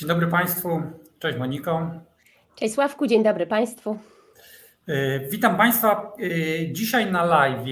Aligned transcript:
Dzień 0.00 0.08
dobry 0.08 0.26
Państwu. 0.26 0.82
Cześć 1.18 1.38
Moniko. 1.38 1.90
Cześć 2.56 2.74
Sławku, 2.74 3.06
dzień 3.06 3.22
dobry 3.22 3.46
Państwu. 3.46 3.98
E, 4.88 5.20
witam 5.20 5.56
Państwa. 5.56 6.12
E, 6.18 6.72
dzisiaj 6.72 7.12
na 7.12 7.24
live 7.24 7.66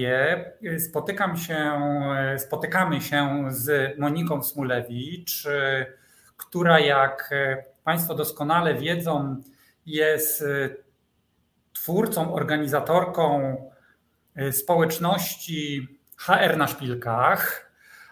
e, 0.63 0.79
spotykam 0.79 1.37
się, 1.37 1.81
spotykamy 2.37 3.01
się 3.01 3.45
z 3.49 3.99
Moniką 3.99 4.43
Smulewicz, 4.43 5.47
która 6.37 6.79
jak 6.79 7.29
Państwo 7.83 8.15
doskonale 8.15 8.75
wiedzą, 8.75 9.41
jest 9.85 10.43
twórcą, 11.73 12.33
organizatorką 12.33 13.55
społeczności 14.51 15.87
HR 16.17 16.57
na 16.57 16.67
szpilkach, 16.67 17.71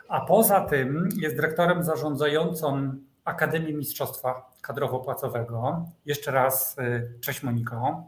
a 0.09 0.21
poza 0.21 0.61
tym 0.61 1.09
jest 1.17 1.35
dyrektorem 1.35 1.83
zarządzającą 1.83 2.97
Akademii 3.27 3.73
Mistrzostwa 3.73 4.51
Kadrowo-Płacowego. 4.61 5.85
Jeszcze 6.05 6.31
raz 6.31 6.75
cześć 7.21 7.43
Moniko. 7.43 8.03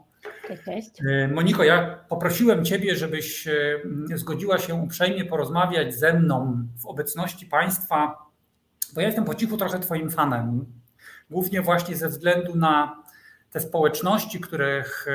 Cześć. 0.64 0.90
E, 1.06 1.28
Moniko, 1.28 1.64
ja 1.64 2.04
poprosiłem 2.08 2.64
Ciebie, 2.64 2.96
żebyś 2.96 3.48
e, 3.48 3.80
zgodziła 4.14 4.58
się 4.58 4.74
uprzejmie 4.74 5.24
porozmawiać 5.24 5.94
ze 5.94 6.14
mną 6.14 6.66
w 6.82 6.86
obecności 6.86 7.46
Państwa, 7.46 8.26
bo 8.94 9.00
ja 9.00 9.06
jestem 9.06 9.24
po 9.24 9.34
cichu 9.34 9.56
trochę 9.56 9.78
Twoim 9.78 10.10
fanem. 10.10 10.66
Głównie 11.30 11.62
właśnie 11.62 11.96
ze 11.96 12.08
względu 12.08 12.56
na 12.56 13.02
te 13.50 13.60
społeczności, 13.60 14.40
których, 14.40 15.06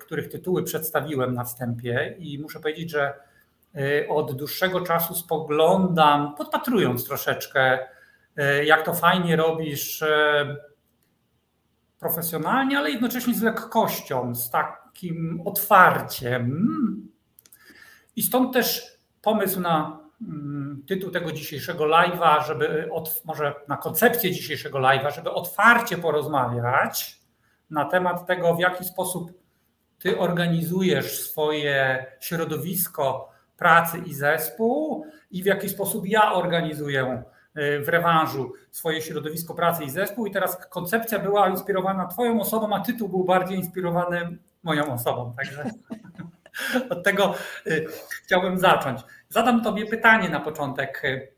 których 0.00 0.28
tytuły 0.28 0.62
przedstawiłem 0.62 1.34
na 1.34 1.44
wstępie 1.44 2.16
i 2.18 2.38
muszę 2.38 2.60
powiedzieć, 2.60 2.90
że 2.90 3.14
od 4.08 4.36
dłuższego 4.36 4.80
czasu 4.80 5.14
spoglądam, 5.14 6.34
podpatrując 6.34 7.06
troszeczkę, 7.06 7.78
jak 8.64 8.84
to 8.84 8.94
fajnie 8.94 9.36
robisz 9.36 10.04
profesjonalnie, 11.98 12.78
ale 12.78 12.90
jednocześnie 12.90 13.34
z 13.34 13.42
lekkością, 13.42 14.34
z 14.34 14.50
takim 14.50 15.42
otwarciem. 15.44 16.68
I 18.16 18.22
stąd 18.22 18.52
też 18.52 18.98
pomysł 19.22 19.60
na 19.60 20.00
mm, 20.22 20.82
tytuł 20.86 21.10
tego 21.10 21.32
dzisiejszego 21.32 21.84
live'a, 21.84 22.46
żeby 22.46 22.88
od, 22.92 23.22
może 23.24 23.54
na 23.68 23.76
koncepcję 23.76 24.32
dzisiejszego 24.32 24.78
live'a, 24.78 25.14
żeby 25.14 25.30
otwarcie 25.30 25.98
porozmawiać 25.98 27.20
na 27.70 27.84
temat 27.84 28.26
tego, 28.26 28.54
w 28.54 28.60
jaki 28.60 28.84
sposób 28.84 29.32
ty 29.98 30.18
organizujesz 30.18 31.20
swoje 31.20 32.06
środowisko 32.20 33.28
pracy 33.56 33.98
i 34.06 34.14
zespół 34.14 35.06
i 35.30 35.42
w 35.42 35.46
jaki 35.46 35.68
sposób 35.68 36.06
ja 36.06 36.32
organizuję 36.32 37.22
w 37.54 37.84
rewanżu 37.88 38.52
swoje 38.70 39.02
środowisko 39.02 39.54
pracy 39.54 39.84
i 39.84 39.90
zespół. 39.90 40.26
I 40.26 40.30
teraz 40.30 40.66
koncepcja 40.70 41.18
była 41.18 41.48
inspirowana 41.48 42.06
Twoją 42.06 42.40
osobą, 42.40 42.74
a 42.74 42.80
tytuł 42.80 43.08
był 43.08 43.24
bardziej 43.24 43.58
inspirowany 43.58 44.38
moją 44.62 44.92
osobą. 44.92 45.34
Także 45.36 45.70
od 46.90 47.02
tego 47.02 47.34
y, 47.66 47.86
chciałbym 48.24 48.58
zacząć. 48.58 49.00
Zadam 49.28 49.62
Tobie 49.62 49.86
pytanie 49.86 50.28
na 50.28 50.40
początek. 50.40 51.02
Y, 51.04 51.32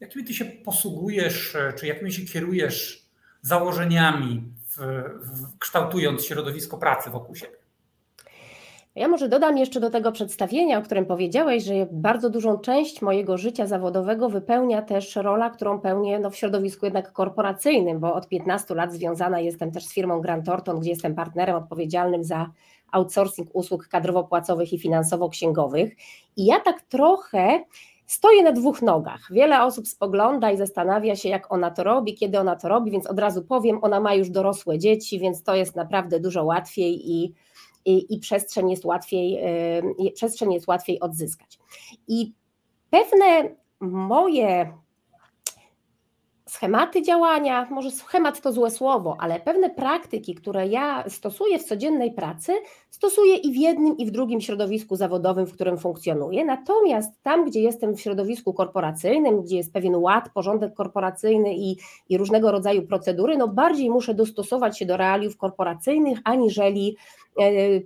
jakimi 0.00 0.24
Ty 0.24 0.34
się 0.34 0.44
posługujesz, 0.44 1.56
czy 1.78 1.86
jakimi 1.86 2.12
się 2.12 2.22
kierujesz 2.22 3.06
założeniami, 3.42 4.52
w, 4.68 4.76
w, 5.20 5.58
kształtując 5.58 6.24
środowisko 6.24 6.78
pracy 6.78 7.10
wokół 7.10 7.34
siebie? 7.34 7.61
Ja 8.94 9.08
może 9.08 9.28
dodam 9.28 9.58
jeszcze 9.58 9.80
do 9.80 9.90
tego 9.90 10.12
przedstawienia, 10.12 10.78
o 10.78 10.82
którym 10.82 11.06
powiedziałeś, 11.06 11.64
że 11.64 11.74
bardzo 11.92 12.30
dużą 12.30 12.58
część 12.58 13.02
mojego 13.02 13.38
życia 13.38 13.66
zawodowego 13.66 14.28
wypełnia 14.28 14.82
też 14.82 15.16
rola, 15.16 15.50
którą 15.50 15.80
pełnię 15.80 16.18
no, 16.18 16.30
w 16.30 16.36
środowisku 16.36 16.86
jednak 16.86 17.12
korporacyjnym, 17.12 18.00
bo 18.00 18.14
od 18.14 18.28
15 18.28 18.74
lat 18.74 18.92
związana 18.92 19.40
jestem 19.40 19.72
też 19.72 19.84
z 19.84 19.94
firmą 19.94 20.20
Grant 20.20 20.46
Thornton, 20.46 20.80
gdzie 20.80 20.90
jestem 20.90 21.14
partnerem 21.14 21.56
odpowiedzialnym 21.56 22.24
za 22.24 22.50
outsourcing 22.90 23.48
usług 23.52 23.88
kadrowo-płacowych 23.88 24.72
i 24.72 24.78
finansowo-księgowych. 24.78 25.90
I 26.36 26.46
ja 26.46 26.60
tak 26.60 26.82
trochę 26.82 27.64
stoję 28.06 28.42
na 28.42 28.52
dwóch 28.52 28.82
nogach. 28.82 29.20
Wiele 29.30 29.62
osób 29.62 29.88
spogląda 29.88 30.50
i 30.50 30.56
zastanawia 30.56 31.16
się, 31.16 31.28
jak 31.28 31.52
ona 31.52 31.70
to 31.70 31.84
robi, 31.84 32.14
kiedy 32.14 32.38
ona 32.38 32.56
to 32.56 32.68
robi, 32.68 32.90
więc 32.90 33.06
od 33.06 33.18
razu 33.18 33.42
powiem, 33.42 33.78
ona 33.82 34.00
ma 34.00 34.14
już 34.14 34.30
dorosłe 34.30 34.78
dzieci, 34.78 35.18
więc 35.18 35.42
to 35.42 35.54
jest 35.54 35.76
naprawdę 35.76 36.20
dużo 36.20 36.44
łatwiej 36.44 37.10
i 37.10 37.34
i, 37.84 38.14
i 38.14 38.18
przestrzeń, 38.18 38.70
jest 38.70 38.84
łatwiej, 38.84 39.38
przestrzeń 40.14 40.52
jest 40.52 40.68
łatwiej 40.68 41.00
odzyskać. 41.00 41.58
I 42.08 42.32
pewne 42.90 43.56
moje 43.80 44.72
schematy 46.52 47.02
działania, 47.02 47.66
może 47.70 47.90
schemat 47.90 48.40
to 48.40 48.52
złe 48.52 48.70
słowo, 48.70 49.16
ale 49.20 49.40
pewne 49.40 49.70
praktyki, 49.70 50.34
które 50.34 50.66
ja 50.66 51.04
stosuję 51.08 51.58
w 51.58 51.64
codziennej 51.64 52.12
pracy, 52.12 52.52
stosuję 52.90 53.36
i 53.36 53.52
w 53.52 53.56
jednym, 53.56 53.96
i 53.96 54.06
w 54.06 54.10
drugim 54.10 54.40
środowisku 54.40 54.96
zawodowym, 54.96 55.46
w 55.46 55.52
którym 55.52 55.78
funkcjonuję. 55.78 56.44
Natomiast 56.44 57.22
tam, 57.22 57.44
gdzie 57.44 57.60
jestem 57.60 57.96
w 57.96 58.00
środowisku 58.00 58.54
korporacyjnym, 58.54 59.42
gdzie 59.42 59.56
jest 59.56 59.72
pewien 59.72 59.96
ład, 59.96 60.30
porządek 60.34 60.74
korporacyjny 60.74 61.54
i, 61.56 61.76
i 62.08 62.18
różnego 62.18 62.52
rodzaju 62.52 62.82
procedury, 62.82 63.36
no 63.36 63.48
bardziej 63.48 63.90
muszę 63.90 64.14
dostosować 64.14 64.78
się 64.78 64.86
do 64.86 64.96
realiów 64.96 65.36
korporacyjnych, 65.36 66.18
aniżeli 66.24 66.96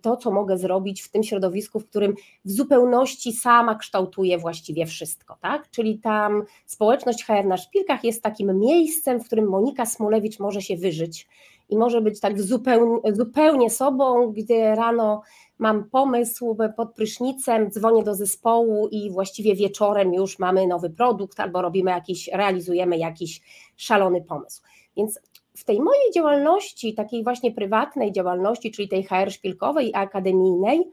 to, 0.02 0.16
co 0.16 0.30
mogę 0.30 0.58
zrobić 0.58 1.02
w 1.02 1.10
tym 1.10 1.22
środowisku, 1.22 1.80
w 1.80 1.86
którym 1.86 2.14
w 2.44 2.50
zupełności 2.50 3.32
sama 3.32 3.74
kształtuję 3.74 4.38
właściwie 4.38 4.86
wszystko, 4.86 5.36
tak? 5.40 5.70
Czyli 5.70 5.98
tam 5.98 6.42
społeczność 6.66 7.24
HR 7.24 7.44
na 7.44 7.56
szpilkach 7.56 8.04
jest 8.04 8.22
takim 8.22 8.58
miejscem, 8.58 9.20
w 9.20 9.26
którym 9.26 9.48
Monika 9.48 9.86
Smulewicz 9.86 10.38
może 10.38 10.62
się 10.62 10.76
wyżyć 10.76 11.28
i 11.68 11.76
może 11.76 12.00
być 12.00 12.20
tak 12.20 12.42
zupełnie, 12.42 13.14
zupełnie 13.14 13.70
sobą, 13.70 14.32
gdy 14.32 14.74
rano 14.74 15.22
mam 15.58 15.90
pomysł 15.90 16.56
pod 16.76 16.94
prysznicem, 16.94 17.70
dzwonię 17.70 18.02
do 18.02 18.14
zespołu 18.14 18.88
i 18.88 19.10
właściwie 19.10 19.54
wieczorem 19.54 20.14
już 20.14 20.38
mamy 20.38 20.66
nowy 20.66 20.90
produkt 20.90 21.40
albo 21.40 21.62
robimy 21.62 21.90
jakiś, 21.90 22.28
realizujemy 22.32 22.98
jakiś 22.98 23.40
szalony 23.76 24.22
pomysł. 24.22 24.62
Więc 24.96 25.20
w 25.56 25.64
tej 25.64 25.80
mojej 25.80 26.12
działalności, 26.14 26.94
takiej 26.94 27.24
właśnie 27.24 27.52
prywatnej 27.52 28.12
działalności, 28.12 28.70
czyli 28.70 28.88
tej 28.88 29.04
HR 29.04 29.30
szpilkowej 29.30 29.88
i 29.88 29.94
akademijnej, 29.94 30.84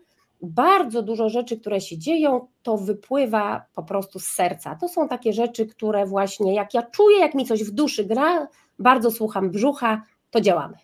bardzo 0.41 1.01
dużo 1.01 1.29
rzeczy, 1.29 1.59
które 1.59 1.81
się 1.81 1.97
dzieją, 1.97 2.47
to 2.63 2.78
wypływa 2.78 3.66
po 3.74 3.84
prostu 3.84 4.19
z 4.19 4.25
serca. 4.25 4.75
To 4.75 4.88
są 4.88 5.07
takie 5.07 5.34
rzeczy, 5.34 5.68
które 5.68 6.06
właśnie 6.06 6.56
jak 6.56 6.74
ja 6.74 6.84
czuję, 6.84 7.19
jak 7.19 7.34
mi 7.34 7.46
coś 7.46 7.63
w 7.63 7.72
duszy 7.72 8.06
gra, 8.06 8.47
bardzo 8.79 9.12
słucham 9.12 9.50
brzucha, 9.50 10.01
to 10.31 10.41
działamy. 10.41 10.78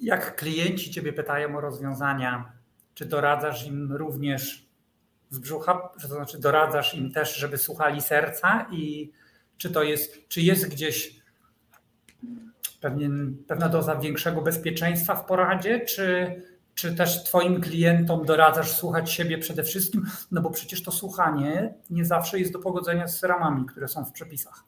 Jak 0.00 0.36
klienci 0.36 0.90
Ciebie 0.90 1.12
pytają 1.12 1.56
o 1.56 1.60
rozwiązania, 1.60 2.52
czy 2.94 3.04
doradzasz 3.06 3.66
im 3.66 3.92
również 3.92 4.66
z 5.30 5.38
brzucha, 5.38 5.90
to 6.02 6.08
znaczy 6.08 6.40
doradzasz 6.40 6.94
im 6.94 7.12
też, 7.12 7.36
żeby 7.36 7.58
słuchali 7.58 8.00
serca 8.00 8.66
i 8.72 9.12
czy 9.56 9.70
to 9.70 9.82
jest, 9.82 10.28
czy 10.28 10.40
jest 10.40 10.68
gdzieś 10.68 11.21
pewna 13.46 13.68
doza 13.68 13.96
większego 13.96 14.42
bezpieczeństwa 14.42 15.14
w 15.14 15.24
poradzie, 15.24 15.80
czy, 15.80 16.34
czy 16.74 16.94
też 16.94 17.24
Twoim 17.24 17.60
klientom 17.60 18.24
doradzasz 18.24 18.72
słuchać 18.72 19.10
siebie 19.10 19.38
przede 19.38 19.62
wszystkim? 19.62 20.06
No 20.32 20.40
bo 20.40 20.50
przecież 20.50 20.82
to 20.82 20.92
słuchanie 20.92 21.74
nie 21.90 22.04
zawsze 22.04 22.38
jest 22.38 22.52
do 22.52 22.58
pogodzenia 22.58 23.08
z 23.08 23.24
ramami, 23.24 23.66
które 23.66 23.88
są 23.88 24.04
w 24.04 24.12
przepisach. 24.12 24.64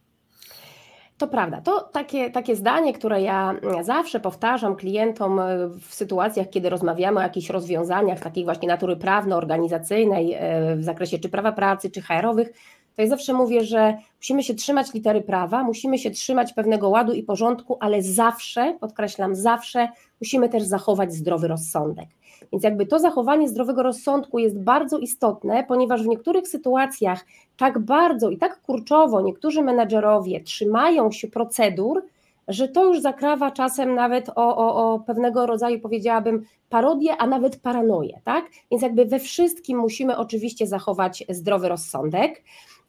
To 1.19 1.29
prawda. 1.29 1.61
To 1.61 1.81
takie, 1.81 2.31
takie 2.31 2.57
zdanie, 2.57 2.93
które 2.93 3.23
ja 3.23 3.55
zawsze 3.83 4.21
powtarzam 4.21 4.77
klientom 4.77 5.41
w 5.81 5.95
sytuacjach, 5.95 6.51
kiedy 6.51 6.71
rozmawiamy 6.71 7.21
o 7.21 7.23
jakichś 7.23 7.51
rozwiązaniach 7.51 8.21
takiej 8.21 8.45
właśnie 8.45 8.69
natury 8.69 8.97
prawno-organizacyjnej 8.97 10.35
e, 10.35 10.77
w 10.77 10.85
zakresie 10.85 11.19
czy 11.19 11.29
prawa 11.29 11.53
pracy, 11.53 11.91
czy 11.91 12.03
HR-owych, 12.03 12.49
to 12.97 13.03
ja 13.03 13.09
zawsze 13.09 13.33
mówię, 13.33 13.65
że 13.65 13.99
musimy 14.19 14.43
się 14.43 14.55
trzymać 14.55 14.95
litery 14.95 15.23
prawa, 15.23 15.63
musimy 15.63 15.99
się 15.99 16.11
trzymać 16.11 16.53
pewnego 16.53 16.89
ładu 16.89 17.13
i 17.13 17.23
porządku, 17.23 17.77
ale 17.81 18.03
zawsze, 18.03 18.77
podkreślam, 18.81 19.35
zawsze 19.35 19.89
musimy 20.21 20.49
też 20.49 20.63
zachować 20.63 21.15
zdrowy 21.15 21.49
rozsądek. 21.49 22.09
Więc 22.53 22.65
jakby 22.65 22.87
to 22.87 22.99
zachowanie 22.99 23.49
zdrowego 23.49 23.83
rozsądku 23.83 24.39
jest 24.39 24.59
bardzo 24.59 24.99
istotne, 24.99 25.65
ponieważ 25.69 26.03
w 26.03 26.07
niektórych 26.07 26.49
sytuacjach 26.49 27.25
tak 27.57 27.79
bardzo 27.79 28.31
i 28.31 28.37
tak 28.39 28.61
kurczowo 28.63 29.21
niektórzy 29.21 29.63
menedżerowie 29.63 30.41
trzymają 30.41 31.11
się 31.11 31.29
procedur, 31.29 32.03
że 32.49 32.69
to 32.69 32.85
już 32.85 33.01
zakrawa 33.01 33.51
czasem 33.51 33.95
nawet 33.95 34.29
o, 34.29 34.57
o, 34.57 34.95
o 34.95 34.99
pewnego 34.99 35.47
rodzaju, 35.47 35.81
powiedziałabym, 35.81 36.45
parodię, 36.69 37.17
a 37.17 37.27
nawet 37.27 37.61
paranoję, 37.61 38.21
tak? 38.25 38.45
Więc 38.71 38.83
jakby 38.83 39.05
we 39.05 39.19
wszystkim 39.19 39.79
musimy 39.79 40.17
oczywiście 40.17 40.67
zachować 40.67 41.25
zdrowy 41.29 41.69
rozsądek. 41.69 42.43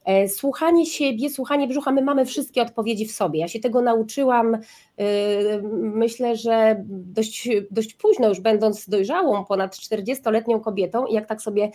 E, 0.05 0.27
słuchanie 0.27 0.85
siebie, 0.85 1.29
słuchanie 1.29 1.67
brzucha, 1.67 1.91
my 1.91 2.01
mamy 2.01 2.25
wszystkie 2.25 2.61
odpowiedzi 2.61 3.05
w 3.05 3.11
sobie. 3.11 3.39
Ja 3.39 3.47
się 3.47 3.59
tego 3.59 3.81
nauczyłam, 3.81 4.57
myślę, 5.71 6.35
że 6.35 6.83
dość, 6.87 7.49
dość 7.71 7.93
późno, 7.93 8.29
już 8.29 8.39
będąc 8.39 8.89
dojrzałą, 8.89 9.45
ponad 9.45 9.75
40-letnią 9.75 10.61
kobietą, 10.61 11.05
i 11.05 11.13
jak 11.13 11.25
tak 11.25 11.41
sobie 11.41 11.71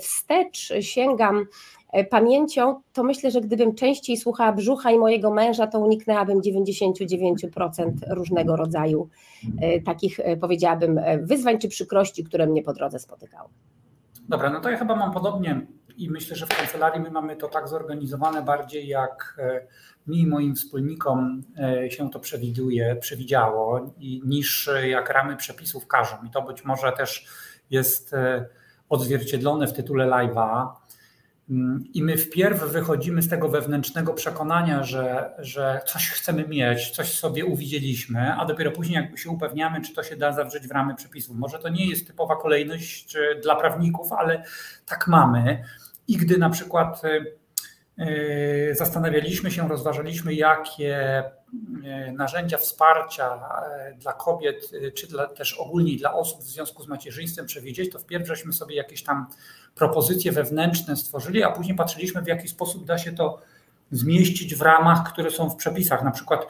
wstecz 0.00 0.72
sięgam 0.80 1.46
E, 1.92 2.04
pamięcią, 2.04 2.80
to 2.92 3.04
myślę, 3.04 3.30
że 3.30 3.40
gdybym 3.40 3.74
częściej 3.74 4.16
słuchała 4.16 4.52
brzucha 4.52 4.90
i 4.90 4.98
mojego 4.98 5.30
męża, 5.30 5.66
to 5.66 5.80
uniknęłabym 5.80 6.40
99% 6.40 7.92
różnego 8.10 8.56
rodzaju 8.56 9.08
e, 9.60 9.80
takich, 9.80 10.20
e, 10.20 10.36
powiedziałabym, 10.36 11.00
wyzwań 11.22 11.58
czy 11.58 11.68
przykrości, 11.68 12.24
które 12.24 12.46
mnie 12.46 12.62
po 12.62 12.72
drodze 12.72 12.98
spotykały. 12.98 13.48
Dobra, 14.28 14.50
no 14.50 14.60
to 14.60 14.70
ja 14.70 14.76
chyba 14.76 14.96
mam 14.96 15.12
podobnie 15.12 15.66
i 15.98 16.10
myślę, 16.10 16.36
że 16.36 16.46
w 16.46 16.48
kancelarii 16.48 17.00
my 17.00 17.10
mamy 17.10 17.36
to 17.36 17.48
tak 17.48 17.68
zorganizowane 17.68 18.42
bardziej 18.42 18.88
jak 18.88 19.40
mi 20.06 20.20
i 20.20 20.26
moim 20.26 20.54
wspólnikom 20.54 21.42
się 21.88 22.10
to 22.10 22.20
przewiduje, 22.20 22.96
przewidziało 22.96 23.94
niż 24.24 24.70
jak 24.82 25.10
ramy 25.10 25.36
przepisów 25.36 25.86
każą. 25.86 26.16
I 26.26 26.30
to 26.30 26.42
być 26.42 26.64
może 26.64 26.92
też 26.92 27.26
jest 27.70 28.14
odzwierciedlone 28.88 29.66
w 29.66 29.72
tytule 29.72 30.06
live'a 30.06 30.68
Mm, 31.50 31.84
I 31.94 32.02
my 32.02 32.16
wpierw 32.16 32.72
wychodzimy 32.72 33.22
z 33.22 33.28
tego 33.28 33.48
wewnętrznego 33.48 34.14
przekonania, 34.14 34.82
że, 34.82 35.30
że 35.38 35.80
coś 35.86 36.10
chcemy 36.10 36.48
mieć, 36.48 36.90
coś 36.90 37.18
sobie 37.18 37.44
uwidzieliśmy, 37.44 38.34
a 38.34 38.44
dopiero 38.44 38.70
później 38.70 39.02
jakby 39.02 39.18
się 39.18 39.30
upewniamy, 39.30 39.80
czy 39.80 39.94
to 39.94 40.02
się 40.02 40.16
da 40.16 40.32
zawrzeć 40.32 40.68
w 40.68 40.70
ramy 40.70 40.94
przepisów. 40.94 41.36
Może 41.36 41.58
to 41.58 41.68
nie 41.68 41.86
jest 41.86 42.06
typowa 42.06 42.36
kolejność 42.36 43.16
dla 43.42 43.56
prawników, 43.56 44.12
ale 44.12 44.42
tak 44.86 45.06
mamy. 45.06 45.64
I 46.08 46.16
gdy 46.16 46.38
na 46.38 46.50
przykład 46.50 47.02
y, 47.04 47.36
y, 48.02 48.74
zastanawialiśmy 48.74 49.50
się, 49.50 49.68
rozważaliśmy, 49.68 50.34
jakie 50.34 51.24
y, 52.08 52.12
narzędzia 52.12 52.58
wsparcia 52.58 53.40
dla 53.98 54.12
kobiet, 54.12 54.70
czy 54.94 55.06
dla, 55.06 55.26
też 55.26 55.54
ogólnie 55.54 55.96
dla 55.96 56.14
osób 56.14 56.40
w 56.40 56.44
związku 56.44 56.82
z 56.82 56.88
macierzyństwem 56.88 57.46
przewidzieć, 57.46 57.92
to 57.92 57.98
wpierw 57.98 58.26
żeśmy 58.26 58.52
sobie 58.52 58.76
jakieś 58.76 59.02
tam 59.02 59.26
propozycje 59.74 60.32
wewnętrzne 60.32 60.96
stworzyli, 60.96 61.42
a 61.42 61.50
później 61.50 61.76
patrzyliśmy, 61.76 62.22
w 62.22 62.26
jaki 62.26 62.48
sposób 62.48 62.84
da 62.84 62.98
się 62.98 63.12
to 63.12 63.38
zmieścić 63.90 64.54
w 64.54 64.62
ramach, 64.62 65.12
które 65.12 65.30
są 65.30 65.50
w 65.50 65.56
przepisach. 65.56 66.04
Na 66.04 66.10
przykład 66.10 66.46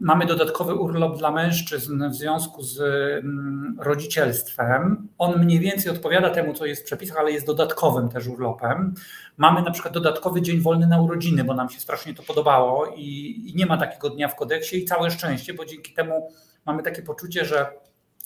mamy 0.00 0.26
dodatkowy 0.26 0.74
urlop 0.74 1.18
dla 1.18 1.30
mężczyzn 1.30 2.08
w 2.08 2.14
związku 2.14 2.62
z 2.62 2.80
mm, 2.80 3.76
rodzicielstwem. 3.80 5.08
On 5.18 5.44
mniej 5.44 5.60
więcej 5.60 5.92
odpowiada 5.92 6.30
temu, 6.30 6.54
co 6.54 6.66
jest 6.66 6.82
w 6.82 6.84
przepisach, 6.84 7.16
ale 7.16 7.32
jest 7.32 7.46
dodatkowym 7.46 8.08
też 8.08 8.26
urlopem. 8.26 8.94
Mamy 9.36 9.62
na 9.62 9.70
przykład 9.70 9.94
dodatkowy 9.94 10.42
dzień 10.42 10.60
wolny 10.60 10.86
na 10.86 11.00
urodziny, 11.00 11.44
bo 11.44 11.54
nam 11.54 11.68
się 11.68 11.80
strasznie 11.80 12.14
to 12.14 12.22
podobało 12.22 12.86
i, 12.96 13.42
i 13.46 13.56
nie 13.56 13.66
ma 13.66 13.76
takiego 13.76 14.10
dnia 14.10 14.28
w 14.28 14.36
kodeksie 14.36 14.78
i 14.78 14.84
całe 14.84 15.10
szczęście, 15.10 15.54
bo 15.54 15.64
dzięki 15.64 15.92
temu 15.92 16.32
mamy 16.66 16.82
takie 16.82 17.02
poczucie, 17.02 17.44
że, 17.44 17.66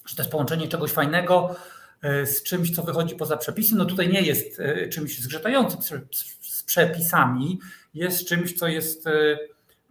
że 0.07 0.17
to 0.17 0.23
jest 0.23 0.33
połączenie 0.33 0.69
czegoś 0.69 0.91
fajnego, 0.91 1.55
E, 2.05 2.27
z 2.27 2.43
czymś, 2.43 2.75
co 2.75 2.83
wychodzi 2.83 3.17
poza 3.17 3.37
przepisy. 3.37 3.77
No 3.77 3.85
tutaj 3.85 4.09
nie 4.09 4.21
jest 4.21 4.61
e, 4.61 4.89
czymś 4.89 5.21
zgrzetającym 5.21 5.81
z 6.41 6.63
przepisami, 6.63 7.59
jest 7.95 8.29
czymś, 8.29 8.53
co 8.53 8.69
jest, 8.69 9.07
e, 9.07 9.39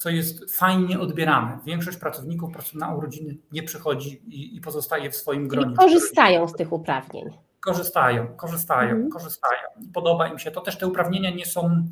co 0.03 0.09
jest 0.09 0.55
fajnie 0.55 0.99
odbierane. 0.99 1.59
Większość 1.65 1.97
pracowników 1.97 2.49
po 2.49 2.53
prostu 2.53 2.77
na 2.77 2.95
urodziny 2.95 3.37
nie 3.51 3.63
przychodzi 3.63 4.21
i, 4.27 4.55
i 4.57 4.61
pozostaje 4.61 5.11
w 5.11 5.15
swoim 5.15 5.47
gronie. 5.47 5.73
I 5.73 5.75
korzystają 5.75 6.47
z 6.47 6.53
tych 6.53 6.73
uprawnień. 6.73 7.25
Korzystają, 7.59 8.27
korzystają, 8.27 8.89
mhm. 8.89 9.09
korzystają. 9.09 9.61
Podoba 9.93 10.27
im 10.27 10.39
się 10.39 10.51
to. 10.51 10.61
Też 10.61 10.77
te 10.77 10.87
uprawnienia 10.87 11.29
nie 11.29 11.45
są 11.45 11.87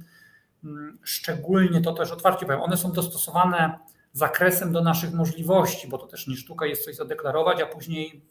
mm, 0.64 1.00
szczególnie, 1.04 1.82
to 1.82 1.94
też 1.94 2.12
otwarcie 2.12 2.46
powiem, 2.46 2.62
one 2.62 2.78
są 2.78 2.92
dostosowane 2.92 3.80
zakresem 4.14 4.72
do 4.72 4.82
naszych 4.82 5.14
możliwości, 5.14 5.88
bo 5.88 5.98
to 5.98 6.08
też 6.08 6.28
nie 6.28 6.36
sztuka 6.36 6.66
jest 6.66 6.86
coś 6.86 6.96
zadeklarować, 6.96 7.62
a 7.62 7.66
później 7.66 8.26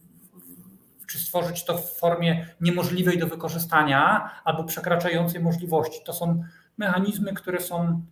czy 1.08 1.18
stworzyć 1.18 1.64
to 1.64 1.78
w 1.78 1.98
formie 1.98 2.46
niemożliwej 2.60 3.18
do 3.18 3.26
wykorzystania 3.26 4.30
albo 4.44 4.64
przekraczającej 4.64 5.40
możliwości. 5.42 6.00
To 6.04 6.12
są 6.12 6.42
mechanizmy, 6.78 7.34
które 7.34 7.60
są 7.60 8.02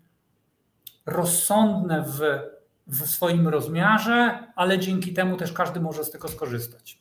rozsądne 1.08 2.04
w, 2.06 2.20
w 2.86 3.06
swoim 3.06 3.48
rozmiarze, 3.48 4.38
ale 4.56 4.78
dzięki 4.78 5.12
temu 5.12 5.36
też 5.36 5.52
każdy 5.52 5.80
może 5.80 6.04
z 6.04 6.10
tego 6.10 6.28
skorzystać. 6.28 6.98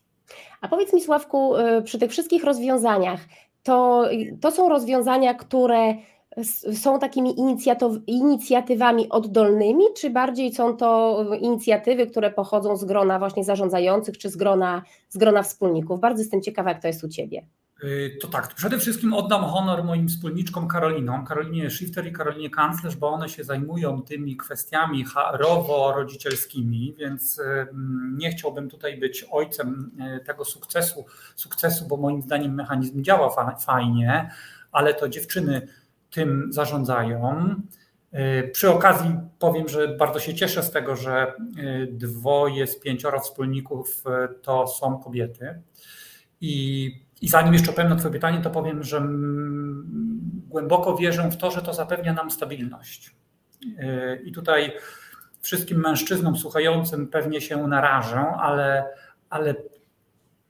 A 0.61 0.67
powiedz 0.67 0.93
mi, 0.93 1.01
Sławku, 1.01 1.55
y, 1.55 1.81
przy 1.81 1.99
tych 1.99 2.11
wszystkich 2.11 2.43
rozwiązaniach, 2.43 3.19
to, 3.63 4.05
to 4.41 4.51
są 4.51 4.69
rozwiązania, 4.69 5.33
które 5.33 5.95
są 6.73 6.99
takimi 6.99 7.35
inicjatywami 8.07 9.09
oddolnymi, 9.09 9.83
czy 9.95 10.09
bardziej 10.09 10.53
są 10.53 10.77
to 10.77 11.23
inicjatywy, 11.39 12.07
które 12.07 12.31
pochodzą 12.31 12.75
z 12.75 12.85
grona 12.85 13.19
właśnie 13.19 13.43
zarządzających, 13.43 14.17
czy 14.17 14.29
z 14.29 14.37
grona, 14.37 14.81
z 15.09 15.17
grona 15.17 15.43
wspólników? 15.43 15.99
Bardzo 15.99 16.21
jestem 16.21 16.41
ciekawa, 16.41 16.69
jak 16.69 16.81
to 16.81 16.87
jest 16.87 17.03
u 17.03 17.09
Ciebie. 17.09 17.45
Y, 17.83 18.17
to 18.21 18.27
tak, 18.27 18.53
przede 18.53 18.79
wszystkim 18.79 19.13
oddam 19.13 19.43
honor 19.43 19.83
moim 19.83 20.07
wspólniczkom 20.07 20.67
Karolinom, 20.67 21.25
Karolinie 21.25 21.69
Shifter 21.69 22.07
i 22.07 22.11
Karolinie 22.11 22.49
Kanclerz, 22.49 22.95
bo 22.95 23.09
one 23.09 23.29
się 23.29 23.43
zajmują 23.43 24.01
tymi 24.01 24.37
kwestiami 24.37 25.05
HR-owo-rodzicielskimi, 25.05 26.93
więc 26.97 27.41
nie 28.13 28.31
chciałbym 28.31 28.69
tutaj 28.69 28.97
być 28.97 29.25
ojcem 29.31 29.91
y, 30.17 30.25
tego 30.25 30.45
sukcesu, 30.45 31.05
sukcesu, 31.35 31.87
bo 31.87 31.97
moim 31.97 32.21
zdaniem 32.21 32.55
mechanizm 32.55 33.03
działa 33.03 33.55
fajnie, 33.59 34.31
ale 34.71 34.93
to 34.93 35.09
dziewczyny 35.09 35.67
tym 36.11 36.53
zarządzają. 36.53 37.55
Y, 38.13 38.49
przy 38.53 38.69
okazji 38.69 39.15
powiem, 39.39 39.69
że 39.69 39.87
bardzo 39.87 40.19
się 40.19 40.33
cieszę 40.35 40.63
z 40.63 40.71
tego, 40.71 40.95
że 40.95 41.33
y, 41.57 41.87
dwoje 41.91 42.67
z 42.67 42.79
pięcioro 42.79 43.19
wspólników 43.19 44.03
y, 44.07 44.39
to 44.41 44.67
są 44.67 44.99
kobiety. 44.99 45.61
I, 46.41 47.06
i 47.21 47.29
zanim 47.29 47.53
jeszcze 47.53 47.69
odpowiem 47.69 47.89
na 47.89 47.95
Twoje 47.95 48.13
pytanie, 48.13 48.41
to 48.41 48.49
powiem, 48.49 48.83
że 48.83 49.07
głęboko 50.49 50.97
wierzę 50.97 51.29
w 51.31 51.37
to, 51.37 51.51
że 51.51 51.61
to 51.61 51.73
zapewnia 51.73 52.13
nam 52.13 52.31
stabilność. 52.31 53.15
I 54.23 54.31
tutaj 54.31 54.73
wszystkim 55.41 55.79
mężczyznom 55.79 56.37
słuchającym 56.37 57.07
pewnie 57.07 57.41
się 57.41 57.67
narażę, 57.67 58.19
ale, 58.19 58.85
ale 59.29 59.55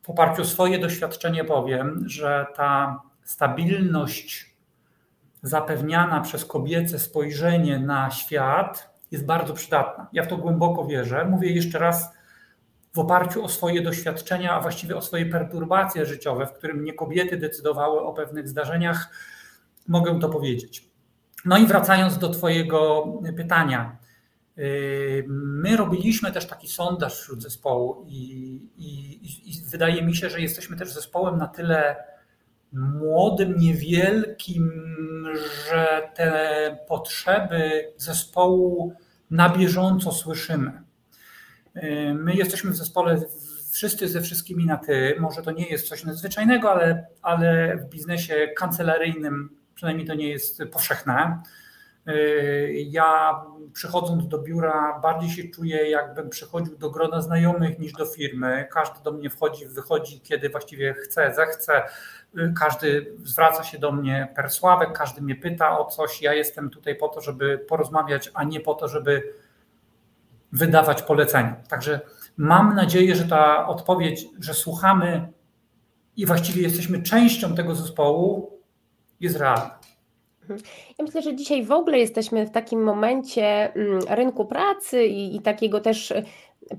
w 0.03 0.09
oparciu 0.09 0.41
o 0.41 0.45
swoje 0.45 0.79
doświadczenie 0.79 1.43
powiem, 1.43 2.03
że 2.05 2.45
ta 2.55 3.01
stabilność 3.23 4.55
zapewniana 5.41 6.21
przez 6.21 6.45
kobiece 6.45 6.99
spojrzenie 6.99 7.79
na 7.79 8.11
świat 8.11 8.97
jest 9.11 9.25
bardzo 9.25 9.53
przydatna. 9.53 10.07
Ja 10.13 10.23
w 10.23 10.27
to 10.27 10.37
głęboko 10.37 10.85
wierzę. 10.85 11.25
Mówię 11.25 11.51
jeszcze 11.51 11.79
raz 11.79 12.16
w 12.97 12.99
oparciu 12.99 13.43
o 13.45 13.49
swoje 13.49 13.81
doświadczenia, 13.81 14.53
a 14.53 14.61
właściwie 14.61 14.95
o 14.97 15.01
swoje 15.01 15.25
perturbacje 15.25 16.05
życiowe, 16.05 16.45
w 16.47 16.53
którym 16.53 16.83
nie 16.83 16.93
kobiety 16.93 17.37
decydowały 17.37 18.01
o 18.01 18.13
pewnych 18.13 18.47
zdarzeniach, 18.47 19.09
mogę 19.87 20.19
to 20.19 20.29
powiedzieć. 20.29 20.89
No 21.45 21.57
i 21.57 21.65
wracając 21.65 22.17
do 22.17 22.29
Twojego 22.29 23.07
pytania. 23.37 23.97
Yy, 24.57 25.25
my 25.27 25.77
robiliśmy 25.77 26.31
też 26.31 26.47
taki 26.47 26.67
sondaż 26.67 27.21
wśród 27.21 27.43
zespołu 27.43 28.05
i, 28.07 28.21
i, 28.77 29.49
i 29.49 29.69
wydaje 29.69 30.01
mi 30.01 30.15
się, 30.15 30.29
że 30.29 30.41
jesteśmy 30.41 30.77
też 30.77 30.91
zespołem 30.91 31.37
na 31.37 31.47
tyle 31.47 31.95
młodym, 32.73 33.57
niewielkim, 33.57 34.71
że 35.69 36.11
te 36.15 36.77
potrzeby 36.87 37.93
zespołu 37.97 38.93
na 39.31 39.49
bieżąco 39.49 40.11
słyszymy. 40.11 40.86
My 42.13 42.33
jesteśmy 42.33 42.71
w 42.71 42.75
zespole 42.75 43.21
wszyscy 43.71 44.07
ze 44.07 44.21
wszystkimi 44.21 44.65
na 44.65 44.77
ty. 44.77 45.15
Może 45.19 45.41
to 45.41 45.51
nie 45.51 45.65
jest 45.65 45.87
coś 45.87 46.03
nadzwyczajnego, 46.03 46.71
ale, 46.71 47.07
ale 47.21 47.77
w 47.77 47.89
biznesie 47.89 48.47
kancelaryjnym 48.57 49.49
przynajmniej 49.75 50.07
to 50.07 50.13
nie 50.13 50.29
jest 50.29 50.63
powszechne. 50.71 51.41
Ja 52.73 53.41
przychodząc 53.73 54.27
do 54.27 54.37
biura 54.37 54.99
bardziej 55.03 55.29
się 55.29 55.43
czuję, 55.43 55.89
jakbym 55.89 56.29
przychodził 56.29 56.77
do 56.77 56.89
grona 56.89 57.21
znajomych 57.21 57.79
niż 57.79 57.93
do 57.93 58.05
firmy. 58.05 58.67
Każdy 58.71 59.03
do 59.03 59.11
mnie 59.11 59.29
wchodzi, 59.29 59.65
wychodzi, 59.65 60.21
kiedy 60.21 60.49
właściwie 60.49 60.93
chce, 60.93 61.33
zechce. 61.33 61.83
Każdy 62.59 63.13
zwraca 63.23 63.63
się 63.63 63.79
do 63.79 63.91
mnie 63.91 64.27
per 64.35 64.49
sławek, 64.49 64.93
każdy 64.93 65.21
mnie 65.21 65.35
pyta 65.35 65.79
o 65.79 65.85
coś. 65.85 66.21
Ja 66.21 66.33
jestem 66.33 66.69
tutaj 66.69 66.95
po 66.95 67.07
to, 67.07 67.21
żeby 67.21 67.57
porozmawiać, 67.57 68.31
a 68.33 68.43
nie 68.43 68.59
po 68.59 68.73
to, 68.73 68.87
żeby 68.87 69.33
wydawać 70.51 71.01
polecenia. 71.01 71.55
Także 71.69 71.99
mam 72.37 72.75
nadzieję, 72.75 73.15
że 73.15 73.25
ta 73.25 73.67
odpowiedź, 73.67 74.25
że 74.39 74.53
słuchamy 74.53 75.27
i 76.15 76.25
właściwie 76.25 76.61
jesteśmy 76.61 77.03
częścią 77.03 77.55
tego 77.55 77.75
zespołu, 77.75 78.51
jest 79.19 79.37
realna. 79.37 79.79
Ja 80.99 81.05
myślę, 81.05 81.21
że 81.21 81.35
dzisiaj 81.35 81.65
w 81.65 81.71
ogóle 81.71 81.99
jesteśmy 81.99 82.45
w 82.45 82.51
takim 82.51 82.83
momencie 82.83 83.73
mm, 83.73 83.99
rynku 84.09 84.45
pracy 84.45 85.05
i, 85.05 85.35
i 85.35 85.41
takiego 85.41 85.79
też 85.79 86.13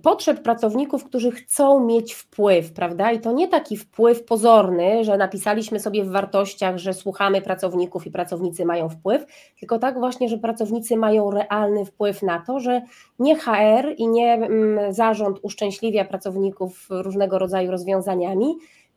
potrzeb 0.02 0.42
pracowników, 0.42 1.04
którzy 1.04 1.30
chcą 1.30 1.84
mieć 1.84 2.14
wpływ, 2.14 2.72
prawda? 2.72 3.12
I 3.12 3.20
to 3.20 3.32
nie 3.32 3.48
taki 3.48 3.76
wpływ 3.76 4.24
pozorny, 4.24 5.04
że 5.04 5.16
napisaliśmy 5.16 5.80
sobie 5.80 6.04
w 6.04 6.10
wartościach, 6.10 6.78
że 6.78 6.94
słuchamy 6.94 7.42
pracowników 7.42 8.06
i 8.06 8.10
pracownicy 8.10 8.64
mają 8.64 8.88
wpływ, 8.88 9.26
tylko 9.60 9.78
tak 9.78 9.98
właśnie, 9.98 10.28
że 10.28 10.38
pracownicy 10.38 10.96
mają 10.96 11.30
realny 11.30 11.84
wpływ 11.84 12.22
na 12.22 12.38
to, 12.40 12.60
że 12.60 12.82
nie 13.18 13.36
HR 13.36 13.94
i 13.96 14.08
nie 14.08 14.34
mm, 14.34 14.92
zarząd 14.92 15.38
uszczęśliwia 15.42 16.04
pracowników 16.04 16.86
różnego 16.90 17.38
rodzaju 17.38 17.70
rozwiązaniami, 17.70 18.54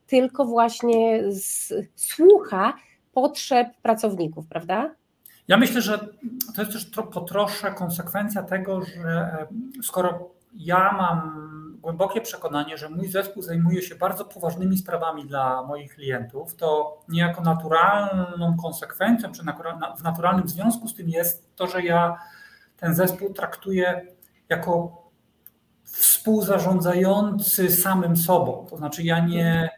tylko 0.07 0.45
właśnie 0.45 1.23
słucha 1.95 2.73
potrzeb 3.13 3.67
pracowników, 3.81 4.47
prawda? 4.47 4.95
Ja 5.47 5.57
myślę, 5.57 5.81
że 5.81 5.97
to 6.55 6.61
jest 6.61 6.71
też 6.71 6.85
po 7.13 7.21
trosze 7.21 7.71
konsekwencja 7.71 8.43
tego, 8.43 8.81
że 8.81 9.09
e, 9.09 9.47
skoro 9.83 10.29
ja 10.53 10.91
mam 10.91 11.51
głębokie 11.81 12.21
przekonanie, 12.21 12.77
że 12.77 12.89
mój 12.89 13.07
zespół 13.07 13.43
zajmuje 13.43 13.81
się 13.81 13.95
bardzo 13.95 14.25
poważnymi 14.25 14.77
sprawami 14.77 15.25
dla 15.25 15.63
moich 15.63 15.95
klientów, 15.95 16.55
to 16.55 16.99
niejako 17.09 17.41
naturalną 17.41 18.57
konsekwencją, 18.61 19.31
czy 19.31 19.41
w 19.97 20.03
naturalnym 20.03 20.47
związku 20.47 20.87
z 20.87 20.95
tym 20.95 21.09
jest 21.09 21.55
to, 21.55 21.67
że 21.67 21.81
ja 21.81 22.17
ten 22.77 22.95
zespół 22.95 23.33
traktuję 23.33 24.07
jako 24.49 25.01
współzarządzający 25.83 27.71
samym 27.71 28.17
sobą. 28.17 28.65
To 28.69 28.77
znaczy, 28.77 29.03
ja 29.03 29.19
nie 29.19 29.69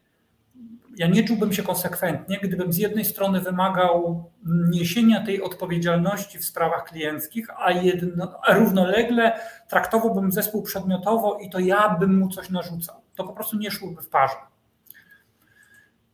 ja 0.97 1.07
nie 1.07 1.23
czułbym 1.23 1.53
się 1.53 1.63
konsekwentnie, 1.63 2.39
gdybym 2.43 2.73
z 2.73 2.77
jednej 2.77 3.05
strony 3.05 3.41
wymagał 3.41 4.23
niesienia 4.45 5.25
tej 5.25 5.41
odpowiedzialności 5.41 6.39
w 6.39 6.45
sprawach 6.45 6.83
klienckich, 6.83 7.47
a, 7.57 7.71
jedno, 7.71 8.39
a 8.43 8.53
równolegle 8.53 9.39
traktowałbym 9.69 10.31
zespół 10.31 10.63
przedmiotowo 10.63 11.39
i 11.39 11.49
to 11.49 11.59
ja 11.59 11.97
bym 11.99 12.17
mu 12.17 12.29
coś 12.29 12.49
narzucał. 12.49 12.95
To 13.15 13.23
po 13.23 13.33
prostu 13.33 13.57
nie 13.57 13.71
szłoby 13.71 14.01
w 14.01 14.09
parze. 14.09 14.35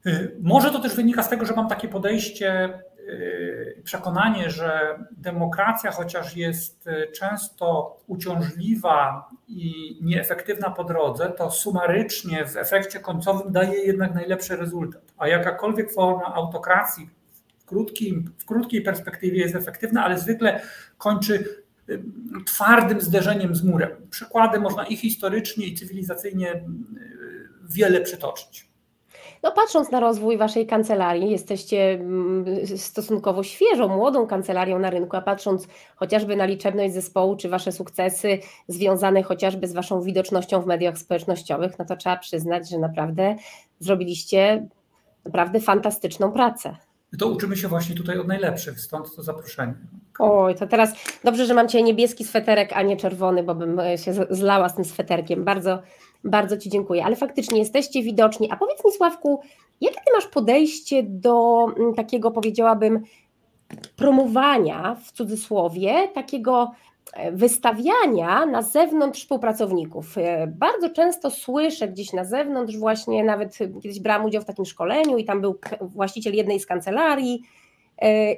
Y, 0.06 0.38
może 0.42 0.72
to 0.72 0.80
też 0.80 0.96
wynika 0.96 1.24
z 1.24 1.30
tego, 1.30 1.46
że 1.46 1.54
mam 1.54 1.68
takie 1.68 1.88
podejście 1.88 2.80
przekonanie, 3.84 4.50
że 4.50 5.00
demokracja, 5.12 5.92
chociaż 5.92 6.36
jest 6.36 6.88
y, 6.88 7.12
często 7.12 7.98
uciążliwa 8.08 9.30
i 9.48 9.98
nieefektywna 10.02 10.70
po 10.70 10.84
drodze, 10.84 11.30
to 11.38 11.52
sumarycznie 11.52 12.46
w 12.46 12.58
efekcie 12.58 13.00
końcowym 13.00 13.52
daje 13.52 13.80
jednak 13.80 14.14
najlepszy 14.14 14.56
rezultat. 14.56 15.02
A 15.18 15.28
jakakolwiek 15.28 15.94
forma 15.94 16.34
autokracji 16.36 17.10
w, 17.60 17.66
krótkim, 17.66 18.32
w 18.38 18.46
krótkiej 18.46 18.82
perspektywie 18.82 19.40
jest 19.40 19.56
efektywna, 19.56 20.04
ale 20.04 20.20
zwykle 20.20 20.62
kończy 20.98 21.64
y, 21.90 22.04
twardym 22.46 23.02
zderzeniem 23.02 23.56
z 23.56 23.64
murem. 23.64 23.90
Przykłady 24.10 24.60
można 24.60 24.86
i 24.86 24.98
historycznie, 24.98 25.66
i 25.66 25.74
cywilizacyjnie 25.74 26.64
wiele 27.70 28.02
przytoczyć. 28.02 28.69
No 29.44 29.52
patrząc 29.52 29.92
na 29.92 30.00
rozwój 30.00 30.38
Waszej 30.38 30.68
kancelarii, 30.68 31.32
jesteście 31.32 31.92
mm, 31.92 32.46
stosunkowo 32.78 33.44
świeżą, 33.44 33.88
młodą 33.88 34.28
kancelarią 34.28 34.80
na 34.80 34.90
rynku, 34.90 35.18
a 35.18 35.22
patrząc 35.22 35.68
chociażby 35.96 36.36
na 36.36 36.46
liczebność 36.46 36.94
zespołu, 36.94 37.36
czy 37.36 37.50
Wasze 37.50 37.72
sukcesy 37.72 38.40
związane 38.68 39.24
chociażby 39.24 39.68
z 39.68 39.74
Waszą 39.74 40.02
widocznością 40.02 40.62
w 40.62 40.66
mediach 40.66 40.98
społecznościowych, 40.98 41.80
no 41.80 41.86
to 41.86 41.96
trzeba 41.96 42.18
przyznać, 42.18 42.70
że 42.70 42.78
naprawdę 42.80 43.36
zrobiliście 43.80 44.68
naprawdę 45.26 45.60
fantastyczną 45.60 46.32
pracę. 46.32 46.76
To 47.20 47.28
uczymy 47.28 47.58
się 47.58 47.68
właśnie 47.68 47.96
tutaj 47.96 48.20
od 48.20 48.28
najlepszych, 48.28 48.80
stąd 48.80 49.16
to 49.16 49.24
zaproszenie. 49.24 49.74
Oj, 50.20 50.56
to 50.56 50.68
teraz 50.68 50.94
dobrze, 51.24 51.46
że 51.46 51.54
mam 51.54 51.68
Cię 51.68 51.84
niebieski 51.84 52.26
sweterek, 52.26 52.74
a 52.74 52.82
nie 52.82 52.98
czerwony, 52.98 53.44
bo 53.44 53.56
bym 53.56 53.80
e, 53.80 53.98
się 53.98 54.14
zlała 54.30 54.70
z 54.70 54.76
tym 54.76 54.86
sweterkiem. 54.86 55.44
Bardzo 55.44 55.82
bardzo 56.24 56.58
Ci 56.58 56.70
dziękuję, 56.70 57.06
ale 57.06 57.16
faktycznie 57.16 57.60
jesteście 57.60 58.04
widoczni. 58.04 58.52
A 58.52 58.58
powiedz 58.58 58.86
mi, 58.86 58.92
Sławku, 58.92 59.42
jakie 59.82 59.96
Ty 60.06 60.12
masz 60.16 60.28
podejście 60.28 61.04
do 61.04 61.66
mm, 61.78 61.94
takiego, 61.94 62.32
powiedziałabym, 62.32 63.04
promowania 63.96 64.96
w 64.96 65.12
cudzysłowie, 65.12 66.08
takiego 66.08 66.72
e, 67.14 67.32
wystawiania 67.32 68.46
na 68.46 68.62
zewnątrz 68.62 69.22
współpracowników. 69.22 70.18
E, 70.18 70.48
bardzo 70.48 70.90
często 70.90 71.32
słyszę 71.32 71.88
gdzieś 71.88 72.14
na 72.14 72.24
zewnątrz, 72.24 72.78
właśnie 72.78 73.24
nawet 73.24 73.58
kiedyś 73.58 74.00
brałam 74.00 74.26
udział 74.26 74.42
w 74.42 74.46
takim 74.46 74.66
szkoleniu 74.66 75.18
i 75.18 75.26
tam 75.26 75.42
był 75.42 75.60
właściciel 75.82 76.34
jednej 76.34 76.60
z 76.60 76.66
kancelarii, 76.66 77.44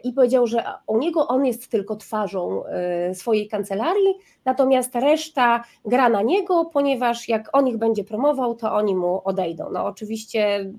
i 0.04 0.14
powiedział, 0.14 0.48
że 0.48 0.64
u 0.88 0.98
niego 0.98 1.28
on 1.28 1.46
jest 1.46 1.72
tylko 1.72 1.96
twarzą 1.96 2.66
e, 2.66 3.16
swojej 3.16 3.48
kancelarii, 3.48 4.16
natomiast 4.46 4.96
reszta 4.96 5.64
gra 5.86 6.10
na 6.10 6.22
niego, 6.22 6.66
ponieważ 6.66 7.30
jak 7.30 7.50
on 7.54 7.68
ich 7.68 7.78
będzie 7.78 8.04
promował, 8.04 8.56
to 8.56 8.74
oni 8.74 8.96
mu 8.96 9.22
odejdą. 9.24 9.70
No 9.74 9.86
oczywiście 9.86 10.72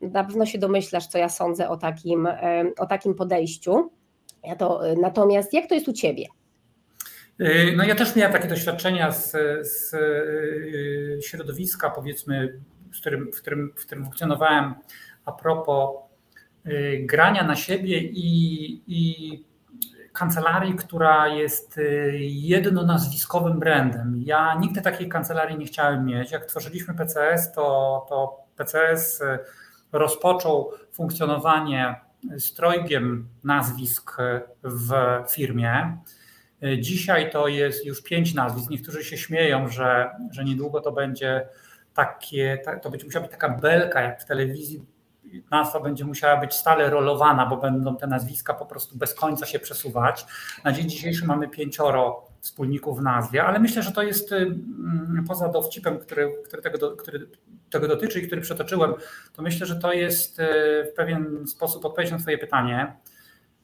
na 0.00 0.24
pewno 0.24 0.46
się 0.46 0.58
domyślasz, 0.58 1.06
co 1.06 1.18
ja 1.18 1.28
sądzę 1.28 1.68
o 1.68 1.76
takim, 1.76 2.26
e, 2.26 2.64
o 2.78 2.86
takim 2.86 3.14
podejściu. 3.14 3.90
Ja 4.44 4.56
to, 4.56 4.80
natomiast 5.00 5.52
jak 5.52 5.66
to 5.66 5.74
jest 5.74 5.88
u 5.88 5.92
Ciebie? 5.92 6.26
No 7.76 7.84
ja 7.84 7.94
też 7.94 8.16
miałem 8.16 8.32
takie 8.32 8.48
doświadczenia 8.48 9.12
z, 9.12 9.32
z 9.68 9.94
środowiska, 11.24 11.90
powiedzmy, 11.90 12.60
w 12.94 13.00
którym, 13.00 13.32
w, 13.32 13.40
którym, 13.40 13.72
w 13.76 13.86
którym 13.86 14.04
funkcjonowałem 14.04 14.74
a 15.26 15.32
propos 15.32 16.05
grania 17.00 17.44
na 17.44 17.56
siebie 17.56 18.00
i, 18.00 18.82
i 18.86 19.44
kancelarii, 20.16 20.74
która 20.74 21.28
jest 21.28 21.78
y, 21.78 22.18
jednonazwiskowym 22.22 23.58
brandem. 23.58 24.22
Ja 24.24 24.54
nigdy 24.60 24.82
takiej 24.82 25.08
kancelarii 25.08 25.58
nie 25.58 25.66
chciałem 25.66 26.06
mieć. 26.06 26.30
Jak 26.30 26.46
tworzyliśmy 26.46 26.94
PCS, 26.94 27.52
to, 27.52 28.06
to 28.08 28.44
PCS 28.56 29.20
y, 29.20 29.38
rozpoczął 29.92 30.70
funkcjonowanie 30.92 32.00
z 32.36 32.54
nazwisk 33.44 34.16
w 34.62 34.92
firmie. 35.30 35.98
Dzisiaj 36.80 37.30
to 37.30 37.48
jest 37.48 37.86
już 37.86 38.02
pięć 38.02 38.34
nazwisk. 38.34 38.70
Niektórzy 38.70 39.04
się 39.04 39.16
śmieją, 39.16 39.68
że, 39.68 40.10
że 40.30 40.44
niedługo 40.44 40.80
to 40.80 40.92
będzie 40.92 41.48
takie, 41.94 42.62
to 42.82 42.90
będzie 42.90 43.06
musiała 43.06 43.22
być 43.22 43.32
taka 43.32 43.48
belka 43.48 44.02
jak 44.02 44.22
w 44.22 44.24
telewizji 44.24 44.84
nazwa 45.50 45.80
będzie 45.80 46.04
musiała 46.04 46.36
być 46.36 46.54
stale 46.54 46.90
rolowana, 46.90 47.46
bo 47.46 47.56
będą 47.56 47.96
te 47.96 48.06
nazwiska 48.06 48.54
po 48.54 48.66
prostu 48.66 48.98
bez 48.98 49.14
końca 49.14 49.46
się 49.46 49.58
przesuwać. 49.58 50.26
Na 50.64 50.72
dzień 50.72 50.88
dzisiejszy 50.88 51.26
mamy 51.26 51.48
pięcioro 51.48 52.26
wspólników 52.40 52.98
w 52.98 53.02
nazwie, 53.02 53.44
ale 53.44 53.58
myślę, 53.58 53.82
że 53.82 53.92
to 53.92 54.02
jest 54.02 54.32
mm, 54.32 55.24
poza 55.28 55.48
dowcipem, 55.48 55.98
który, 55.98 56.32
który, 56.44 56.62
tego, 56.62 56.96
który 56.96 57.28
tego 57.70 57.88
dotyczy 57.88 58.20
i 58.20 58.26
który 58.26 58.40
przetoczyłem, 58.40 58.94
to 59.32 59.42
myślę, 59.42 59.66
że 59.66 59.76
to 59.76 59.92
jest 59.92 60.40
e, 60.40 60.44
w 60.84 60.94
pewien 60.96 61.46
sposób 61.46 61.84
odpowiedź 61.84 62.10
na 62.10 62.18
Twoje 62.18 62.38
pytanie. 62.38 62.96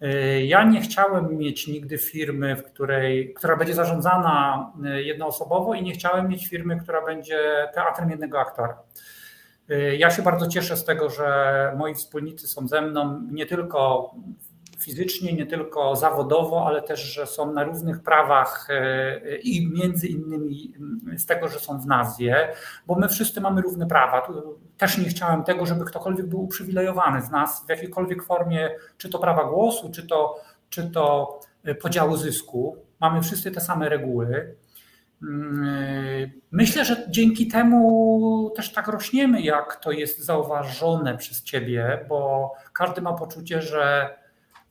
E, 0.00 0.45
ja 0.45 0.64
nie 0.64 0.81
chciałem 0.81 1.38
mieć 1.38 1.66
nigdy 1.66 1.99
firmy, 1.99 2.57
w 2.57 2.62
której, 2.62 3.35
która 3.35 3.57
będzie 3.57 3.75
zarządzana 3.75 4.73
jednoosobowo 4.83 5.75
i 5.75 5.83
nie 5.83 5.92
chciałem 5.92 6.28
mieć 6.28 6.49
firmy, 6.49 6.81
która 6.81 7.04
będzie 7.04 7.69
teatrem 7.75 8.11
jednego 8.11 8.40
aktora. 8.40 8.78
Y, 9.71 9.97
ja 9.97 10.11
się 10.11 10.23
bardzo 10.23 10.47
cieszę 10.47 10.76
z 10.76 10.85
tego, 10.85 11.11
że 11.11 11.75
moi 11.78 11.95
wspólnicy 11.95 12.49
są 12.49 12.69
ze 12.69 12.83
mną 12.83 13.28
nie 13.31 13.47
tylko 13.47 14.11
fizycznie, 14.83 15.33
nie 15.33 15.47
tylko 15.47 15.97
zawodowo, 15.97 16.66
ale 16.66 16.83
też, 16.83 17.00
że 17.00 17.26
są 17.26 17.52
na 17.52 17.64
równych 17.64 18.02
prawach 18.02 18.69
y, 18.71 19.37
i 19.42 19.73
między 19.73 20.07
innymi 20.07 20.75
z 21.16 21.26
tego, 21.26 21.49
że 21.49 21.59
są 21.59 21.81
w 21.81 21.87
nazwie, 21.87 22.49
bo 22.87 22.95
my 22.95 23.09
wszyscy 23.09 23.40
mamy 23.40 23.61
równe 23.61 23.87
prawa. 23.87 24.28
Też 24.78 24.99
nie 24.99 25.09
chciałem 25.09 25.45
tego, 25.45 25.66
żeby 25.66 25.85
ktokolwiek 25.85 26.26
był 26.26 26.45
uprzywilejowany 26.45 27.23
z 27.23 27.31
nas 27.31 27.64
w 27.66 27.69
jakiejkolwiek 27.69 28.23
formie, 28.25 28.71
czy 28.99 29.09
to 29.09 29.19
prawa 29.19 29.45
głosu, 29.45 29.90
czy 29.90 30.07
to, 30.07 30.40
czy 30.69 30.90
to 30.90 31.38
y, 31.69 31.75
podziału 31.75 32.16
zysku. 32.16 32.76
Mamy 33.00 33.23
wszyscy 33.23 33.50
te 33.50 33.61
same 33.61 33.88
reguły. 33.88 34.54
Mm, 35.23 36.31
myślę, 36.50 36.85
że 36.85 37.07
dzięki 37.09 37.49
temu 37.49 38.52
też 38.57 38.73
tak 38.73 38.88
rośniemy, 38.88 39.43
jak 39.43 39.76
to 39.76 39.93
jest 39.93 40.19
zauważone 40.19 41.17
przez 41.17 41.43
ciebie, 41.43 42.05
bo 42.09 42.52
każdy 42.73 43.00
ma 43.00 43.12
poczucie, 43.12 43.62
że, 43.62 44.17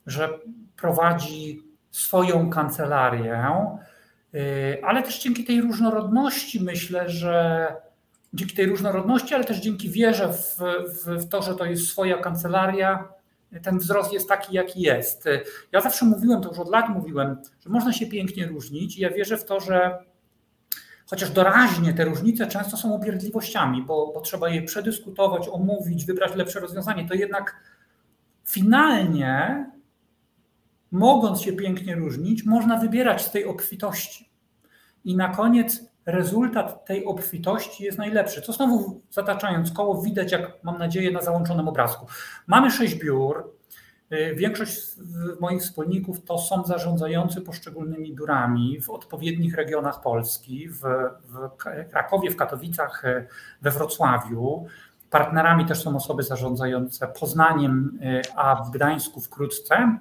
że 0.06 0.28
prowadzi 0.76 1.62
swoją 1.90 2.50
kancelarię, 2.50 3.44
y, 4.34 4.84
ale 4.84 5.02
też 5.02 5.22
dzięki 5.22 5.44
tej 5.44 5.60
różnorodności 5.60 6.64
myślę, 6.64 7.08
że 7.08 7.66
dzięki 8.34 8.56
tej 8.56 8.66
różnorodności, 8.66 9.34
ale 9.34 9.44
też 9.44 9.60
dzięki 9.60 9.90
wierze 9.90 10.28
w, 10.28 10.56
w, 10.88 11.06
w 11.06 11.28
to, 11.28 11.42
że 11.42 11.54
to 11.54 11.64
jest 11.64 11.88
swoja 11.88 12.18
kancelaria, 12.18 13.08
ten 13.62 13.78
wzrost 13.78 14.12
jest 14.12 14.28
taki, 14.28 14.54
jaki 14.56 14.80
jest. 14.80 15.28
Ja 15.72 15.80
zawsze 15.80 16.04
mówiłem, 16.04 16.42
to 16.42 16.48
już 16.48 16.58
od 16.58 16.68
lat 16.68 16.88
mówiłem, 16.88 17.36
że 17.60 17.70
można 17.70 17.92
się 17.92 18.06
pięknie 18.06 18.46
różnić 18.46 18.98
i 18.98 19.00
ja 19.00 19.10
wierzę 19.10 19.36
w 19.36 19.44
to, 19.44 19.60
że 19.60 19.98
chociaż 21.12 21.30
doraźnie 21.30 21.94
te 21.94 22.04
różnice 22.04 22.46
często 22.46 22.76
są 22.76 22.90
upierdliwościami, 22.90 23.82
bo, 23.82 24.12
bo 24.14 24.20
trzeba 24.20 24.48
je 24.48 24.62
przedyskutować, 24.62 25.48
omówić, 25.48 26.04
wybrać 26.04 26.34
lepsze 26.34 26.60
rozwiązanie, 26.60 27.08
to 27.08 27.14
jednak 27.14 27.56
finalnie, 28.48 29.66
mogąc 30.90 31.40
się 31.40 31.52
pięknie 31.52 31.94
różnić, 31.94 32.44
można 32.44 32.78
wybierać 32.78 33.24
z 33.24 33.30
tej 33.30 33.44
obfitości. 33.44 34.30
I 35.04 35.16
na 35.16 35.28
koniec 35.28 35.84
rezultat 36.06 36.84
tej 36.84 37.04
obfitości 37.04 37.84
jest 37.84 37.98
najlepszy. 37.98 38.42
Co 38.42 38.52
znowu 38.52 39.00
zataczając 39.10 39.72
koło 39.72 40.02
widać, 40.02 40.32
jak 40.32 40.64
mam 40.64 40.78
nadzieję, 40.78 41.10
na 41.10 41.22
załączonym 41.22 41.68
obrazku. 41.68 42.06
Mamy 42.46 42.70
sześć 42.70 42.94
biur. 42.94 43.52
Y, 44.12 44.34
większość 44.34 44.78
moich 45.40 45.62
wspólników 45.62 46.24
to 46.24 46.38
są 46.38 46.64
zarządzający 46.64 47.40
poszczególnymi 47.40 48.14
biurami 48.14 48.80
w 48.80 48.90
odpowiednich 48.90 49.54
regionach 49.54 50.00
Polski, 50.00 50.68
w, 50.68 50.80
w 51.28 51.56
Krakowie, 51.90 52.30
w 52.30 52.36
Katowicach, 52.36 53.04
y, 53.04 53.26
we 53.62 53.70
Wrocławiu. 53.70 54.66
Partnerami 55.10 55.66
też 55.66 55.82
są 55.82 55.96
osoby 55.96 56.22
zarządzające 56.22 57.08
Poznaniem, 57.08 57.98
y, 58.02 58.22
a 58.36 58.64
w 58.64 58.70
Gdańsku 58.70 59.20
wkrótce. 59.20 59.98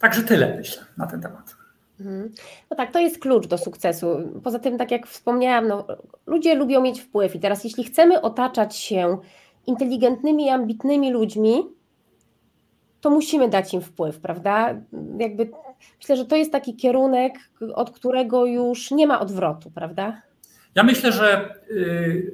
Także 0.00 0.22
tyle 0.22 0.56
myślę 0.56 0.82
na 0.96 1.06
ten 1.06 1.20
temat. 1.20 1.56
Mhm. 2.00 2.32
No 2.70 2.76
tak, 2.76 2.92
to 2.92 2.98
jest 2.98 3.18
klucz 3.18 3.46
do 3.46 3.58
sukcesu. 3.58 4.32
Poza 4.44 4.58
tym, 4.58 4.78
tak 4.78 4.90
jak 4.90 5.06
wspomniałam, 5.06 5.68
no, 5.68 5.86
ludzie 6.26 6.54
lubią 6.54 6.80
mieć 6.80 7.00
wpływ 7.00 7.34
i 7.34 7.40
teraz 7.40 7.64
jeśli 7.64 7.84
chcemy 7.84 8.20
otaczać 8.20 8.76
się 8.76 9.18
inteligentnymi 9.66 10.46
i 10.46 10.50
ambitnymi 10.50 11.12
ludźmi, 11.12 11.62
to 13.00 13.10
musimy 13.10 13.48
dać 13.48 13.74
im 13.74 13.80
wpływ, 13.80 14.20
prawda? 14.20 14.74
Jakby 15.18 15.50
myślę, 15.98 16.16
że 16.16 16.24
to 16.24 16.36
jest 16.36 16.52
taki 16.52 16.76
kierunek, 16.76 17.32
od 17.74 17.90
którego 17.90 18.46
już 18.46 18.90
nie 18.90 19.06
ma 19.06 19.20
odwrotu, 19.20 19.70
prawda? 19.70 20.22
Ja 20.74 20.82
myślę, 20.82 21.12
że 21.12 21.54
yy, 21.70 22.32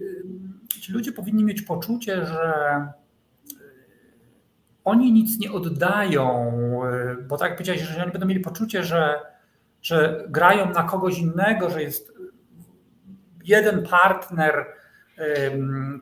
ci 0.80 0.92
ludzie 0.92 1.12
powinni 1.12 1.44
mieć 1.44 1.62
poczucie, 1.62 2.26
że 2.26 2.52
oni 4.84 5.12
nic 5.12 5.38
nie 5.38 5.52
oddają, 5.52 6.52
y, 7.18 7.22
bo 7.22 7.36
tak 7.36 7.48
jak 7.48 7.56
powiedziałeś, 7.56 7.82
że 7.82 8.02
oni 8.02 8.12
będą 8.12 8.26
mieli 8.26 8.40
poczucie, 8.40 8.84
że, 8.84 9.20
że 9.82 10.24
grają 10.28 10.70
na 10.70 10.82
kogoś 10.82 11.18
innego, 11.18 11.70
że 11.70 11.82
jest 11.82 12.12
jeden 13.44 13.82
partner, 13.82 14.66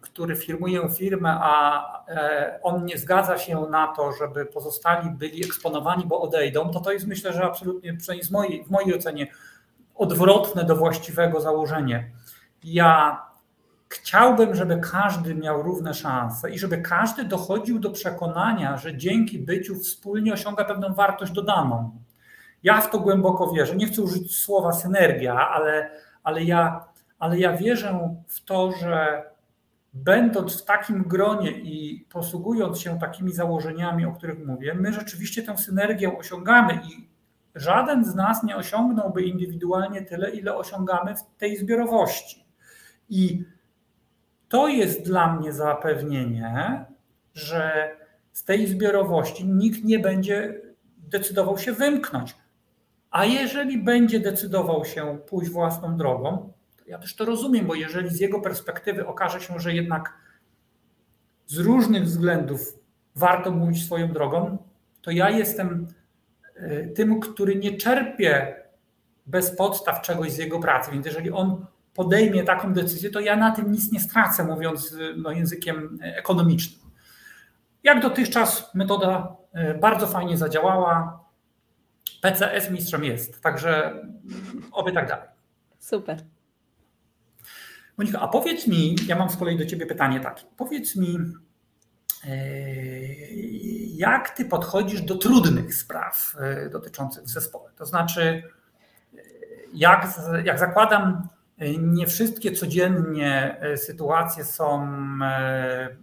który 0.02 0.36
firmuje 0.36 0.88
firmę, 0.88 1.38
a 1.40 1.84
e, 2.08 2.58
on 2.62 2.84
nie 2.84 2.98
zgadza 2.98 3.38
się 3.38 3.60
na 3.60 3.86
to, 3.86 4.12
żeby 4.12 4.46
pozostali 4.46 5.10
byli 5.10 5.44
eksponowani, 5.44 6.04
bo 6.06 6.20
odejdą, 6.20 6.70
to 6.70 6.80
to 6.80 6.92
jest 6.92 7.06
myślę, 7.06 7.32
że 7.32 7.44
absolutnie, 7.44 7.94
przynajmniej 7.94 8.28
w 8.28 8.30
mojej, 8.30 8.64
w 8.64 8.70
mojej 8.70 8.94
ocenie, 8.94 9.26
odwrotne 9.94 10.64
do 10.64 10.76
właściwego 10.76 11.40
założenie. 11.40 12.10
Ja 12.64 13.30
Chciałbym, 13.92 14.54
żeby 14.54 14.80
każdy 14.92 15.34
miał 15.34 15.62
równe 15.62 15.94
szanse 15.94 16.50
i 16.50 16.58
żeby 16.58 16.78
każdy 16.78 17.24
dochodził 17.24 17.78
do 17.78 17.90
przekonania, 17.90 18.76
że 18.76 18.96
dzięki 18.96 19.38
byciu 19.38 19.74
wspólnie 19.74 20.32
osiąga 20.32 20.64
pewną 20.64 20.94
wartość 20.94 21.32
dodaną. 21.32 21.98
Ja 22.62 22.80
w 22.80 22.90
to 22.90 22.98
głęboko 22.98 23.52
wierzę. 23.52 23.76
Nie 23.76 23.86
chcę 23.86 24.02
użyć 24.02 24.36
słowa 24.36 24.72
synergia, 24.72 25.48
ale, 25.48 25.90
ale, 26.22 26.44
ja, 26.44 26.84
ale 27.20 27.38
ja 27.38 27.56
wierzę 27.56 28.16
w 28.26 28.44
to, 28.44 28.72
że 28.72 29.22
będąc 29.92 30.62
w 30.62 30.64
takim 30.64 31.02
gronie 31.02 31.50
i 31.50 32.06
posługując 32.12 32.80
się 32.80 32.98
takimi 32.98 33.32
założeniami, 33.32 34.06
o 34.06 34.12
których 34.12 34.46
mówię, 34.46 34.74
my 34.74 34.92
rzeczywiście 34.92 35.42
tę 35.42 35.58
synergię 35.58 36.18
osiągamy 36.18 36.74
i 36.74 37.08
żaden 37.54 38.04
z 38.04 38.14
nas 38.14 38.42
nie 38.42 38.56
osiągnąłby 38.56 39.22
indywidualnie 39.22 40.02
tyle, 40.02 40.30
ile 40.30 40.56
osiągamy 40.56 41.14
w 41.16 41.38
tej 41.38 41.56
zbiorowości. 41.56 42.44
I 43.08 43.44
to 44.48 44.68
jest 44.68 45.02
dla 45.02 45.32
mnie 45.32 45.52
zapewnienie, 45.52 46.84
że 47.34 47.90
z 48.32 48.44
tej 48.44 48.66
zbiorowości 48.66 49.48
nikt 49.48 49.84
nie 49.84 49.98
będzie 49.98 50.60
decydował 50.98 51.58
się 51.58 51.72
wymknąć. 51.72 52.36
A 53.10 53.24
jeżeli 53.24 53.78
będzie 53.78 54.20
decydował 54.20 54.84
się 54.84 55.18
pójść 55.28 55.50
własną 55.50 55.96
drogą, 55.96 56.52
ja 56.90 56.98
też 56.98 57.14
to 57.14 57.24
rozumiem, 57.24 57.66
bo 57.66 57.74
jeżeli 57.74 58.10
z 58.10 58.20
jego 58.20 58.40
perspektywy 58.40 59.06
okaże 59.06 59.40
się, 59.40 59.60
że 59.60 59.74
jednak 59.74 60.14
z 61.46 61.58
różnych 61.58 62.04
względów 62.04 62.78
warto 63.16 63.50
mu 63.50 63.70
iść 63.70 63.86
swoją 63.86 64.12
drogą, 64.12 64.58
to 65.02 65.10
ja 65.10 65.30
jestem 65.30 65.86
e, 66.56 66.86
tym, 66.86 67.20
który 67.20 67.56
nie 67.56 67.76
czerpie 67.76 68.56
bez 69.26 69.56
podstaw 69.56 70.02
czegoś 70.02 70.32
z 70.32 70.38
jego 70.38 70.60
pracy. 70.60 70.90
Więc 70.92 71.06
jeżeli 71.06 71.30
on 71.30 71.66
podejmie 71.94 72.44
taką 72.44 72.72
decyzję, 72.72 73.10
to 73.10 73.20
ja 73.20 73.36
na 73.36 73.50
tym 73.50 73.72
nic 73.72 73.92
nie 73.92 74.00
stracę, 74.00 74.44
mówiąc 74.44 74.96
no, 75.16 75.30
językiem 75.30 75.98
ekonomicznym. 76.02 76.90
Jak 77.82 78.02
dotychczas 78.02 78.74
metoda 78.74 79.36
e, 79.52 79.74
bardzo 79.74 80.06
fajnie 80.06 80.38
zadziałała. 80.38 81.20
PCS 82.22 82.70
mistrzem 82.70 83.04
jest, 83.04 83.40
także 83.40 84.02
oby 84.72 84.92
tak 84.92 85.08
dalej. 85.08 85.28
Super. 85.78 86.22
A 88.20 88.28
powiedz 88.28 88.66
mi, 88.66 88.96
ja 89.06 89.16
mam 89.16 89.30
z 89.30 89.36
kolei 89.36 89.58
do 89.58 89.66
Ciebie 89.66 89.86
pytanie 89.86 90.20
takie. 90.20 90.44
Powiedz 90.56 90.96
mi, 90.96 91.18
e, 92.24 92.36
jak 93.96 94.30
Ty 94.30 94.44
podchodzisz 94.44 95.02
do 95.02 95.14
trudnych 95.14 95.74
spraw 95.74 96.36
e, 96.40 96.70
dotyczących 96.70 97.28
zespołu? 97.28 97.64
To 97.76 97.86
znaczy, 97.86 98.42
jak, 99.74 100.20
jak 100.44 100.58
zakładam, 100.58 101.28
nie 101.78 102.06
wszystkie 102.06 102.52
codziennie 102.52 103.56
e, 103.60 103.76
sytuacje 103.76 104.44
są 104.44 104.88
e, 105.22 105.96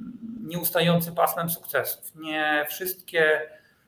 nieustającym 0.44 1.16
pasmem 1.16 1.50
sukcesów. 1.50 2.16
Nie 2.16 2.66
wszystkie 2.70 3.42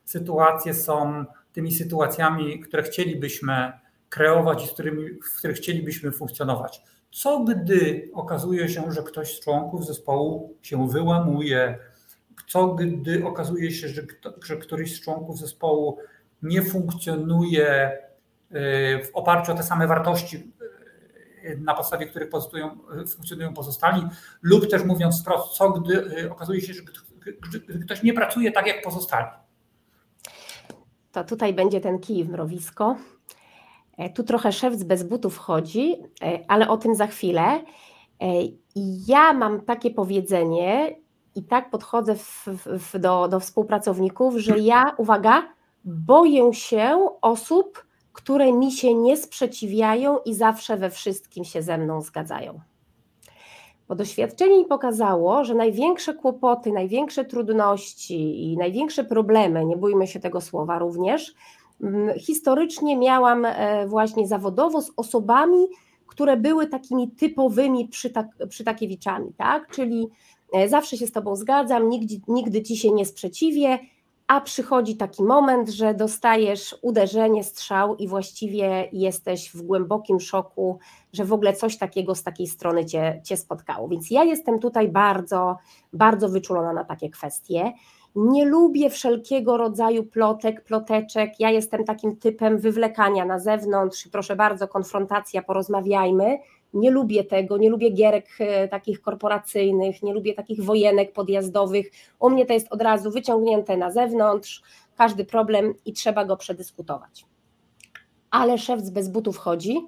sytuacje 0.04 0.74
są 0.74 1.24
tymi 1.52 1.72
sytuacjami, 1.72 2.60
które 2.60 2.82
chcielibyśmy 2.82 3.72
kreować 4.08 4.64
i 4.64 4.66
z 4.66 4.72
którymi, 4.72 5.10
w 5.10 5.38
których 5.38 5.56
chcielibyśmy 5.56 6.12
funkcjonować. 6.12 6.82
Co 7.10 7.44
gdy 7.44 8.10
okazuje 8.14 8.68
się, 8.68 8.92
że 8.92 9.02
ktoś 9.02 9.36
z 9.36 9.40
członków 9.40 9.86
zespołu 9.86 10.56
się 10.62 10.88
wyłamuje? 10.88 11.78
Co 12.48 12.74
gdy 12.74 13.26
okazuje 13.26 13.72
się, 13.72 13.88
że, 13.88 14.02
że 14.44 14.56
któryś 14.56 14.96
z 14.96 15.00
członków 15.00 15.38
zespołu 15.38 15.98
nie 16.42 16.62
funkcjonuje 16.62 17.68
e, 17.70 17.98
w 19.04 19.10
oparciu 19.14 19.52
o 19.52 19.54
te 19.54 19.62
same 19.62 19.86
wartości, 19.86 20.52
na 21.58 21.74
podstawie 21.74 22.06
których 22.06 22.30
funkcjonują 23.08 23.54
pozostali, 23.54 24.02
lub 24.42 24.70
też 24.70 24.84
mówiąc 24.84 25.20
wprost, 25.20 25.52
co 25.52 25.70
gdy 25.70 26.30
okazuje 26.30 26.60
się, 26.60 26.74
że 26.74 26.82
ktoś 27.84 28.02
nie 28.02 28.12
pracuje 28.12 28.52
tak 28.52 28.66
jak 28.66 28.82
pozostali. 28.82 29.26
To 31.12 31.24
tutaj 31.24 31.54
będzie 31.54 31.80
ten 31.80 31.98
kij 31.98 32.24
w 32.24 32.30
mrowisko. 32.30 32.96
E, 34.00 34.10
tu 34.10 34.24
trochę 34.24 34.52
szewc 34.52 34.82
bez 34.82 35.02
butów 35.02 35.38
chodzi, 35.38 35.96
e, 36.22 36.38
ale 36.48 36.68
o 36.68 36.76
tym 36.76 36.94
za 36.94 37.06
chwilę. 37.06 37.42
E, 37.42 37.62
ja 39.06 39.32
mam 39.32 39.60
takie 39.60 39.90
powiedzenie 39.90 40.96
i 41.34 41.42
tak 41.42 41.70
podchodzę 41.70 42.14
w, 42.14 42.46
w, 42.64 42.98
do, 42.98 43.28
do 43.28 43.40
współpracowników, 43.40 44.36
że 44.36 44.58
ja, 44.58 44.94
uwaga, 44.98 45.42
boję 45.84 46.54
się 46.54 47.08
osób, 47.22 47.86
które 48.12 48.52
mi 48.52 48.72
się 48.72 48.94
nie 48.94 49.16
sprzeciwiają 49.16 50.18
i 50.18 50.34
zawsze 50.34 50.76
we 50.76 50.90
wszystkim 50.90 51.44
się 51.44 51.62
ze 51.62 51.78
mną 51.78 52.02
zgadzają. 52.02 52.60
Bo 53.88 53.94
doświadczenie 53.94 54.58
mi 54.58 54.64
pokazało, 54.64 55.44
że 55.44 55.54
największe 55.54 56.14
kłopoty, 56.14 56.72
największe 56.72 57.24
trudności 57.24 58.44
i 58.52 58.56
największe 58.56 59.04
problemy, 59.04 59.64
nie 59.64 59.76
bójmy 59.76 60.06
się 60.06 60.20
tego 60.20 60.40
słowa 60.40 60.78
również, 60.78 61.34
historycznie 62.18 62.96
miałam 62.96 63.44
e, 63.44 63.86
właśnie 63.88 64.26
zawodowo 64.26 64.82
z 64.82 64.92
osobami, 64.96 65.66
które 66.06 66.36
były 66.36 66.66
takimi 66.66 67.10
typowymi 67.10 67.88
przytak 67.88 68.26
przytakiewiczami, 68.48 69.32
tak? 69.36 69.70
Czyli 69.70 70.08
e, 70.52 70.68
zawsze 70.68 70.96
się 70.96 71.06
z 71.06 71.12
Tobą 71.12 71.36
zgadzam, 71.36 71.88
nigdy, 71.88 72.20
nigdy 72.28 72.62
Ci 72.62 72.76
się 72.76 72.92
nie 72.92 73.06
sprzeciwię, 73.06 73.78
a 74.30 74.40
przychodzi 74.40 74.96
taki 74.96 75.22
moment, 75.22 75.68
że 75.68 75.94
dostajesz 75.94 76.76
uderzenie, 76.82 77.44
strzał 77.44 77.96
i 77.96 78.08
właściwie 78.08 78.88
jesteś 78.92 79.50
w 79.50 79.62
głębokim 79.62 80.20
szoku, 80.20 80.78
że 81.12 81.24
w 81.24 81.32
ogóle 81.32 81.52
coś 81.52 81.78
takiego 81.78 82.14
z 82.14 82.22
takiej 82.22 82.46
strony 82.46 82.84
cię, 82.84 83.20
cię 83.24 83.36
spotkało. 83.36 83.88
Więc 83.88 84.10
ja 84.10 84.24
jestem 84.24 84.58
tutaj 84.58 84.88
bardzo, 84.88 85.56
bardzo 85.92 86.28
wyczulona 86.28 86.72
na 86.72 86.84
takie 86.84 87.10
kwestie. 87.10 87.72
Nie 88.14 88.44
lubię 88.44 88.90
wszelkiego 88.90 89.56
rodzaju 89.56 90.04
plotek, 90.04 90.64
ploteczek. 90.64 91.40
Ja 91.40 91.50
jestem 91.50 91.84
takim 91.84 92.16
typem 92.16 92.58
wywlekania 92.58 93.24
na 93.24 93.38
zewnątrz. 93.38 94.08
Proszę 94.12 94.36
bardzo, 94.36 94.68
konfrontacja, 94.68 95.42
porozmawiajmy 95.42 96.38
nie 96.74 96.90
lubię 96.90 97.24
tego, 97.24 97.56
nie 97.56 97.70
lubię 97.70 97.90
gierek 97.90 98.26
e, 98.38 98.68
takich 98.68 99.00
korporacyjnych, 99.00 100.02
nie 100.02 100.14
lubię 100.14 100.34
takich 100.34 100.64
wojenek 100.64 101.12
podjazdowych. 101.12 101.90
U 102.18 102.30
mnie 102.30 102.46
to 102.46 102.52
jest 102.52 102.66
od 102.70 102.82
razu 102.82 103.10
wyciągnięte 103.10 103.76
na 103.76 103.90
zewnątrz, 103.90 104.62
każdy 104.96 105.24
problem 105.24 105.74
i 105.84 105.92
trzeba 105.92 106.24
go 106.24 106.36
przedyskutować. 106.36 107.26
Ale 108.30 108.58
szef 108.58 108.80
z 108.80 108.90
bez 108.90 109.08
butów 109.08 109.36
chodzi, 109.36 109.86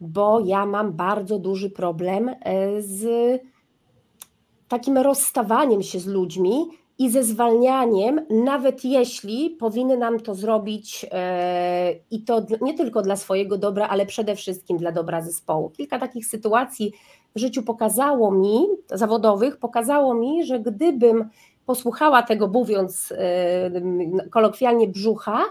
bo 0.00 0.40
ja 0.40 0.66
mam 0.66 0.92
bardzo 0.92 1.38
duży 1.38 1.70
problem 1.70 2.28
e, 2.28 2.34
z 2.82 3.06
takim 4.68 4.98
rozstawaniem 4.98 5.82
się 5.82 5.98
z 5.98 6.06
ludźmi, 6.06 6.66
i 6.98 7.10
ze 7.10 7.24
zwalnianiem, 7.24 8.26
nawet 8.30 8.84
jeśli 8.84 9.50
powinny 9.50 9.96
nam 9.96 10.20
to 10.20 10.34
zrobić 10.34 11.06
e, 11.12 11.94
i 12.10 12.22
to 12.22 12.46
nie 12.60 12.74
tylko 12.74 13.02
dla 13.02 13.16
swojego 13.16 13.58
dobra, 13.58 13.88
ale 13.88 14.06
przede 14.06 14.36
wszystkim 14.36 14.78
dla 14.78 14.92
dobra 14.92 15.22
zespołu. 15.22 15.70
Kilka 15.70 15.98
takich 15.98 16.26
sytuacji 16.26 16.92
w 17.34 17.38
życiu 17.38 17.62
pokazało 17.62 18.30
mi, 18.30 18.66
zawodowych, 18.90 19.56
pokazało 19.56 20.14
mi, 20.14 20.44
że 20.44 20.60
gdybym 20.60 21.28
posłuchała 21.66 22.22
tego, 22.22 22.48
mówiąc 22.48 23.12
e, 23.16 23.70
kolokwialnie, 24.30 24.88
brzucha 24.88 25.44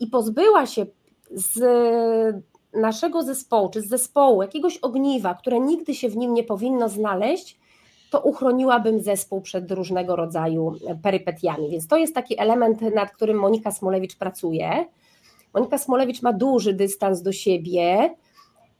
i 0.00 0.06
pozbyła 0.06 0.66
się 0.66 0.86
z 1.30 1.60
naszego 2.74 3.22
zespołu, 3.22 3.68
czy 3.68 3.82
z 3.82 3.88
zespołu 3.88 4.42
jakiegoś 4.42 4.78
ogniwa, 4.78 5.34
które 5.34 5.60
nigdy 5.60 5.94
się 5.94 6.08
w 6.08 6.16
nim 6.16 6.34
nie 6.34 6.44
powinno 6.44 6.88
znaleźć, 6.88 7.60
to 8.10 8.20
uchroniłabym 8.20 9.00
zespół 9.00 9.40
przed 9.40 9.70
różnego 9.70 10.16
rodzaju 10.16 10.72
perypetiami. 11.02 11.70
Więc 11.70 11.86
to 11.86 11.96
jest 11.96 12.14
taki 12.14 12.40
element, 12.40 12.80
nad 12.94 13.10
którym 13.10 13.38
Monika 13.38 13.70
Smolewicz 13.70 14.16
pracuje. 14.16 14.86
Monika 15.54 15.78
Smolewicz 15.78 16.22
ma 16.22 16.32
duży 16.32 16.72
dystans 16.72 17.22
do 17.22 17.32
siebie 17.32 18.14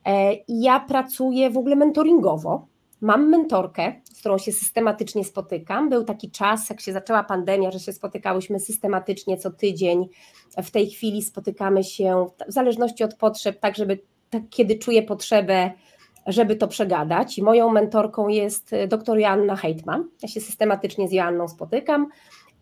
e, 0.04 0.34
i 0.34 0.62
ja 0.62 0.80
pracuję 0.80 1.50
w 1.50 1.56
ogóle 1.56 1.76
mentoringowo. 1.76 2.66
Mam 3.00 3.28
mentorkę, 3.28 3.92
z 4.04 4.20
którą 4.20 4.38
się 4.38 4.52
systematycznie 4.52 5.24
spotykam. 5.24 5.88
Był 5.88 6.04
taki 6.04 6.30
czas, 6.30 6.70
jak 6.70 6.80
się 6.80 6.92
zaczęła 6.92 7.24
pandemia, 7.24 7.70
że 7.70 7.80
się 7.80 7.92
spotykałyśmy 7.92 8.60
systematycznie 8.60 9.36
co 9.36 9.50
tydzień. 9.50 10.08
W 10.62 10.70
tej 10.70 10.90
chwili 10.90 11.22
spotykamy 11.22 11.84
się 11.84 12.26
w 12.48 12.52
zależności 12.52 13.04
od 13.04 13.14
potrzeb, 13.14 13.60
tak 13.60 13.76
żeby 13.76 13.98
tak, 14.30 14.42
kiedy 14.50 14.78
czuję 14.78 15.02
potrzebę, 15.02 15.70
żeby 16.26 16.56
to 16.56 16.68
przegadać. 16.68 17.38
Moją 17.38 17.70
mentorką 17.70 18.28
jest 18.28 18.72
e, 18.72 18.88
dr 18.88 19.18
Joanna 19.18 19.56
Heitman. 19.56 20.08
Ja 20.22 20.28
się 20.28 20.40
systematycznie 20.40 21.08
z 21.08 21.12
Joanną 21.12 21.48
spotykam, 21.48 22.06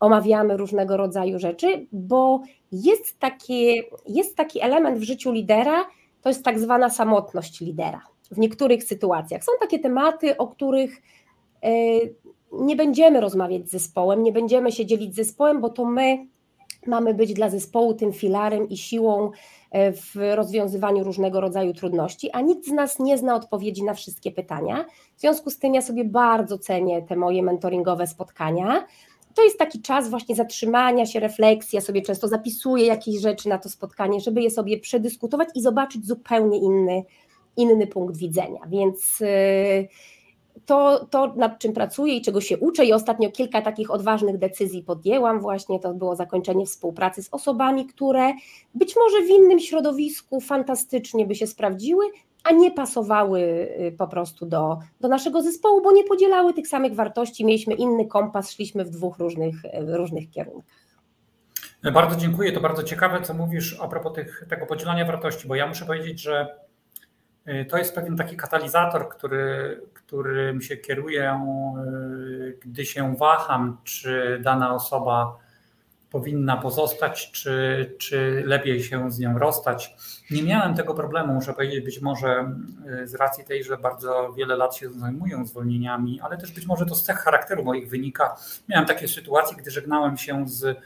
omawiamy 0.01 0.57
różnego 0.57 0.97
rodzaju 0.97 1.39
rzeczy, 1.39 1.87
bo 1.93 2.43
jest 2.73 3.19
taki, 3.19 3.83
jest 4.07 4.37
taki 4.37 4.61
element 4.61 4.99
w 4.99 5.03
życiu 5.03 5.33
lidera, 5.33 5.85
to 6.23 6.29
jest 6.29 6.45
tak 6.45 6.59
zwana 6.59 6.91
samotność 6.91 7.61
lidera. 7.61 8.01
W 8.31 8.39
niektórych 8.39 8.85
sytuacjach 8.85 9.45
są 9.45 9.53
takie 9.61 9.79
tematy, 9.79 10.37
o 10.37 10.47
których 10.47 11.03
e, 11.63 11.71
nie 12.53 12.77
będziemy 12.77 13.21
rozmawiać 13.21 13.69
z 13.69 13.71
zespołem, 13.71 14.23
nie 14.23 14.33
będziemy 14.33 14.73
się 14.73 14.87
dzielić 14.87 15.13
z 15.13 15.17
zespołem, 15.17 15.61
bo 15.61 15.69
to 15.69 15.85
my 15.85 16.27
mamy 16.87 17.15
być 17.15 17.35
dla 17.35 17.51
zespołu 17.51 17.95
tym 17.95 18.13
filarem 18.13 18.69
i 18.69 18.77
siłą 18.77 19.31
w 19.73 20.35
rozwiązywaniu 20.35 21.05
różnego 21.05 21.41
rodzaju 21.41 21.73
trudności, 21.73 22.31
a 22.31 22.41
nikt 22.41 22.67
z 22.67 22.73
nas 22.73 22.99
nie 22.99 23.19
zna 23.19 23.35
odpowiedzi 23.35 23.85
na 23.85 23.95
wszystkie 23.95 24.31
pytania. 24.31 24.85
W 25.17 25.21
związku 25.21 25.51
z 25.51 25.59
tym 25.59 25.75
ja 25.75 25.83
sobie 25.83 26.05
bardzo 26.05 26.59
cenię 26.59 27.03
te 27.03 27.17
moje 27.17 27.43
mentoringowe 27.43 28.07
spotkania. 28.07 28.87
To 29.35 29.45
jest 29.45 29.59
taki 29.59 29.83
czas 29.83 30.11
właśnie 30.11 30.35
zatrzymania 30.35 31.07
się, 31.07 31.21
refleksji. 31.21 31.77
Ja 31.77 31.81
sobie 31.81 32.03
często 32.03 32.29
zapisuję 32.29 32.87
jakieś 32.87 33.21
rzeczy 33.21 33.49
na 33.49 33.59
to 33.59 33.69
spotkanie, 33.69 34.21
żeby 34.21 34.43
je 34.43 34.51
sobie 34.51 34.79
przedyskutować 34.79 35.49
i 35.55 35.63
zobaczyć 35.63 36.07
zupełnie 36.07 36.59
inny, 36.59 37.05
inny 37.57 37.87
punkt 37.87 38.17
widzenia. 38.17 38.61
Więc. 38.69 39.21
Yy, 39.21 39.89
to, 40.69 41.07
to, 41.11 41.35
nad 41.37 41.59
czym 41.59 41.73
pracuję 41.73 42.15
i 42.17 42.23
czego 42.23 42.41
się 42.41 42.59
uczę, 42.59 42.85
i 42.85 42.93
ostatnio 42.93 43.31
kilka 43.31 43.63
takich 43.63 43.91
odważnych 43.91 44.39
decyzji 44.39 44.83
podjęłam, 44.83 45.41
właśnie 45.41 45.81
to 45.81 45.95
było 45.95 46.17
zakończenie 46.17 46.67
współpracy 46.67 47.23
z 47.23 47.29
osobami, 47.33 47.87
które 47.87 48.33
być 48.75 48.95
może 48.97 49.27
w 49.27 49.31
innym 49.31 49.61
środowisku 49.61 50.41
fantastycznie 50.41 51.27
by 51.27 51.35
się 51.35 51.47
sprawdziły, 51.47 52.05
a 52.45 52.53
nie 52.53 52.71
pasowały 52.71 53.41
y, 53.41 53.95
po 53.99 54.09
prostu 54.09 54.47
do, 54.47 54.79
do 55.01 55.09
naszego 55.09 55.43
zespołu, 55.43 55.83
bo 55.83 55.93
nie 55.93 56.05
podzielały 56.05 56.55
tych 56.55 56.69
samych 56.69 56.95
wartości, 56.95 57.45
mieliśmy 57.45 57.75
inny 57.75 58.07
kompas, 58.07 58.53
szliśmy 58.53 58.85
w 58.85 58.91
dwóch 58.91 59.19
różnych, 59.19 59.57
różnych 59.87 60.31
kierunkach. 60.31 60.79
Bardzo 61.95 62.17
dziękuję, 62.17 62.53
to 62.53 62.61
bardzo 62.61 62.83
ciekawe, 62.83 63.23
co 63.23 63.35
mówisz 63.35 63.81
a 63.81 63.89
propos 63.89 64.13
tych, 64.13 64.45
tego 64.49 64.67
podzielania 64.67 65.05
wartości, 65.05 65.49
bo 65.49 65.55
ja 65.55 65.67
muszę 65.67 65.87
powiedzieć, 65.87 66.21
że 66.21 66.59
Y, 67.49 67.65
to 67.65 67.79
jest 67.79 67.95
pewien 67.95 68.17
taki 68.17 68.37
katalizator, 68.37 69.09
który, 69.09 69.81
którym 70.09 70.63
się 70.63 70.77
kieruję, 70.77 71.41
y, 71.87 72.59
gdy 72.61 72.87
się 72.87 73.17
waham, 73.17 73.79
czy 73.85 74.41
dana 74.43 74.75
osoba 74.75 75.39
powinna 76.11 76.57
pozostać, 76.57 77.31
czy, 77.31 77.87
czy 77.99 78.43
lepiej 78.47 78.83
się 78.83 79.11
z 79.11 79.19
nią 79.19 79.39
rozstać. 79.39 79.95
Nie 80.31 80.43
miałem 80.43 80.75
tego 80.75 80.95
problemu, 80.95 81.35
muszę 81.35 81.55
powiedzieć, 81.55 81.85
być 81.85 82.01
może 82.01 82.53
y, 83.03 83.09
z 83.09 83.15
racji 83.15 83.45
tej, 83.45 83.65
że 83.65 83.77
bardzo 83.77 84.33
wiele 84.37 84.57
lat 84.57 84.77
się 84.77 84.91
zajmuję 84.91 85.47
zwolnieniami, 85.47 86.21
ale 86.21 86.37
też 86.37 86.53
być 86.53 86.67
może 86.67 86.87
to 86.87 86.95
z 86.95 87.05
cech 87.05 87.17
charakteru 87.17 87.65
moich 87.65 87.89
wynika. 87.89 88.37
Miałem 88.69 88.87
takie 88.87 89.09
sytuacje, 89.09 89.57
gdy 89.57 89.71
żegnałem 89.71 90.17
się 90.17 90.49
z 90.49 90.79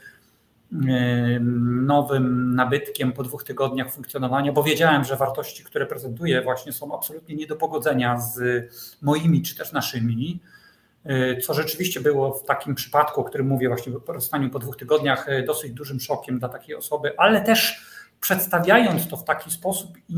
nowym 1.85 2.55
nabytkiem 2.55 3.13
po 3.13 3.23
dwóch 3.23 3.43
tygodniach 3.43 3.91
funkcjonowania, 3.91 4.51
bo 4.51 4.63
wiedziałem, 4.63 5.03
że 5.03 5.15
wartości, 5.15 5.63
które 5.63 5.85
prezentuję, 5.85 6.41
właśnie 6.41 6.73
są 6.73 6.95
absolutnie 6.95 7.35
nie 7.35 7.47
do 7.47 7.55
pogodzenia 7.55 8.19
z 8.19 8.41
moimi 9.01 9.41
czy 9.41 9.55
też 9.55 9.71
naszymi. 9.71 10.39
Y, 11.05 11.41
co 11.41 11.53
rzeczywiście 11.53 12.01
było 12.01 12.33
w 12.33 12.45
takim 12.45 12.75
przypadku, 12.75 13.21
o 13.21 13.23
którym 13.23 13.47
mówię, 13.47 13.67
właśnie 13.67 13.93
po 13.93 14.13
rozstaniu 14.13 14.49
po 14.49 14.59
dwóch 14.59 14.77
tygodniach, 14.77 15.29
y, 15.29 15.43
dosyć 15.43 15.71
dużym 15.71 15.99
szokiem 15.99 16.39
dla 16.39 16.49
takiej 16.49 16.75
osoby, 16.75 17.13
ale 17.17 17.41
też 17.41 17.85
przedstawiając 18.19 19.07
to 19.07 19.17
w 19.17 19.23
taki 19.23 19.51
sposób 19.51 19.97
i, 20.09 20.15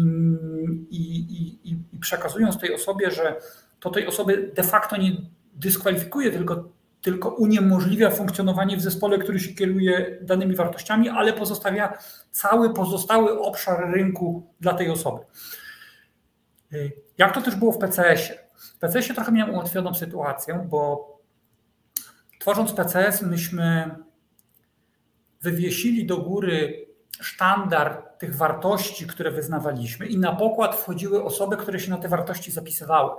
i, 0.90 1.70
i, 1.70 1.80
i 1.94 2.00
przekazując 2.00 2.60
tej 2.60 2.74
osobie, 2.74 3.12
że 3.12 3.36
to 3.80 3.90
tej 3.90 4.08
osoby 4.08 4.52
de 4.56 4.64
facto 4.64 4.98
nie 4.98 5.12
dyskwalifikuje, 5.54 6.32
tylko 6.32 6.70
tylko 7.06 7.30
uniemożliwia 7.30 8.10
funkcjonowanie 8.10 8.78
w 8.78 8.82
zespole, 8.82 9.18
który 9.18 9.40
się 9.40 9.54
kieruje 9.54 10.20
danymi 10.22 10.56
wartościami, 10.56 11.10
ale 11.10 11.34
pozostawia 11.34 11.98
cały 12.32 12.74
pozostały 12.74 13.40
obszar 13.40 13.92
rynku 13.92 14.54
dla 14.60 14.74
tej 14.74 14.90
osoby. 14.90 15.22
Jak 17.18 17.34
to 17.34 17.42
też 17.42 17.56
było 17.56 17.72
w 17.72 17.78
PCS-ie? 17.78 18.40
W 18.58 18.80
PCS-ie 18.80 19.16
trochę 19.16 19.32
miałem 19.32 19.56
ułatwioną 19.56 19.94
sytuację, 19.94 20.68
bo 20.70 21.10
tworząc 22.40 22.74
PCS, 22.74 23.22
myśmy 23.22 23.96
wywiesili 25.42 26.06
do 26.06 26.18
góry 26.18 26.86
sztandar 27.22 28.04
tych 28.18 28.36
wartości, 28.36 29.08
które 29.08 29.32
wyznawaliśmy, 29.32 30.06
i 30.06 30.18
na 30.18 30.36
pokład 30.36 30.76
wchodziły 30.76 31.24
osoby, 31.24 31.58
które 31.58 31.80
się 31.80 31.92
na 31.92 31.98
te 31.98 32.10
wartości 32.10 32.52
zapisywały. 32.52 33.12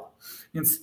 Więc 0.55 0.81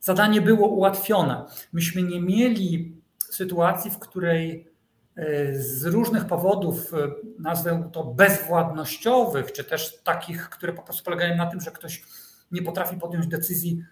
zadanie 0.00 0.40
było 0.40 0.68
ułatwione. 0.68 1.44
Myśmy 1.72 2.02
nie 2.02 2.20
mieli 2.20 2.96
sytuacji, 3.18 3.90
w 3.90 3.98
której 3.98 4.66
e, 5.16 5.54
z 5.58 5.84
różnych 5.84 6.24
powodów, 6.24 6.94
e, 6.94 6.96
nazwę 7.38 7.90
to 7.92 8.04
bezwładnościowych, 8.04 9.52
czy 9.52 9.64
też 9.64 10.02
takich, 10.02 10.48
które 10.48 10.72
po 10.72 10.82
prostu 10.82 11.04
polegają 11.04 11.36
na 11.36 11.46
tym, 11.46 11.60
że 11.60 11.70
ktoś 11.70 12.04
nie 12.52 12.62
potrafi 12.62 12.96
podjąć 12.96 13.26
decyzji 13.26 13.82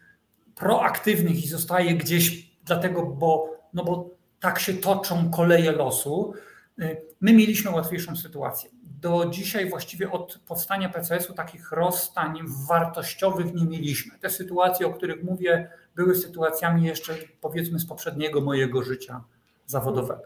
proaktywnych 0.54 1.44
i 1.44 1.48
zostaje 1.48 1.94
gdzieś 1.94 2.50
dlatego, 2.64 3.06
bo, 3.06 3.56
no 3.74 3.84
bo 3.84 4.10
tak 4.40 4.58
się 4.58 4.74
toczą 4.74 5.30
koleje 5.30 5.72
losu. 5.72 6.34
E, 6.80 6.96
my 7.20 7.32
mieliśmy 7.32 7.70
łatwiejszą 7.70 8.16
sytuację. 8.16 8.70
Do 8.82 9.26
dzisiaj 9.30 9.70
właściwie 9.70 10.10
od 10.10 10.38
powstania 10.46 10.88
PCS-u 10.88 11.34
takich 11.34 11.72
rozstań 11.72 12.38
wartościowych 12.68 13.54
nie 13.54 13.64
mieliśmy. 13.64 14.18
Te 14.18 14.30
sytuacje, 14.30 14.86
o 14.86 14.92
których 14.92 15.24
mówię, 15.24 15.70
były 15.96 16.14
sytuacjami 16.14 16.84
jeszcze 16.84 17.14
powiedzmy 17.40 17.78
z 17.78 17.86
poprzedniego 17.86 18.40
mojego 18.40 18.82
życia 18.82 19.24
zawodowego. 19.66 20.22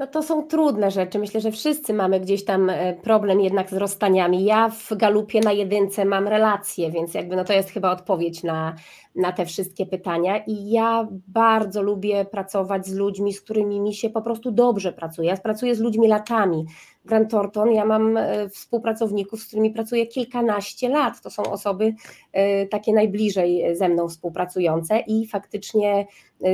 No 0.00 0.06
to 0.06 0.22
są 0.22 0.46
trudne 0.46 0.90
rzeczy. 0.90 1.18
Myślę, 1.18 1.40
że 1.40 1.52
wszyscy 1.52 1.94
mamy 1.94 2.20
gdzieś 2.20 2.44
tam 2.44 2.70
e, 2.70 2.94
problem 2.94 3.40
jednak 3.40 3.70
z 3.70 3.72
rozstaniami. 3.72 4.44
Ja 4.44 4.68
w 4.68 4.96
galupie 4.96 5.40
na 5.40 5.52
jedynce 5.52 6.04
mam 6.04 6.28
relacje, 6.28 6.90
więc 6.90 7.14
jakby 7.14 7.36
no 7.36 7.44
to 7.44 7.52
jest 7.52 7.70
chyba 7.70 7.92
odpowiedź 7.92 8.42
na, 8.42 8.74
na 9.14 9.32
te 9.32 9.46
wszystkie 9.46 9.86
pytania. 9.86 10.38
I 10.38 10.70
ja 10.70 11.08
bardzo 11.28 11.82
lubię 11.82 12.24
pracować 12.24 12.86
z 12.86 12.94
ludźmi, 12.94 13.32
z 13.32 13.40
którymi 13.40 13.80
mi 13.80 13.94
się 13.94 14.10
po 14.10 14.22
prostu 14.22 14.50
dobrze 14.50 14.92
pracuje. 14.92 15.28
Ja 15.28 15.36
pracuję 15.36 15.74
z 15.74 15.80
ludźmi 15.80 16.08
latami. 16.08 16.64
Grant 17.04 17.30
Thornton, 17.30 17.72
ja 17.72 17.84
mam 17.84 18.16
e, 18.16 18.48
współpracowników, 18.48 19.40
z 19.40 19.46
którymi 19.46 19.70
pracuję 19.70 20.06
kilkanaście 20.06 20.88
lat. 20.88 21.20
To 21.20 21.30
są 21.30 21.42
osoby 21.42 21.94
e, 22.32 22.66
takie 22.66 22.92
najbliżej 22.92 23.76
ze 23.76 23.88
mną 23.88 24.08
współpracujące 24.08 24.98
i 24.98 25.26
faktycznie 25.26 26.06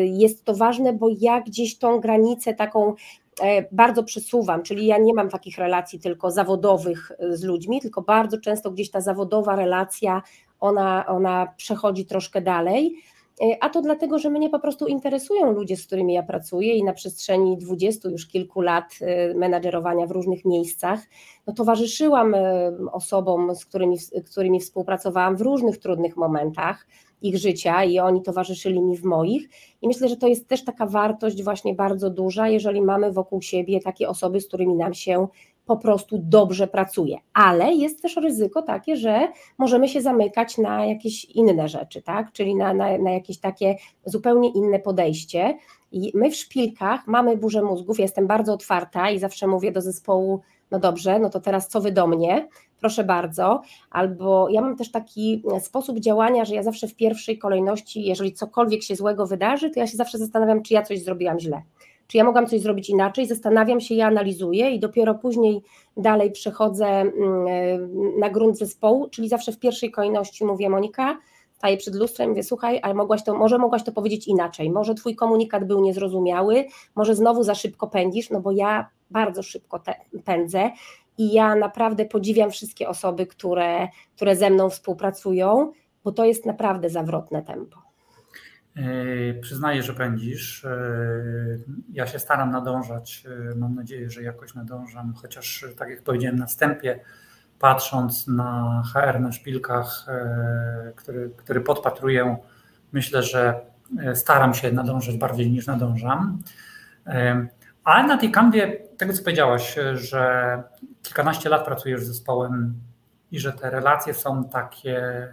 jest 0.05 0.45
to 0.45 0.55
ważne, 0.55 0.93
bo 0.93 1.09
ja 1.19 1.41
gdzieś 1.41 1.79
tą 1.79 2.01
granicę 2.01 2.55
taką 2.55 2.95
E, 3.43 3.65
bardzo 3.73 4.05
przesuwam, 4.05 4.63
czyli 4.63 4.87
ja 4.87 4.99
nie 4.99 5.15
mam 5.15 5.29
takich 5.29 5.59
relacji 5.59 6.01
tylko 6.01 6.31
zawodowych 6.31 7.13
e, 7.19 7.37
z 7.37 7.45
ludźmi, 7.45 7.81
tylko 7.81 8.03
bardzo 8.03 8.39
często 8.39 8.71
gdzieś 8.71 8.91
ta 8.91 9.01
zawodowa 9.01 9.57
relacja, 9.57 10.23
ona, 10.61 11.07
ona 11.07 11.55
przechodzi 11.57 12.07
troszkę 12.07 12.41
dalej. 12.41 12.97
E, 13.43 13.57
a 13.61 13.71
to 13.71 13.83
dlatego, 13.83 14.19
że 14.19 14.31
mnie 14.31 14.51
po 14.51 14.59
prostu 14.59 14.87
interesują 14.87 15.53
ludzie, 15.53 15.77
z 15.77 15.87
którymi 15.87 16.15
ja 16.15 16.23
pracuję 16.23 16.75
i 16.75 16.85
na 16.85 16.93
przestrzeni 16.93 17.59
dwudziestu 17.59 18.11
już 18.11 18.29
kilku 18.29 18.61
lat 18.61 18.99
menadżerowania 19.35 20.07
w 20.07 20.11
różnych 20.11 20.45
miejscach, 20.45 21.01
no 21.47 21.53
towarzyszyłam 21.53 22.35
osobom, 22.93 23.55
z 23.55 23.67
którymi, 23.67 23.97
którymi 24.31 24.61
współpracowałam 24.61 25.37
w 25.37 25.41
różnych 25.41 25.79
trudnych 25.79 26.17
momentach 26.17 26.87
ich 27.23 27.39
życia 27.39 27.85
i 27.85 27.99
oni 27.99 28.23
towarzyszyli 28.23 28.81
mi 28.81 28.97
w 28.97 29.05
moich. 29.05 29.49
I 29.83 29.89
myślę, 29.89 30.09
że 30.09 30.17
to 30.17 30.29
jest 30.29 30.49
też 30.49 30.65
taka 30.65 30.87
wartość 30.87 31.43
właśnie 31.43 31.75
bardzo 31.75 32.11
duża, 32.11 32.49
jeżeli 32.49 32.83
mamy 32.83 33.13
wokół 33.13 33.43
siebie 33.43 33.81
takie 33.81 34.09
osoby, 34.09 34.41
z 34.41 34.49
którymi 34.49 34.75
nam 34.75 34.95
się 34.95 35.29
po 35.67 35.77
prostu 35.77 36.19
dobrze 36.19 36.67
pracuje. 36.67 37.19
Ale 37.35 37.73
jest 37.73 38.03
też 38.03 38.17
ryzyko 38.17 38.63
takie, 38.63 38.97
że 38.97 39.29
możemy 39.59 39.89
się 39.89 40.01
zamykać 40.01 40.59
na 40.59 40.87
jakieś 40.87 41.25
inne 41.25 41.69
rzeczy, 41.69 42.03
tak? 42.03 42.33
czyli 42.33 42.57
na, 42.57 42.75
na, 42.75 42.99
na 42.99 43.11
jakieś 43.11 43.39
takie 43.39 43.77
zupełnie 44.05 44.51
inne 44.53 44.79
podejście. 44.79 45.59
I 45.93 46.13
my 46.15 46.31
w 46.31 46.37
szpilkach 46.37 47.07
mamy 47.07 47.37
burzę 47.37 47.63
mózgów, 47.63 47.99
jestem 47.99 48.27
bardzo 48.27 48.53
otwarta 48.53 49.11
i 49.11 49.19
zawsze 49.19 49.47
mówię 49.47 49.73
do 49.73 49.81
zespołu, 49.81 50.41
no 50.71 50.79
dobrze, 50.79 51.19
no 51.19 51.31
to 51.31 51.41
teraz 51.41 51.69
co 51.69 51.81
wy 51.81 51.93
do 51.93 52.07
mnie? 52.07 52.49
Proszę 52.81 53.05
bardzo. 53.05 53.63
Albo 53.91 54.49
ja 54.49 54.61
mam 54.61 54.77
też 54.77 54.91
taki 54.91 55.43
sposób 55.61 55.99
działania, 55.99 56.45
że 56.45 56.55
ja 56.55 56.63
zawsze 56.63 56.89
w 56.89 56.97
pierwszej 56.97 57.39
kolejności, 57.39 58.05
jeżeli 58.05 58.33
cokolwiek 58.33 58.83
się 58.83 58.97
złego 58.97 59.27
wydarzy, 59.27 59.71
to 59.71 59.81
ja 59.81 59.87
się 59.87 59.97
zawsze 59.97 60.19
zastanawiam, 60.19 60.63
czy 60.63 60.75
ja 60.75 60.83
coś 60.83 61.03
zrobiłam 61.03 61.41
źle 61.41 61.63
czy 62.07 62.17
ja 62.17 62.25
mogłam 62.25 62.47
coś 62.47 62.61
zrobić 62.61 62.91
inaczej, 62.91 63.27
zastanawiam 63.27 63.81
się, 63.81 63.95
ja 63.95 64.07
analizuję 64.07 64.71
i 64.71 64.81
dopiero 64.81 65.15
później 65.15 65.63
dalej 65.97 66.31
przechodzę 66.31 66.87
mm, 66.87 67.13
e, 67.49 67.79
na 68.19 68.31
grunt 68.31 68.59
zespołu, 68.59 69.09
czyli 69.09 69.29
zawsze 69.29 69.53
w 69.53 69.59
pierwszej 69.59 69.91
kolejności 69.91 70.45
mówię 70.45 70.71
Monika, 70.71 71.19
staję 71.57 71.77
przed 71.77 71.95
lustrem 71.95 72.29
mówię, 72.29 72.43
słuchaj, 72.43 72.81
ale 72.83 72.95
mogłaś 72.95 73.25
to, 73.25 73.35
może 73.35 73.59
mogłaś 73.59 73.85
to 73.85 73.93
powiedzieć 73.93 74.29
inaczej, 74.29 74.71
może 74.71 74.95
twój 74.95 75.17
komunikat 75.17 75.65
był 75.65 75.81
niezrozumiały, 75.81 76.65
może 76.95 77.15
znowu 77.15 77.43
za 77.43 77.55
szybko 77.55 77.87
pędzisz, 77.87 78.31
no 78.31 78.41
bo 78.41 78.51
ja 78.53 78.89
bardzo 79.11 79.43
szybko 79.43 79.79
te, 79.79 79.95
pędzę 80.25 80.71
i 81.19 81.33
ja 81.33 81.55
naprawdę 81.55 82.05
podziwiam 82.05 82.51
wszystkie 82.51 82.89
osoby, 82.89 83.27
które, 83.27 83.89
które 84.17 84.37
ze 84.37 84.51
mną 84.51 84.71
współpracują, 84.71 85.73
bo 86.05 86.13
to 86.13 86.25
jest 86.25 86.47
naprawdę 86.47 86.91
zawrotne 86.91 87.43
tempo. 87.43 87.86
E, 88.77 89.35
przyznaję, 89.35 89.83
że 89.83 89.95
pędzisz. 89.95 90.65
E, 90.65 90.79
ja 91.93 92.07
się 92.07 92.19
staram 92.19 92.51
nadążać. 92.51 93.25
E, 93.53 93.55
mam 93.55 93.75
nadzieję, 93.75 94.11
że 94.11 94.23
jakoś 94.23 94.55
nadążam, 94.55 95.15
chociaż 95.15 95.65
tak 95.77 95.89
jak 95.91 96.03
powiedziałem 96.03 96.37
na 96.37 96.47
wstępie, 96.47 97.01
patrząc 97.59 98.27
na 98.27 98.83
HR 98.93 99.21
na 99.21 99.33
szpilkach, 99.33 100.07
który, 100.97 101.31
który 101.37 101.61
podpatruję, 101.61 102.37
myślę, 102.93 103.23
że 103.23 103.61
staram 104.15 104.55
się 104.55 104.73
nadążać 104.73 105.17
bardziej 105.17 105.51
niż 105.51 105.67
nadążam. 105.67 106.39
Ale 107.85 108.07
na 108.07 108.17
tej 108.17 108.31
kanwie 108.31 108.77
tego, 108.97 109.13
co 109.13 109.23
powiedziałaś, 109.23 109.77
że 109.95 110.63
kilkanaście 111.03 111.49
lat 111.49 111.65
pracujesz 111.65 112.05
z 112.05 112.07
zespołem 112.07 112.75
i 113.31 113.41
że 113.41 113.53
te 113.53 113.71
relacje 113.71 114.15
są 114.15 114.49
takie 114.49 115.29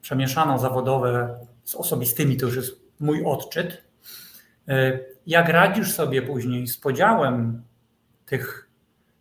przemieszano 0.00 0.58
zawodowe 0.58 1.38
z 1.64 1.74
osobistymi, 1.74 2.36
to 2.36 2.46
już 2.46 2.56
jest 2.56 2.80
mój 3.00 3.24
odczyt. 3.24 3.82
E, 4.68 4.98
jak 5.26 5.48
radzisz 5.48 5.92
sobie 5.92 6.22
później 6.22 6.66
z 6.66 6.76
podziałem 6.76 7.62
tych 8.26 8.70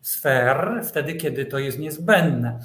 sfer, 0.02 0.82
wtedy, 0.88 1.14
kiedy 1.14 1.46
to 1.46 1.60
jest 1.60 1.80
niezbędne? 1.80 2.60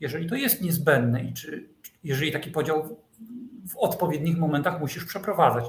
Jeżeli 0.00 0.28
to 0.28 0.34
jest 0.34 0.62
niezbędne 0.62 1.24
i 1.24 1.32
czy, 1.32 1.68
jeżeli 2.04 2.32
taki 2.32 2.50
podział 2.50 2.98
w 3.68 3.76
odpowiednich 3.76 4.38
momentach 4.38 4.80
musisz 4.80 5.04
przeprowadzać. 5.04 5.64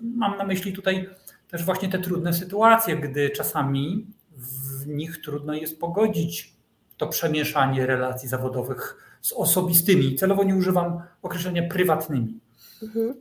Mam 0.00 0.38
na 0.38 0.44
myśli 0.44 0.72
tutaj 0.72 1.08
też 1.48 1.64
właśnie 1.64 1.88
te 1.88 1.98
trudne 1.98 2.32
sytuacje, 2.32 2.96
gdy 2.96 3.30
czasami 3.30 4.06
w 4.32 4.86
nich 4.86 5.20
trudno 5.22 5.54
jest 5.54 5.80
pogodzić 5.80 6.52
to 6.96 7.06
przemieszanie 7.06 7.86
relacji 7.86 8.28
zawodowych 8.28 8.96
z 9.20 9.32
osobistymi. 9.32 10.14
Celowo 10.16 10.44
nie 10.44 10.56
używam 10.56 11.02
określenia 11.22 11.68
prywatnymi. 11.68 12.40
Mhm. 12.82 13.14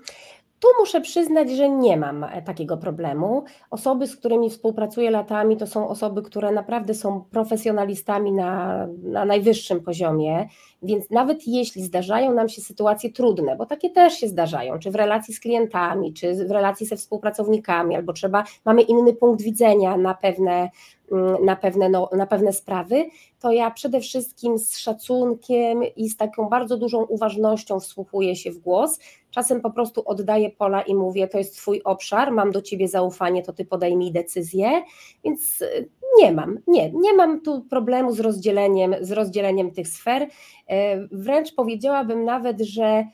Tu 0.60 0.68
muszę 0.80 1.02
przyznać, 1.02 1.52
że 1.52 1.70
nie 1.70 1.98
mam 1.98 2.24
e, 2.24 2.42
takiego 2.42 2.78
problemu. 2.78 3.44
Osoby, 3.72 4.08
z 4.08 4.16
którymi 4.16 4.50
współpracuję 4.50 5.12
latami, 5.12 5.58
to 5.58 5.68
są 5.68 5.88
osoby, 5.88 6.22
które 6.22 6.52
naprawdę 6.52 6.94
są 6.94 7.24
profesjonalistami 7.32 8.32
na, 8.32 8.88
na 9.04 9.26
najwyższym 9.26 9.82
poziomie, 9.82 10.48
więc 10.82 11.10
nawet 11.10 11.48
jeśli 11.48 11.84
zdarzają 11.84 12.34
nam 12.34 12.50
się 12.50 12.62
sytuacje 12.62 13.12
trudne, 13.12 13.56
bo 13.56 13.66
takie 13.66 13.90
też 13.90 14.14
się 14.14 14.28
zdarzają, 14.28 14.80
czy 14.80 14.92
w 14.92 14.96
relacji 14.96 15.34
z 15.34 15.40
klientami, 15.40 16.14
czy 16.14 16.48
w 16.48 16.52
relacji 16.52 16.86
ze 16.86 16.96
współpracownikami, 16.96 17.96
albo 17.96 18.14
trzeba, 18.14 18.44
mamy 18.66 18.82
inny 18.82 19.14
punkt 19.14 19.42
widzenia 19.42 19.98
na 19.98 20.14
pewne 20.14 20.70
Mm, 21.12 21.46
na 21.46 21.56
pewne, 21.56 21.90
no, 21.90 22.10
na 22.18 22.28
pewne 22.28 22.54
sprawy, 22.54 23.06
to 23.40 23.52
ja 23.52 23.72
przede 23.72 24.00
wszystkim 24.00 24.58
z 24.58 24.78
szacunkiem 24.78 25.84
i 25.96 26.10
z 26.10 26.18
taką 26.18 26.50
bardzo 26.50 26.78
dużą 26.78 27.04
uważnością 27.04 27.80
wsłuchuję 27.80 28.36
się 28.36 28.52
w 28.52 28.58
głos. 28.58 29.00
Czasem 29.38 29.62
po 29.62 29.72
prostu 29.72 30.04
oddaję 30.06 30.50
pola 30.50 30.82
i 30.82 30.96
mówię: 30.96 31.28
To 31.28 31.38
jest 31.38 31.56
Twój 31.56 31.82
obszar, 31.84 32.32
mam 32.32 32.52
do 32.52 32.62
Ciebie 32.62 32.88
zaufanie, 32.88 33.44
to 33.44 33.54
Ty 33.54 33.66
podejmij 33.66 34.12
decyzję. 34.12 34.84
Więc 35.24 35.62
y, 35.62 35.90
nie 36.18 36.32
mam, 36.32 36.60
nie, 36.68 36.92
nie 36.92 37.14
mam 37.14 37.42
tu 37.42 37.62
problemu 37.62 38.12
z 38.12 38.20
rozdzieleniem, 38.20 38.96
z 39.02 39.12
rozdzieleniem 39.12 39.72
tych 39.72 39.88
sfer. 39.88 40.22
Y, 40.22 40.28
wręcz 41.12 41.56
powiedziałabym 41.56 42.24
nawet, 42.24 42.62
że 42.62 43.06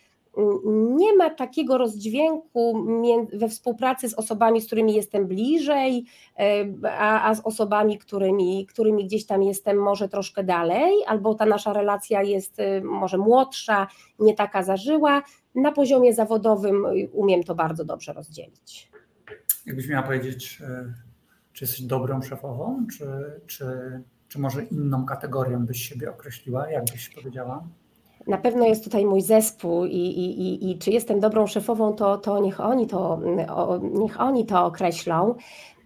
nie 0.96 1.16
ma 1.16 1.30
takiego 1.30 1.78
rozdźwięku 1.78 2.86
we 3.34 3.50
współpracy 3.50 4.10
z 4.10 4.14
osobami, 4.14 4.62
z 4.62 4.66
którymi 4.66 4.94
jestem 4.94 5.28
bliżej, 5.28 6.06
e, 6.40 6.66
a, 6.90 7.30
a, 7.30 7.36
z 7.36 7.42
osobami, 7.44 7.98
którymi, 7.98 8.66
którymi 8.66 9.06
gdzieś 9.06 9.26
tam 9.26 9.44
jestem 9.44 9.78
może 9.78 10.10
troszkę 10.10 10.44
dalej, 10.44 10.94
albo 11.08 11.36
ta 11.36 11.46
nasza 11.46 11.74
relacja 11.74 12.22
jest 12.22 12.60
e, 12.60 12.82
może 12.82 13.18
młodsza, 13.18 13.88
nie 14.20 14.36
taka 14.36 14.64
zażyła. 14.64 15.24
Na 15.56 15.72
poziomie 15.72 16.14
zawodowym 16.14 16.86
umiem 17.12 17.44
to 17.44 17.56
bardzo 17.56 17.86
dobrze 17.86 18.14
rozdzielić. 18.14 18.92
Jakbyś 19.66 19.88
miała 19.90 20.04
powiedzieć, 20.04 20.62
e, 20.62 20.94
czy 21.54 21.64
jesteś 21.64 21.82
dobrą 21.82 22.22
szefową, 22.22 22.86
czy, 22.98 23.06
czy, 23.48 23.66
czy 24.28 24.40
może 24.40 24.64
inną 24.64 25.06
kategorią 25.06 25.66
byś 25.66 25.90
siebie 25.90 26.10
określiła, 26.10 26.72
jak 26.72 26.86
byś 26.92 27.10
powiedziała? 27.10 27.68
Na 28.28 28.38
pewno 28.38 28.66
jest 28.66 28.84
tutaj 28.84 29.06
mój 29.06 29.22
zespół 29.22 29.86
i, 29.86 29.98
i, 29.98 30.42
i, 30.42 30.72
i 30.72 30.78
czy 30.78 30.92
jestem 30.92 31.20
dobrą 31.20 31.48
szefową, 31.48 31.94
to, 31.94 32.18
to, 32.18 32.40
niech, 32.40 32.60
oni 32.60 32.88
to 32.88 33.20
niech 33.82 34.22
oni 34.22 34.46
to 34.46 34.66
określą. 34.66 35.36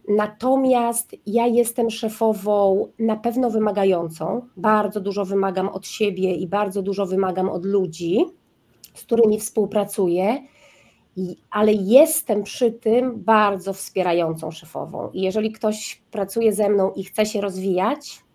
Natomiast 0.07 1.15
ja 1.25 1.47
jestem 1.47 1.89
szefową 1.89 2.87
na 2.99 3.15
pewno 3.15 3.49
wymagającą, 3.49 4.41
bardzo 4.57 5.01
dużo 5.01 5.25
wymagam 5.25 5.69
od 5.69 5.87
siebie 5.87 6.35
i 6.35 6.47
bardzo 6.47 6.81
dużo 6.81 7.05
wymagam 7.05 7.49
od 7.49 7.65
ludzi, 7.65 8.25
z 8.93 9.03
którymi 9.03 9.39
współpracuję, 9.39 10.37
ale 11.51 11.73
jestem 11.73 12.43
przy 12.43 12.71
tym 12.71 13.23
bardzo 13.23 13.73
wspierającą 13.73 14.51
szefową. 14.51 15.09
I 15.13 15.21
jeżeli 15.21 15.51
ktoś 15.51 16.01
pracuje 16.11 16.53
ze 16.53 16.69
mną 16.69 16.91
i 16.91 17.03
chce 17.03 17.25
się 17.25 17.41
rozwijać, 17.41 18.26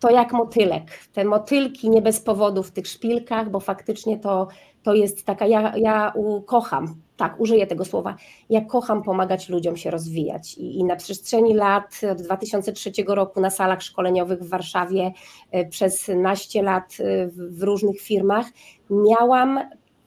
to 0.00 0.10
jak 0.10 0.32
motylek. 0.32 0.84
Te 1.12 1.24
motylki 1.24 1.90
nie 1.90 2.02
bez 2.02 2.20
powodu 2.20 2.62
w 2.62 2.70
tych 2.70 2.88
szpilkach, 2.88 3.50
bo 3.50 3.60
faktycznie 3.60 4.18
to, 4.18 4.48
to 4.82 4.94
jest 4.94 5.24
taka, 5.24 5.46
ja, 5.46 5.76
ja 5.76 6.12
kocham, 6.46 6.94
tak, 7.16 7.40
użyję 7.40 7.66
tego 7.66 7.84
słowa, 7.84 8.16
ja 8.50 8.60
kocham 8.60 9.02
pomagać 9.02 9.48
ludziom 9.48 9.76
się 9.76 9.90
rozwijać 9.90 10.54
I, 10.58 10.78
i 10.78 10.84
na 10.84 10.96
przestrzeni 10.96 11.54
lat 11.54 12.00
od 12.12 12.22
2003 12.22 12.92
roku 13.06 13.40
na 13.40 13.50
salach 13.50 13.82
szkoleniowych 13.82 14.40
w 14.42 14.48
Warszawie 14.48 15.12
e, 15.50 15.66
przez 15.66 16.08
naście 16.08 16.62
lat 16.62 16.96
e, 17.00 17.26
w 17.28 17.62
różnych 17.62 18.00
firmach 18.00 18.46
miałam 18.90 19.60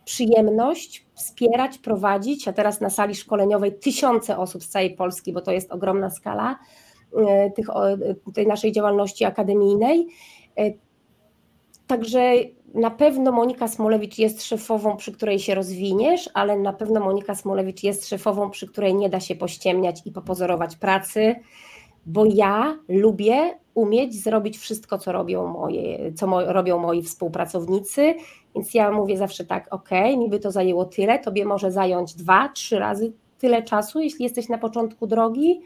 przyjemność 0.05 1.05
wspierać, 1.13 1.77
prowadzić, 1.77 2.47
a 2.47 2.53
teraz 2.53 2.81
na 2.81 2.89
sali 2.89 3.15
szkoleniowej 3.15 3.79
tysiące 3.79 4.37
osób 4.37 4.63
z 4.63 4.69
całej 4.69 4.95
Polski, 4.95 5.33
bo 5.33 5.41
to 5.41 5.51
jest 5.51 5.71
ogromna 5.71 6.09
skala, 6.09 6.59
tych, 7.55 7.67
tej 8.33 8.47
naszej 8.47 8.71
działalności 8.71 9.25
akademijnej. 9.25 10.07
E, 10.57 10.71
także 11.87 12.33
na 12.73 12.91
pewno 12.91 13.31
Monika 13.31 13.67
Smolewicz 13.67 14.17
jest 14.17 14.45
szefową, 14.45 14.97
przy 14.97 15.11
której 15.11 15.39
się 15.39 15.55
rozwiniesz, 15.55 16.29
ale 16.33 16.59
na 16.59 16.73
pewno 16.73 16.99
Monika 16.99 17.35
Smolewicz 17.35 17.83
jest 17.83 18.07
szefową, 18.07 18.49
przy 18.49 18.67
której 18.67 18.95
nie 18.95 19.09
da 19.09 19.19
się 19.19 19.35
pościemniać 19.35 20.01
i 20.05 20.11
popozorować 20.11 20.75
pracy, 20.75 21.35
bo 22.05 22.25
ja 22.25 22.77
lubię 22.87 23.59
umieć 23.73 24.23
zrobić 24.23 24.57
wszystko, 24.57 24.97
co 24.97 25.11
robią, 25.11 25.47
moje, 25.47 26.13
co 26.13 26.27
mo, 26.27 26.53
robią 26.53 26.79
moi 26.79 27.01
współpracownicy, 27.01 28.15
więc 28.55 28.73
ja 28.73 28.91
mówię 28.91 29.17
zawsze 29.17 29.45
tak, 29.45 29.73
ok, 29.73 29.89
mi 30.17 30.29
by 30.29 30.39
to 30.39 30.51
zajęło 30.51 30.85
tyle, 30.85 31.19
tobie 31.19 31.45
może 31.45 31.71
zająć 31.71 32.13
dwa, 32.13 32.49
trzy 32.49 32.79
razy 32.79 33.13
tyle 33.39 33.63
czasu, 33.63 33.99
jeśli 33.99 34.23
jesteś 34.23 34.49
na 34.49 34.57
początku 34.57 35.07
drogi, 35.07 35.61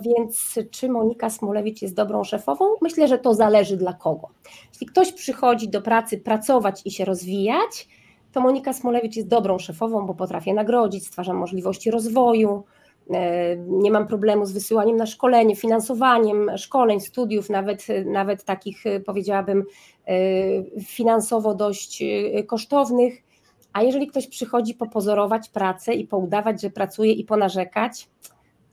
więc 0.00 0.58
czy 0.70 0.88
Monika 0.88 1.30
Smolewicz 1.30 1.82
jest 1.82 1.94
dobrą 1.94 2.24
szefową? 2.24 2.64
Myślę, 2.82 3.08
że 3.08 3.18
to 3.18 3.34
zależy 3.34 3.76
dla 3.76 3.92
kogo. 3.92 4.28
Jeśli 4.72 4.86
ktoś 4.86 5.12
przychodzi 5.12 5.68
do 5.68 5.82
pracy 5.82 6.18
pracować 6.18 6.82
i 6.84 6.90
się 6.90 7.04
rozwijać, 7.04 7.88
to 8.32 8.40
Monika 8.40 8.72
Smolewicz 8.72 9.16
jest 9.16 9.28
dobrą 9.28 9.58
szefową, 9.58 10.06
bo 10.06 10.14
potrafię 10.14 10.54
nagrodzić, 10.54 11.06
stwarzam 11.06 11.36
możliwości 11.36 11.90
rozwoju, 11.90 12.64
e, 13.10 13.56
nie 13.56 13.90
mam 13.90 14.06
problemu 14.06 14.46
z 14.46 14.52
wysyłaniem 14.52 14.96
na 14.96 15.06
szkolenie, 15.06 15.56
finansowaniem 15.56 16.50
szkoleń, 16.56 17.00
studiów, 17.00 17.50
nawet, 17.50 17.86
nawet 18.04 18.44
takich 18.44 18.84
powiedziałabym 19.06 19.64
e, 20.06 20.14
finansowo 20.80 21.54
dość 21.54 22.02
e, 22.02 22.42
kosztownych, 22.42 23.22
A 23.72 23.82
jeżeli 23.82 24.06
ktoś 24.06 24.26
przychodzi 24.26 24.74
popozorować 24.74 25.48
pracę 25.48 25.94
i 25.94 26.06
poudawać, 26.06 26.62
że 26.62 26.70
pracuje 26.70 27.12
i 27.12 27.24
ponarzekać, 27.24 28.08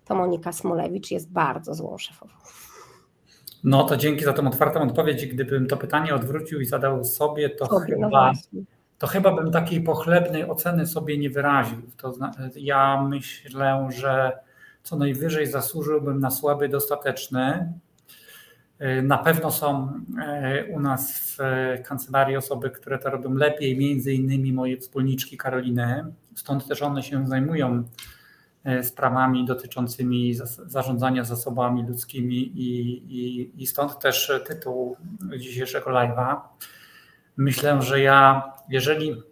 to 0.06 0.16
Monika 0.16 0.52
Smolewicz 0.52 1.12
jest 1.12 1.32
bardzo 1.32 1.76
złą 1.76 1.98
szefową. 1.98 2.34
No 3.64 3.84
to 3.84 3.98
dzięki 3.98 4.24
za 4.24 4.34
tą 4.34 4.48
otwartą 4.48 4.82
odpowiedź. 4.82 5.26
Gdybym 5.26 5.68
to 5.68 5.78
pytanie 5.78 6.16
odwrócił 6.16 6.62
i 6.62 6.66
zadał 6.66 7.06
sobie, 7.06 7.50
to 7.50 7.66
sobie, 7.66 7.96
chyba, 7.96 8.32
no 8.54 8.62
to 8.98 9.08
chyba 9.08 9.36
bym 9.36 9.52
takiej 9.52 9.82
pochlebnej 9.82 10.50
oceny 10.50 10.88
sobie 10.88 11.18
nie 11.18 11.30
wyraził. 11.30 11.82
To 11.98 12.14
ja 12.56 13.04
myślę, 13.04 13.88
że 13.98 14.40
co 14.84 14.96
najwyżej 14.96 15.48
zasłużyłbym 15.48 16.20
na 16.20 16.32
słaby 16.32 16.70
dostateczny. 16.70 17.74
Na 19.04 19.18
pewno 19.18 19.52
są 19.52 19.94
e, 20.24 20.66
u 20.66 20.80
nas 20.80 21.36
w 21.38 21.38
kancelarii 21.84 22.38
osoby, 22.38 22.70
które 22.70 23.00
to 23.00 23.10
robią 23.10 23.34
lepiej, 23.34 23.78
między 23.78 24.14
innymi 24.14 24.54
moje 24.54 24.78
wspólniczki 24.78 25.38
Karoliny. 25.38 26.06
Stąd 26.36 26.68
też 26.68 26.82
one 26.82 27.04
się 27.04 27.28
zajmują 27.28 27.84
sprawami 28.84 29.46
dotyczącymi 29.46 30.34
zarządzania 30.66 31.24
zasobami 31.24 31.84
ludzkimi 31.88 32.36
i, 32.36 32.90
i, 33.18 33.52
i 33.64 33.68
stąd 33.68 34.00
też 34.00 34.32
tytuł 34.48 34.98
dzisiejszego 35.38 35.90
live'a. 35.90 36.42
Myślę, 37.38 37.82
że 37.82 38.02
ja, 38.02 38.44
jeżeli, 38.70 39.24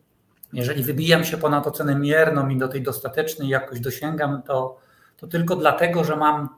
jeżeli 0.54 0.84
wybijam 0.84 1.24
się 1.24 1.38
ponad 1.38 1.68
ocenę 1.68 1.96
mierną 1.96 2.50
i 2.50 2.58
do 2.58 2.68
tej 2.68 2.82
dostatecznej 2.82 3.50
jakoś 3.50 3.80
dosięgam, 3.80 4.42
to, 4.44 4.78
to 5.18 5.28
tylko 5.28 5.56
dlatego, 5.56 6.04
że 6.04 6.16
mam 6.16 6.50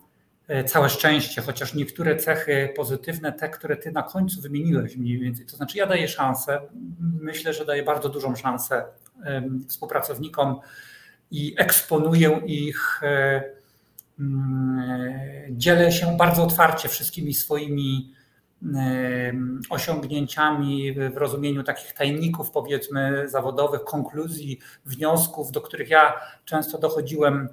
e, 0.48 0.64
całe 0.64 0.90
szczęście, 0.90 1.42
chociaż 1.42 1.74
niektóre 1.74 2.16
cechy 2.16 2.74
pozytywne, 2.76 3.32
te, 3.32 3.50
które 3.50 3.78
ty 3.78 3.92
na 3.92 4.04
końcu 4.04 4.42
wymieniłeś 4.42 4.98
mniej 4.98 5.20
więcej. 5.20 5.46
To 5.46 5.56
znaczy, 5.56 5.78
ja 5.78 5.88
daję 5.88 6.08
szansę, 6.08 6.62
myślę, 7.22 7.54
że 7.54 7.66
daję 7.66 7.84
bardzo 7.84 8.10
dużą 8.10 8.36
szansę 8.36 8.86
współpracownikom 9.68 10.60
i 11.34 11.56
eksponuję 11.58 12.42
ich, 12.46 13.04
e, 13.04 13.44
mm, 14.20 14.84
dzielę 15.50 15.92
się 15.92 16.18
bardzo 16.18 16.44
otwarcie 16.44 16.90
wszystkimi 16.90 17.34
swoimi 17.34 18.14
e, 18.76 19.34
osiągnięciami 19.70 20.94
w 20.94 21.18
rozumieniu 21.18 21.64
takich 21.64 21.94
tajników, 21.94 22.52
powiedzmy, 22.52 23.30
zawodowych, 23.30 23.84
konkluzji, 23.84 24.60
wniosków, 24.86 25.52
do 25.52 25.62
których 25.62 25.90
ja 25.90 26.14
często 26.46 26.78
dochodziłem 26.78 27.50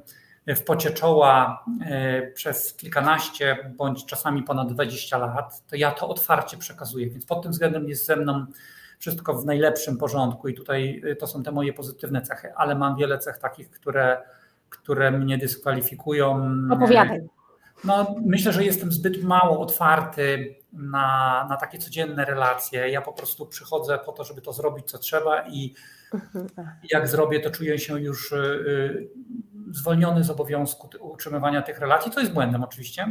w 0.47 0.63
pocie 0.63 0.91
czoła 0.91 1.65
e, 1.87 2.33
przez 2.33 2.75
kilkanaście 2.75 3.73
bądź 3.77 4.07
czasami 4.07 4.43
ponad 4.43 4.73
20 4.73 5.19
lat, 5.19 5.67
to 5.67 5.77
ja 5.77 5.91
to 5.91 6.09
otwarcie 6.09 6.57
przekazuję. 6.57 7.11
Więc 7.11 7.27
pod 7.27 7.43
tym 7.43 7.53
względem 7.53 7.89
jest 7.89 8.07
ze 8.07 8.17
mną 8.17 8.47
wszystko 9.01 9.35
w 9.35 9.47
najlepszym 9.47 9.97
porządku 9.97 10.49
i 10.49 10.55
tutaj 10.55 11.03
y, 11.05 11.17
to 11.17 11.27
są 11.27 11.43
te 11.43 11.53
moje 11.53 11.73
pozytywne 11.73 12.23
cechy, 12.23 12.55
ale 12.57 12.75
mam 12.75 12.97
wiele 12.97 13.19
cech 13.19 13.39
takich, 13.39 13.71
które, 13.71 14.23
które 14.71 15.11
mnie 15.11 15.39
dyskwalifikują. 15.39 16.53
Opowiadaj. 16.71 17.21
No, 17.85 18.15
myślę, 18.27 18.53
że 18.53 18.65
jestem 18.65 18.93
zbyt 18.93 19.23
mało 19.23 19.61
otwarty 19.61 20.57
na, 20.73 21.47
na 21.49 21.57
takie 21.57 21.79
codzienne 21.79 22.25
relacje. 22.25 22.89
Ja 22.91 23.03
po 23.03 23.13
prostu 23.13 23.47
przychodzę 23.47 23.99
po 24.07 24.13
to, 24.13 24.25
żeby 24.25 24.41
to 24.41 24.53
zrobić, 24.53 24.91
co 24.91 24.99
trzeba, 24.99 25.49
i 25.49 25.75
mhm, 26.15 26.49
jak 26.91 27.09
zrobię, 27.09 27.41
to 27.41 27.51
czuję 27.51 27.79
się 27.79 28.01
już 28.01 28.33
y, 28.33 28.37
y, 28.37 29.09
zwolniony 29.71 30.25
z 30.25 30.31
obowiązku 30.31 30.89
utrzymywania 31.01 31.63
tych 31.63 31.79
relacji, 31.79 32.13
co 32.13 32.21
jest 32.21 32.33
błędem 32.33 32.65
oczywiście. 32.65 33.07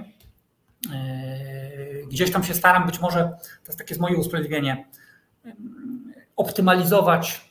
Gdzieś 2.12 2.32
tam 2.32 2.44
się 2.44 2.54
staram, 2.54 2.86
być 2.86 3.00
może 3.00 3.24
to 3.64 3.68
jest 3.68 3.80
takie 3.80 3.96
moje 4.00 4.18
usprawiedliwienie 4.18 4.86
optymalizować 6.36 7.50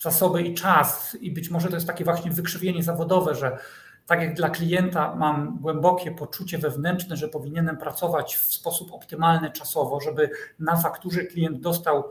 zasoby 0.00 0.42
i 0.42 0.54
czas. 0.54 1.16
I 1.20 1.30
być 1.30 1.50
może 1.50 1.68
to 1.68 1.74
jest 1.74 1.86
takie 1.86 2.04
właśnie 2.04 2.30
wykrzywienie 2.30 2.82
zawodowe, 2.82 3.34
że 3.34 3.58
tak 4.06 4.20
jak 4.20 4.34
dla 4.34 4.50
klienta 4.50 5.14
mam 5.14 5.58
głębokie 5.60 6.12
poczucie 6.12 6.58
wewnętrzne, 6.58 7.16
że 7.16 7.28
powinienem 7.28 7.76
pracować 7.76 8.36
w 8.36 8.54
sposób 8.54 8.92
optymalny 8.92 9.50
czasowo, 9.50 10.00
żeby 10.00 10.30
na 10.58 10.76
fakturze 10.76 11.24
klient 11.24 11.60
dostał 11.60 12.04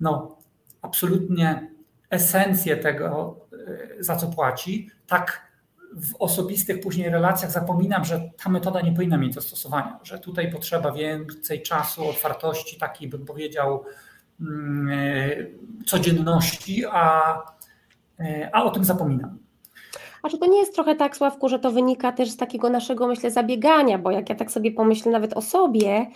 no, 0.00 0.38
absolutnie 0.82 1.70
esencję 2.10 2.76
tego, 2.76 3.36
e, 3.98 4.04
za 4.04 4.16
co 4.16 4.26
płaci, 4.26 4.90
tak 5.06 5.48
w 5.96 6.14
osobistych 6.18 6.80
później 6.80 7.10
relacjach 7.10 7.50
zapominam, 7.50 8.04
że 8.04 8.30
ta 8.44 8.50
metoda 8.50 8.80
nie 8.80 8.92
powinna 8.92 9.16
mieć 9.16 9.34
zastosowania, 9.34 10.00
że 10.02 10.18
tutaj 10.18 10.52
potrzeba 10.52 10.92
więcej 10.92 11.62
czasu, 11.62 12.08
otwartości, 12.08 12.78
takiej 12.78 13.08
bym 13.08 13.24
powiedział, 13.24 13.84
codzienności, 15.86 16.84
a, 16.86 17.34
e, 18.20 18.50
a 18.52 18.64
o 18.64 18.70
tym 18.70 18.84
zapominam. 18.84 19.38
A 20.22 20.28
czy 20.28 20.38
to 20.38 20.46
nie 20.46 20.58
jest 20.58 20.74
trochę 20.74 20.94
tak, 20.94 21.16
Sławku, 21.16 21.48
że 21.48 21.58
to 21.58 21.70
wynika 21.70 22.12
też 22.12 22.30
z 22.30 22.36
takiego 22.36 22.70
naszego, 22.70 23.06
myślę, 23.06 23.30
zabiegania, 23.30 23.98
bo 23.98 24.10
jak 24.10 24.28
ja 24.28 24.34
tak 24.34 24.50
sobie 24.50 24.72
pomyślę 24.72 25.12
nawet 25.12 25.36
o 25.36 25.42
sobie, 25.42 26.06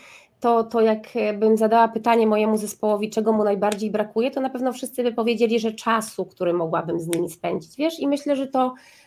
to, 0.41 0.65
to 0.65 0.81
jakbym 0.81 1.57
zadała 1.57 1.89
pytanie 1.89 2.27
mojemu 2.27 2.59
zespołowi, 2.59 3.11
czego 3.11 3.33
mu 3.33 3.45
najbardziej 3.45 3.91
brakuje, 3.91 4.31
to 4.31 4.41
na 4.41 4.51
pewno 4.51 4.73
wszyscy 4.73 5.03
by 5.03 5.13
powiedzieli, 5.13 5.61
że 5.61 5.73
czasu, 5.73 6.27
który 6.27 6.53
mogłabym 6.53 7.01
z 7.01 7.07
nimi 7.07 7.31
spędzić, 7.31 7.77
wiesz, 7.77 8.01
i 8.01 8.09
myślę, 8.09 8.37
że 8.37 8.47
to 8.47 8.75
E, 8.75 9.02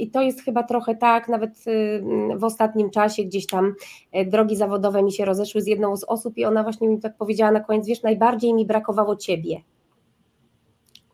I 0.00 0.10
to 0.10 0.22
jest 0.22 0.42
chyba 0.42 0.62
trochę 0.62 0.94
tak, 0.94 1.28
nawet 1.28 1.66
y, 1.66 2.02
w 2.36 2.44
ostatnim 2.44 2.90
czasie 2.90 3.24
gdzieś 3.24 3.46
tam 3.46 3.74
e, 4.12 4.24
drogi 4.24 4.56
zawodowe 4.56 5.02
mi 5.02 5.12
się 5.12 5.24
rozeszły 5.24 5.62
z 5.62 5.66
jedną 5.66 5.96
z 5.96 6.04
osób 6.04 6.38
i 6.38 6.44
ona 6.44 6.62
właśnie 6.62 6.88
mi 6.88 7.00
tak 7.00 7.16
powiedziała 7.16 7.50
na 7.52 7.60
koniec, 7.60 7.86
wiesz, 7.86 8.02
najbardziej 8.02 8.54
mi 8.54 8.66
brakowało 8.66 9.16
ciebie. 9.16 9.60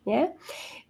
Nie? 0.06 0.34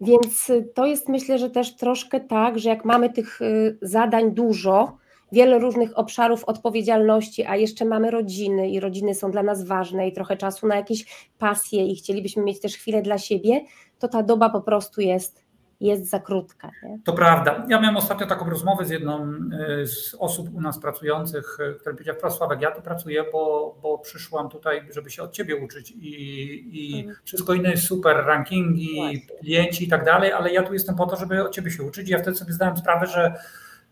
Więc 0.01 0.51
to 0.73 0.85
jest 0.85 1.09
myślę, 1.09 1.37
że 1.37 1.49
też 1.49 1.75
troszkę 1.75 2.19
tak, 2.19 2.59
że 2.59 2.69
jak 2.69 2.85
mamy 2.85 3.09
tych 3.09 3.41
y, 3.41 3.77
zadań 3.81 4.31
dużo, 4.31 4.97
wiele 5.31 5.59
różnych 5.59 5.97
obszarów 5.97 6.43
odpowiedzialności, 6.43 7.45
a 7.45 7.55
jeszcze 7.55 7.85
mamy 7.85 8.11
rodziny 8.11 8.69
i 8.69 8.79
rodziny 8.79 9.15
są 9.15 9.31
dla 9.31 9.43
nas 9.43 9.63
ważne 9.63 10.07
i 10.07 10.13
trochę 10.13 10.37
czasu 10.37 10.67
na 10.67 10.75
jakieś 10.75 11.29
pasje 11.39 11.85
i 11.85 11.95
chcielibyśmy 11.95 12.43
mieć 12.43 12.59
też 12.59 12.77
chwilę 12.77 13.01
dla 13.01 13.17
siebie, 13.17 13.61
to 13.99 14.07
ta 14.07 14.23
doba 14.23 14.49
po 14.49 14.61
prostu 14.61 15.01
jest 15.01 15.50
jest 15.81 16.09
za 16.09 16.19
krótka. 16.19 16.71
Nie? 16.83 16.99
To 17.03 17.13
prawda. 17.13 17.65
Ja 17.69 17.81
miałem 17.81 17.97
ostatnio 17.97 18.27
taką 18.27 18.49
rozmowę 18.49 18.85
z 18.85 18.89
jedną 18.89 19.33
y, 19.81 19.87
z 19.87 20.15
osób 20.19 20.55
u 20.55 20.61
nas 20.61 20.79
pracujących, 20.79 21.57
y, 21.59 21.79
która 21.79 21.95
powiedziała, 21.95 22.29
Sławek, 22.29 22.61
ja 22.61 22.71
tu 22.71 22.81
pracuję, 22.81 23.23
bo, 23.31 23.75
bo 23.81 23.97
przyszłam 23.97 24.49
tutaj, 24.49 24.87
żeby 24.93 25.09
się 25.11 25.23
od 25.23 25.31
Ciebie 25.31 25.55
uczyć 25.55 25.91
i, 25.91 26.95
i 26.95 26.99
mhm. 26.99 27.17
wszystko 27.23 27.53
inne 27.53 27.71
jest 27.71 27.83
super, 27.83 28.17
rankingi, 28.25 28.95
Właśnie. 28.95 29.37
klienci 29.39 29.83
i 29.83 29.87
tak 29.87 30.05
dalej, 30.05 30.31
ale 30.31 30.53
ja 30.53 30.63
tu 30.63 30.73
jestem 30.73 30.95
po 30.95 31.05
to, 31.05 31.15
żeby 31.15 31.43
od 31.43 31.53
Ciebie 31.53 31.71
się 31.71 31.83
uczyć 31.83 32.09
i 32.09 32.11
ja 32.11 32.19
wtedy 32.19 32.37
sobie 32.37 32.53
zdałem 32.53 32.77
sprawę, 32.77 33.07
że, 33.07 33.33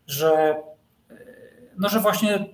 że, 0.08 0.56
no, 1.78 1.90
że 1.90 2.00
właśnie 2.00 2.46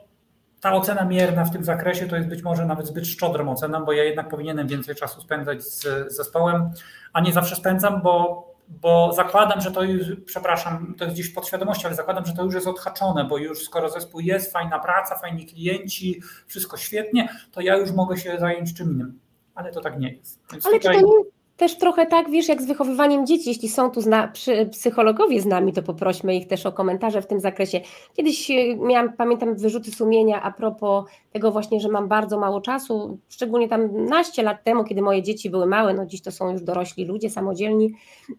ta 0.61 0.73
ocena 0.73 1.05
mierna 1.05 1.45
w 1.45 1.51
tym 1.51 1.63
zakresie 1.63 2.07
to 2.07 2.15
jest 2.15 2.29
być 2.29 2.43
może 2.43 2.65
nawet 2.65 2.87
zbyt 2.87 3.07
szczodrą 3.07 3.51
oceną, 3.51 3.85
bo 3.85 3.93
ja 3.93 4.03
jednak 4.03 4.29
powinienem 4.29 4.67
więcej 4.67 4.95
czasu 4.95 5.21
spędzać 5.21 5.63
z 5.63 6.13
zespołem, 6.15 6.71
a 7.13 7.21
nie 7.21 7.33
zawsze 7.33 7.55
spędzam, 7.55 8.01
bo 8.01 8.54
bo 8.67 9.13
zakładam, 9.13 9.61
że 9.61 9.71
to 9.71 9.83
już, 9.83 10.07
przepraszam, 10.25 10.95
to 10.97 11.03
jest 11.03 11.15
gdzieś 11.15 11.29
podświadomości, 11.29 11.85
ale 11.85 11.95
zakładam, 11.95 12.25
że 12.25 12.33
to 12.33 12.43
już 12.43 12.53
jest 12.53 12.67
odhaczone, 12.67 13.25
bo 13.25 13.37
już 13.37 13.63
skoro 13.63 13.89
zespół 13.89 14.19
jest, 14.19 14.53
fajna 14.53 14.79
praca, 14.79 15.15
fajni 15.15 15.45
klienci, 15.45 16.21
wszystko 16.47 16.77
świetnie, 16.77 17.29
to 17.51 17.61
ja 17.61 17.77
już 17.77 17.91
mogę 17.91 18.17
się 18.17 18.39
zająć 18.39 18.73
czym 18.73 18.91
innym. 18.91 19.19
Ale 19.55 19.71
to 19.71 19.81
tak 19.81 19.99
nie 19.99 20.13
jest. 20.13 20.39
Więc 20.51 20.65
ale 20.65 20.79
tutaj... 20.79 20.95
czy 20.95 21.01
to 21.01 21.07
nie 21.07 21.34
też 21.57 21.77
trochę 21.77 22.05
tak, 22.05 22.31
wiesz, 22.31 22.47
jak 22.47 22.61
z 22.61 22.65
wychowywaniem 22.65 23.25
dzieci, 23.25 23.49
jeśli 23.49 23.69
są 23.69 23.89
tu 23.89 24.01
zna, 24.01 24.27
przy, 24.27 24.65
psychologowie 24.65 25.41
z 25.41 25.45
nami, 25.45 25.73
to 25.73 25.83
poprośmy 25.83 26.35
ich 26.35 26.47
też 26.47 26.65
o 26.65 26.71
komentarze 26.71 27.21
w 27.21 27.27
tym 27.27 27.39
zakresie. 27.39 27.81
Kiedyś 28.13 28.51
e, 28.51 28.75
miałam, 28.75 29.13
pamiętam, 29.13 29.55
wyrzuty 29.55 29.91
sumienia 29.91 30.41
a 30.41 30.51
propos 30.51 31.05
tego 31.31 31.51
właśnie, 31.51 31.79
że 31.79 31.89
mam 31.89 32.07
bardzo 32.07 32.39
mało 32.39 32.61
czasu, 32.61 33.17
szczególnie 33.29 33.69
tam 33.69 34.05
naście 34.05 34.43
lat 34.43 34.63
temu, 34.63 34.83
kiedy 34.83 35.01
moje 35.01 35.23
dzieci 35.23 35.49
były 35.49 35.65
małe, 35.65 35.93
no 35.93 36.05
dziś 36.05 36.21
to 36.21 36.31
są 36.31 36.51
już 36.51 36.61
dorośli 36.61 37.05
ludzie, 37.05 37.29
samodzielni, 37.29 37.93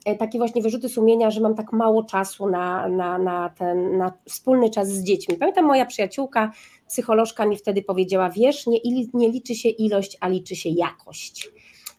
e, 0.05 0.16
takie 0.16 0.38
właśnie 0.38 0.62
wyrzuty 0.62 0.88
sumienia, 0.88 1.31
że 1.31 1.40
mam 1.40 1.55
tak 1.55 1.72
mało 1.72 2.05
czasu 2.05 2.48
na, 2.48 2.88
na, 2.88 3.18
na 3.18 3.50
ten 3.59 3.98
na 3.98 4.12
wspólny 4.24 4.70
czas 4.70 4.88
z 4.88 5.02
dziećmi. 5.02 5.37
Pamiętam, 5.37 5.64
moja 5.64 5.87
przyjaciółka, 5.87 6.50
psycholożka 6.88 7.46
mi 7.46 7.57
wtedy 7.57 7.83
powiedziała, 7.83 8.31
wiesz, 8.31 8.66
nie, 8.66 8.79
nie 9.14 9.29
liczy 9.29 9.55
się 9.55 9.68
ilość, 9.68 10.16
a 10.20 10.29
liczy 10.29 10.57
się 10.57 10.68
jakość. 10.68 11.50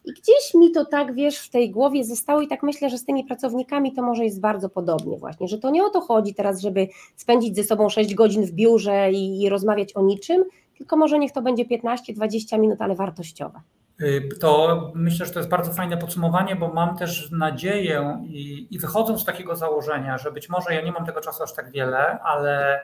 I 0.04 0.12
gdzieś 0.12 0.54
mi 0.54 0.72
to 0.72 0.84
tak, 0.84 1.14
wiesz, 1.14 1.38
w 1.38 1.50
tej 1.50 1.70
głowie 1.70 2.04
zostało 2.04 2.40
i 2.40 2.48
tak 2.48 2.62
myślę, 2.62 2.90
że 2.90 2.98
z 2.98 3.04
tymi 3.04 3.24
pracownikami 3.24 3.92
to 3.92 4.02
może 4.02 4.24
jest 4.24 4.40
bardzo 4.40 4.68
podobnie 4.68 5.18
właśnie, 5.18 5.48
że 5.48 5.58
to 5.58 5.70
nie 5.70 5.84
o 5.84 5.90
to 5.90 6.00
chodzi 6.00 6.34
teraz, 6.34 6.60
żeby 6.60 6.88
spędzić 7.16 7.56
ze 7.56 7.64
sobą 7.64 7.88
6 7.88 8.14
godzin 8.14 8.46
w 8.46 8.52
biurze 8.52 9.12
i, 9.12 9.42
i 9.42 9.48
rozmawiać 9.48 9.96
o 9.96 10.02
niczym, 10.02 10.44
tylko 10.78 10.96
może 10.96 11.18
niech 11.18 11.32
to 11.32 11.42
będzie 11.42 11.64
15-20 11.64 12.58
minut, 12.58 12.82
ale 12.82 12.94
wartościowe. 12.94 13.60
Y, 14.02 14.28
to 14.40 14.92
myślę, 14.94 15.26
że 15.26 15.32
to 15.32 15.38
jest 15.38 15.50
bardzo 15.50 15.72
fajne 15.72 15.96
podsumowanie, 15.96 16.56
bo 16.56 16.68
mam 16.68 16.96
też 16.96 17.30
nadzieję 17.30 18.20
i, 18.24 18.66
i 18.70 18.78
wychodząc 18.78 19.20
z 19.20 19.24
takiego 19.24 19.56
założenia, 19.56 20.18
że 20.18 20.32
być 20.32 20.48
może 20.48 20.74
ja 20.74 20.80
nie 20.80 20.92
mam 20.92 21.06
tego 21.06 21.20
czasu 21.20 21.42
aż 21.42 21.54
tak 21.54 21.70
wiele, 21.70 22.20
ale, 22.20 22.80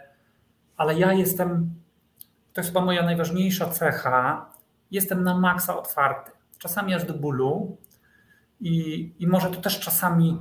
ale 0.76 0.98
ja 0.98 1.12
jestem, 1.12 1.70
to 2.52 2.60
jest 2.60 2.70
chyba 2.70 2.84
moja 2.84 3.02
najważniejsza 3.02 3.66
cecha, 3.66 4.50
jestem 4.90 5.22
na 5.22 5.38
maksa 5.38 5.78
otwarty 5.78 6.33
czasami 6.64 6.94
aż 6.94 7.04
do 7.04 7.14
bólu. 7.14 7.76
i, 8.60 9.14
i 9.18 9.26
może 9.26 9.50
to 9.50 9.60
też 9.60 9.80
czasami 9.80 10.38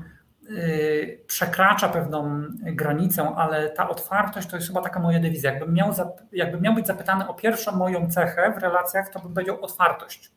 y, 0.49 1.23
przekracza 1.27 1.89
pewną 1.89 2.43
granicę, 2.59 3.33
ale 3.35 3.69
ta 3.69 3.89
otwartość 3.89 4.47
to 4.47 4.55
jest 4.55 4.67
chyba 4.67 4.81
taka 4.81 4.99
moja 4.99 5.19
dewizja. 5.19 5.51
Jakbym 5.51 5.73
miał, 5.73 5.93
jakbym 6.31 6.61
miał 6.61 6.73
być 6.73 6.87
zapytany 6.87 7.27
o 7.27 7.33
pierwszą 7.33 7.71
moją 7.71 8.11
cechę 8.11 8.53
w 8.57 8.61
relacjach, 8.61 9.09
to 9.09 9.19
bym 9.19 9.33
powiedział 9.33 9.57
otwartość. 9.61 10.31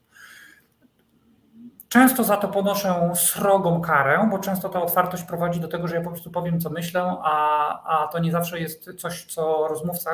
Często 1.89 2.24
za 2.24 2.37
to 2.37 2.49
ponoszę 2.49 3.11
srogą 3.14 3.80
karę, 3.80 4.28
bo 4.30 4.39
często 4.39 4.68
ta 4.68 4.82
otwartość 4.82 5.22
prowadzi 5.22 5.61
do 5.61 5.68
tego, 5.68 5.89
że 5.89 5.95
ja 5.95 6.01
po 6.01 6.11
prostu 6.11 6.30
powiem, 6.30 6.61
co 6.61 6.70
myślę, 6.70 7.16
a, 7.22 8.05
a 8.05 8.09
to 8.09 8.18
nie 8.18 8.32
zawsze 8.32 8.61
jest 8.61 8.91
coś, 8.99 9.24
co 9.24 9.68
rozmówca 9.68 10.11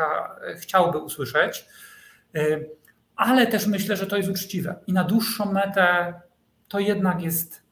chciałby 0.57 0.99
usłyszeć. 0.99 1.67
Y, 2.37 2.82
ale 3.17 3.47
też 3.47 3.67
myślę, 3.67 3.97
że 3.97 4.07
to 4.07 4.17
jest 4.17 4.29
uczciwe. 4.29 4.75
I 4.87 4.93
na 4.93 5.05
dłuższą 5.05 5.53
metę 5.53 6.15
to 6.69 6.79
jednak 6.79 7.23
jest 7.23 7.63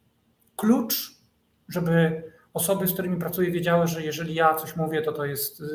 klucz, 0.57 1.11
żeby 1.69 2.25
osoby, 2.55 2.87
z 2.87 2.93
którymi 2.93 3.19
pracuję, 3.19 3.51
wiedziały, 3.51 3.87
że 3.87 4.03
jeżeli 4.03 4.35
ja 4.35 4.55
coś 4.55 4.77
mówię, 4.77 5.03
to 5.03 5.13
to 5.13 5.25
jest 5.25 5.61
y, 5.61 5.67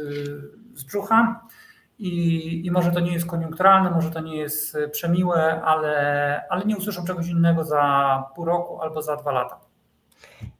z 0.73 0.83
brzucha. 0.83 1.47
I, 1.99 2.65
I 2.65 2.71
może 2.71 2.91
to 2.91 2.99
nie 2.99 3.13
jest 3.13 3.25
koniunkturalne, 3.25 3.91
może 3.91 4.11
to 4.11 4.19
nie 4.19 4.37
jest 4.37 4.77
przemiłe, 4.91 5.61
ale, 5.61 6.45
ale 6.49 6.65
nie 6.65 6.77
usłyszą 6.77 7.05
czegoś 7.05 7.27
innego 7.27 7.63
za 7.63 8.23
pół 8.35 8.45
roku 8.45 8.81
albo 8.81 9.01
za 9.01 9.15
dwa 9.15 9.31
lata. 9.31 9.64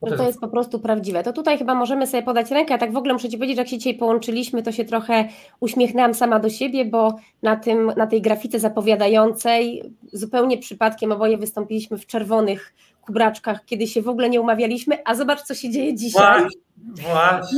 Że 0.07 0.17
to 0.17 0.23
jest 0.23 0.39
po 0.39 0.47
prostu 0.47 0.79
prawdziwe. 0.79 1.23
To 1.23 1.33
tutaj 1.33 1.57
chyba 1.57 1.75
możemy 1.75 2.07
sobie 2.07 2.23
podać 2.23 2.51
rękę, 2.51 2.73
a 2.73 2.77
tak 2.77 2.93
w 2.93 2.97
ogóle 2.97 3.13
muszę 3.13 3.29
Ci 3.29 3.37
powiedzieć, 3.37 3.55
że 3.55 3.61
jak 3.61 3.69
się 3.69 3.77
dzisiaj 3.77 3.93
połączyliśmy, 3.93 4.63
to 4.63 4.71
się 4.71 4.85
trochę 4.85 5.29
uśmiechnęłam 5.59 6.13
sama 6.13 6.39
do 6.39 6.49
siebie, 6.49 6.85
bo 6.85 7.15
na, 7.43 7.55
tym, 7.55 7.91
na 7.97 8.07
tej 8.07 8.21
grafice 8.21 8.59
zapowiadającej 8.59 9.83
zupełnie 10.13 10.57
przypadkiem 10.57 11.11
oboje 11.11 11.37
wystąpiliśmy 11.37 11.97
w 11.97 12.05
czerwonych 12.05 12.73
kubraczkach, 13.01 13.65
kiedy 13.65 13.87
się 13.87 14.01
w 14.01 14.09
ogóle 14.09 14.29
nie 14.29 14.41
umawialiśmy, 14.41 14.97
a 15.05 15.15
zobacz, 15.15 15.41
co 15.41 15.55
się 15.55 15.69
dzieje 15.69 15.95
dzisiaj. 15.95 16.43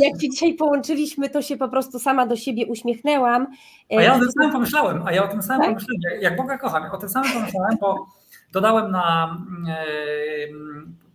Jak 0.02 0.22
się 0.22 0.30
dzisiaj 0.30 0.54
połączyliśmy, 0.54 1.30
to 1.30 1.42
się 1.42 1.58
po 1.58 1.70
prostu 1.70 2.00
sama 2.00 2.28
do 2.28 2.36
siebie 2.36 2.66
uśmiechnęłam. 2.66 3.48
A 3.98 4.02
ja 4.02 4.16
o 4.16 4.20
tym 4.20 4.32
samym 4.32 4.52
pomyślałem, 4.52 5.02
a 5.06 5.12
ja 5.12 5.24
o 5.24 5.28
tym 5.28 5.42
samym 5.42 5.62
tak? 5.62 5.70
pomyślałem, 5.70 6.22
jak 6.22 6.38
Boga 6.38 6.58
kocham, 6.58 6.92
o 6.92 6.98
tym 6.98 7.10
samym 7.10 7.32
pomyślałem, 7.32 7.78
bo 7.82 8.06
dodałem 8.54 8.92
na 8.92 9.38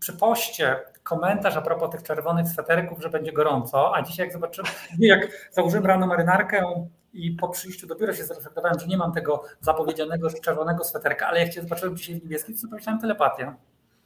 przy 0.03 0.13
poście 0.13 0.77
komentarz 1.03 1.57
a 1.57 1.63
propos 1.63 1.91
tych 1.91 2.03
czerwonych 2.03 2.49
sweterków, 2.49 3.03
że 3.03 3.11
będzie 3.11 3.33
gorąco, 3.33 3.97
a 3.97 4.03
dzisiaj 4.03 4.27
jak 4.27 4.33
zobaczyłem, 4.33 4.71
jak 4.99 5.49
założyłem 5.51 5.87
rano 5.87 6.07
marynarkę 6.07 6.87
i 7.13 7.31
po 7.31 7.49
przyjściu 7.49 7.87
do 7.87 7.97
biura 7.97 8.15
się 8.15 8.25
zreflektowałem, 8.25 8.79
że 8.81 8.87
nie 8.87 8.97
mam 8.97 9.13
tego 9.13 9.43
zapowiedzianego 9.61 10.31
czerwonego 10.31 10.85
sweterka, 10.85 11.27
ale 11.27 11.41
jak 11.41 11.55
cię 11.55 11.63
zobaczyłem 11.63 11.97
dzisiaj 11.97 12.15
w 12.15 12.23
niebieskim, 12.23 12.55
to 12.57 12.69
pomyślałem 12.69 13.01
telepatia. 13.01 13.57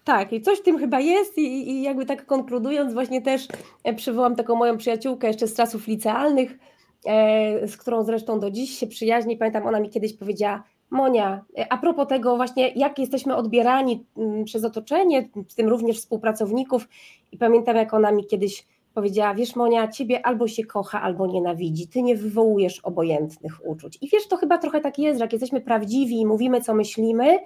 Tak, 0.05 0.33
i 0.33 0.43
coś 0.43 0.59
w 0.59 0.63
tym 0.63 0.79
chyba 0.79 1.01
jest 1.01 1.39
i, 1.39 1.71
i 1.71 1.83
jakby 1.83 2.07
tak 2.07 2.27
konkludując 2.27 2.93
właśnie 2.93 3.23
też 3.23 3.49
e, 3.85 3.95
przywołam 3.95 4.37
taką 4.37 4.57
moją 4.57 4.77
przyjaciółkę 4.77 5.27
jeszcze 5.27 5.47
z 5.47 5.57
czasów 5.57 5.87
licealnych, 5.87 6.59
e, 7.07 7.69
z 7.69 7.77
którą 7.77 8.05
zresztą 8.05 8.41
do 8.41 8.51
dziś 8.51 8.79
się 8.79 8.87
przyjaźni. 8.87 9.37
Pamiętam, 9.37 9.67
ona 9.67 9.81
mi 9.81 9.91
kiedyś 9.91 10.17
powiedziała, 10.17 10.63
Monia, 10.91 11.45
e, 11.59 11.73
a 11.73 11.79
propos 11.79 12.09
tego 12.09 12.37
właśnie, 12.37 12.69
jak 12.69 12.99
jesteśmy 12.99 13.37
odbierani 13.37 14.05
mm, 14.17 14.45
przez 14.45 14.65
otoczenie, 14.65 15.29
w 15.49 15.55
tym 15.55 15.69
również 15.69 15.99
współpracowników 15.99 16.89
i 17.33 17.39
pamiętam, 17.39 17.77
jak 17.77 17.95
ona 17.95 18.13
mi 18.13 18.27
kiedyś 18.27 18.67
powiedziała, 18.97 19.35
wiesz 19.35 19.57
Monia, 19.57 19.89
ciebie 19.89 20.27
albo 20.27 20.49
się 20.49 20.65
kocha, 20.65 21.03
albo 21.03 21.27
nienawidzi, 21.27 21.89
ty 21.89 22.03
nie 22.03 22.17
wywołujesz 22.17 22.81
obojętnych 22.81 23.67
uczuć. 23.67 23.99
I 24.01 24.09
wiesz, 24.09 24.29
to 24.29 24.37
chyba 24.37 24.59
trochę 24.59 24.81
tak 24.81 24.99
jest, 24.99 25.19
że 25.19 25.25
jak 25.25 25.33
jesteśmy 25.33 25.61
prawdziwi 25.61 26.21
i 26.21 26.27
mówimy, 26.27 26.61
co 26.61 26.75
myślimy, 26.75 27.39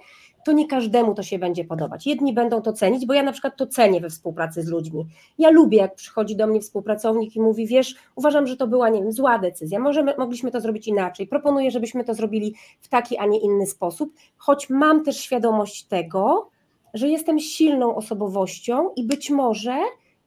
to 0.45 0.51
nie 0.51 0.67
każdemu 0.67 1.13
to 1.13 1.23
się 1.23 1.39
będzie 1.39 1.65
podobać. 1.65 2.07
Jedni 2.07 2.33
będą 2.33 2.61
to 2.61 2.73
cenić, 2.73 3.05
bo 3.05 3.13
ja 3.13 3.23
na 3.23 3.31
przykład 3.31 3.57
to 3.57 3.67
cenię 3.67 4.01
we 4.01 4.09
współpracy 4.09 4.61
z 4.61 4.67
ludźmi. 4.67 5.05
Ja 5.37 5.49
lubię, 5.49 5.77
jak 5.77 5.95
przychodzi 5.95 6.35
do 6.35 6.47
mnie 6.47 6.61
współpracownik 6.61 7.35
i 7.35 7.41
mówi, 7.41 7.67
wiesz, 7.67 7.95
uważam, 8.15 8.47
że 8.47 8.57
to 8.57 8.67
była, 8.67 8.89
nie 8.89 9.01
wiem, 9.01 9.11
zła 9.11 9.39
decyzja, 9.39 9.79
możemy, 9.79 10.13
mogliśmy 10.17 10.51
to 10.51 10.61
zrobić 10.61 10.87
inaczej, 10.87 11.27
proponuję, 11.27 11.71
żebyśmy 11.71 12.03
to 12.03 12.13
zrobili 12.13 12.55
w 12.81 12.87
taki, 12.87 13.17
a 13.17 13.25
nie 13.25 13.39
inny 13.39 13.65
sposób, 13.65 14.13
choć 14.37 14.69
mam 14.69 15.03
też 15.03 15.17
świadomość 15.17 15.83
tego, 15.83 16.49
że 16.93 17.07
jestem 17.09 17.39
silną 17.39 17.95
osobowością 17.95 18.89
i 18.95 19.03
być 19.03 19.29
może 19.29 19.75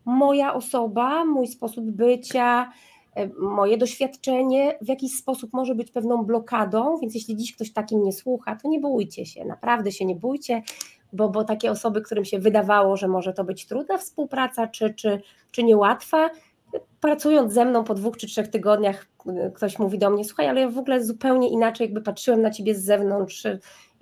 moja 0.04 0.54
osoba, 0.54 1.24
mój 1.24 1.46
sposób 1.46 1.90
bycia, 1.90 2.72
E, 3.14 3.28
moje 3.38 3.78
doświadczenie 3.78 4.78
w 4.80 4.88
jakiś 4.88 5.12
sposób 5.12 5.52
może 5.52 5.74
być 5.74 5.90
pewną 5.90 6.24
blokadą, 6.24 6.98
więc 6.98 7.14
jeśli 7.14 7.36
dziś 7.36 7.54
ktoś 7.54 7.72
takim 7.72 8.02
nie 8.02 8.12
słucha, 8.12 8.56
to 8.56 8.68
nie 8.68 8.80
bójcie 8.80 9.26
się, 9.26 9.44
naprawdę 9.44 9.92
się 9.92 10.04
nie 10.04 10.16
bójcie, 10.16 10.62
bo, 11.12 11.28
bo 11.28 11.44
takie 11.44 11.70
osoby, 11.70 12.02
którym 12.02 12.24
się 12.24 12.38
wydawało, 12.38 12.96
że 12.96 13.08
może 13.08 13.32
to 13.32 13.44
być 13.44 13.66
trudna 13.66 13.98
współpraca 13.98 14.66
czy, 14.66 14.94
czy, 14.94 15.22
czy 15.50 15.62
niełatwa, 15.62 16.30
pracując 17.00 17.52
ze 17.52 17.64
mną 17.64 17.84
po 17.84 17.94
dwóch 17.94 18.16
czy 18.16 18.26
trzech 18.26 18.48
tygodniach, 18.48 19.06
ktoś 19.54 19.78
mówi 19.78 19.98
do 19.98 20.10
mnie, 20.10 20.24
słuchaj, 20.24 20.48
ale 20.48 20.60
ja 20.60 20.68
w 20.68 20.78
ogóle 20.78 21.04
zupełnie 21.04 21.48
inaczej 21.48 21.84
jakby 21.84 22.02
patrzyłem 22.02 22.42
na 22.42 22.50
ciebie 22.50 22.74
z 22.74 22.84
zewnątrz, 22.84 23.46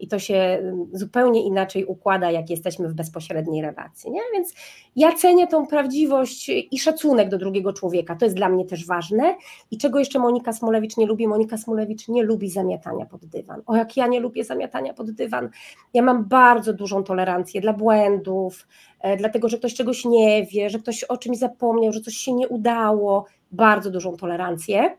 i 0.03 0.09
to 0.09 0.19
się 0.19 0.63
zupełnie 0.93 1.43
inaczej 1.43 1.85
układa, 1.85 2.31
jak 2.31 2.51
jesteśmy 2.51 2.89
w 2.89 2.95
bezpośredniej 2.95 3.63
relacji. 3.63 4.11
Nie? 4.11 4.21
Więc 4.33 4.55
ja 4.97 5.13
cenię 5.13 5.47
tą 5.47 5.67
prawdziwość 5.67 6.51
i 6.71 6.79
szacunek 6.79 7.29
do 7.29 7.39
drugiego 7.39 7.73
człowieka. 7.73 8.17
To 8.17 8.25
jest 8.25 8.37
dla 8.37 8.49
mnie 8.49 8.65
też 8.65 8.87
ważne. 8.87 9.37
I 9.71 9.79
czego 9.79 9.99
jeszcze 9.99 10.19
Monika 10.19 10.53
Smolewicz 10.53 10.97
nie 10.97 11.07
lubi? 11.07 11.29
Monika 11.29 11.57
Smolewicz 11.57 12.09
nie 12.09 12.23
lubi 12.23 12.51
zamiatania 12.51 13.07
pod 13.07 13.27
dywan. 13.27 13.63
O, 13.67 13.77
jak 13.77 13.97
ja 13.97 14.07
nie 14.07 14.21
lubię 14.21 14.45
zamiatania 14.45 14.95
pod 14.95 15.11
dywan. 15.11 15.51
Ja 15.95 16.03
mam 16.03 16.25
bardzo 16.25 16.73
dużą 16.73 17.05
tolerancję 17.05 17.61
dla 17.61 17.73
błędów, 17.73 18.69
e, 19.01 19.17
dlatego 19.17 19.49
że 19.49 19.59
ktoś 19.59 19.75
czegoś 19.75 20.05
nie 20.05 20.47
wie, 20.47 20.71
że 20.71 20.79
ktoś 20.79 21.05
o 21.05 21.17
czymś 21.17 21.39
zapomniał, 21.39 21.93
że 21.93 22.01
coś 22.01 22.15
się 22.15 22.33
nie 22.33 22.49
udało. 22.49 23.25
Bardzo 23.53 23.91
dużą 23.91 24.17
tolerancję. 24.17 24.97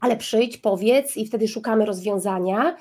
Ale 0.00 0.16
przyjdź, 0.16 0.58
powiedz 0.58 1.16
i 1.16 1.26
wtedy 1.26 1.48
szukamy 1.48 1.86
rozwiązania 1.86 2.76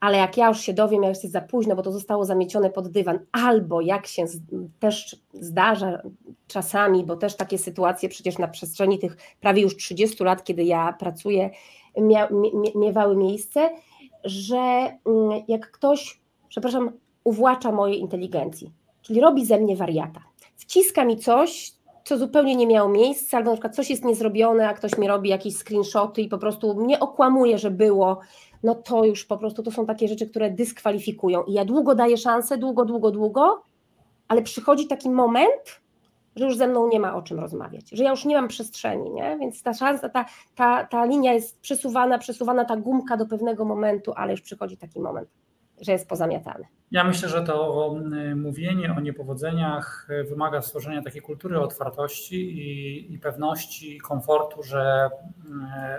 ale 0.00 0.18
jak 0.18 0.36
ja 0.36 0.48
już 0.48 0.60
się 0.60 0.72
dowiem, 0.72 1.02
ja 1.02 1.08
już 1.08 1.22
jest 1.22 1.32
za 1.32 1.40
późno, 1.40 1.76
bo 1.76 1.82
to 1.82 1.92
zostało 1.92 2.24
zamiecione 2.24 2.70
pod 2.70 2.88
dywan, 2.88 3.18
albo 3.32 3.80
jak 3.80 4.06
się 4.06 4.24
też 4.80 5.16
zdarza 5.32 6.02
czasami, 6.46 7.04
bo 7.04 7.16
też 7.16 7.36
takie 7.36 7.58
sytuacje 7.58 8.08
przecież 8.08 8.38
na 8.38 8.48
przestrzeni 8.48 8.98
tych 8.98 9.16
prawie 9.40 9.62
już 9.62 9.76
30 9.76 10.24
lat, 10.24 10.44
kiedy 10.44 10.64
ja 10.64 10.96
pracuję, 10.98 11.50
mia, 11.96 12.28
miewały 12.74 13.16
miejsce, 13.16 13.70
że 14.24 14.56
mm, 14.56 15.42
jak 15.48 15.70
ktoś, 15.70 16.20
przepraszam, 16.48 16.90
uwłacza 17.24 17.72
mojej 17.72 18.00
inteligencji, 18.00 18.72
czyli 19.02 19.20
robi 19.20 19.46
ze 19.46 19.58
mnie 19.58 19.76
wariata, 19.76 20.20
wciska 20.56 21.04
mi 21.04 21.16
coś, 21.16 21.72
co 22.04 22.18
zupełnie 22.18 22.56
nie 22.56 22.66
miało 22.66 22.88
miejsca, 22.88 23.36
albo 23.36 23.50
na 23.50 23.56
przykład 23.56 23.76
coś 23.76 23.90
jest 23.90 24.04
niezrobione, 24.04 24.68
a 24.68 24.74
ktoś 24.74 24.98
mi 24.98 25.08
robi 25.08 25.30
jakieś 25.30 25.56
screenshoty 25.56 26.22
i 26.22 26.28
po 26.28 26.38
prostu 26.38 26.74
mnie 26.74 27.00
okłamuje, 27.00 27.58
że 27.58 27.70
było, 27.70 28.18
no 28.62 28.74
to 28.74 29.04
już 29.04 29.24
po 29.24 29.38
prostu 29.38 29.62
to 29.62 29.70
są 29.70 29.86
takie 29.86 30.08
rzeczy, 30.08 30.26
które 30.26 30.50
dyskwalifikują. 30.50 31.44
I 31.44 31.52
ja 31.52 31.64
długo 31.64 31.94
daję 31.94 32.16
szansę, 32.16 32.58
długo, 32.58 32.84
długo, 32.84 33.10
długo, 33.10 33.62
ale 34.28 34.42
przychodzi 34.42 34.86
taki 34.86 35.10
moment, 35.10 35.80
że 36.36 36.44
już 36.44 36.56
ze 36.56 36.68
mną 36.68 36.88
nie 36.88 37.00
ma 37.00 37.16
o 37.16 37.22
czym 37.22 37.40
rozmawiać, 37.40 37.90
że 37.90 38.04
ja 38.04 38.10
już 38.10 38.24
nie 38.24 38.36
mam 38.36 38.48
przestrzeni, 38.48 39.10
nie? 39.10 39.36
więc 39.40 39.62
ta 39.62 39.74
szansa, 39.74 40.08
ta, 40.08 40.24
ta, 40.54 40.84
ta 40.84 41.04
linia 41.04 41.32
jest 41.32 41.60
przesuwana, 41.60 42.18
przesuwana, 42.18 42.64
ta 42.64 42.76
gumka 42.76 43.16
do 43.16 43.26
pewnego 43.26 43.64
momentu, 43.64 44.12
ale 44.16 44.30
już 44.30 44.40
przychodzi 44.40 44.76
taki 44.76 45.00
moment, 45.00 45.28
że 45.80 45.92
jest 45.92 46.08
pozamiatany. 46.08 46.64
Ja 46.90 47.04
myślę, 47.04 47.28
że 47.28 47.42
to 47.42 47.94
mówienie 48.36 48.94
o 48.96 49.00
niepowodzeniach 49.00 50.08
wymaga 50.28 50.62
stworzenia 50.62 51.02
takiej 51.02 51.22
kultury 51.22 51.60
otwartości 51.60 52.36
i, 52.36 53.14
i 53.14 53.18
pewności, 53.18 53.98
komfortu, 53.98 54.62
że 54.62 55.10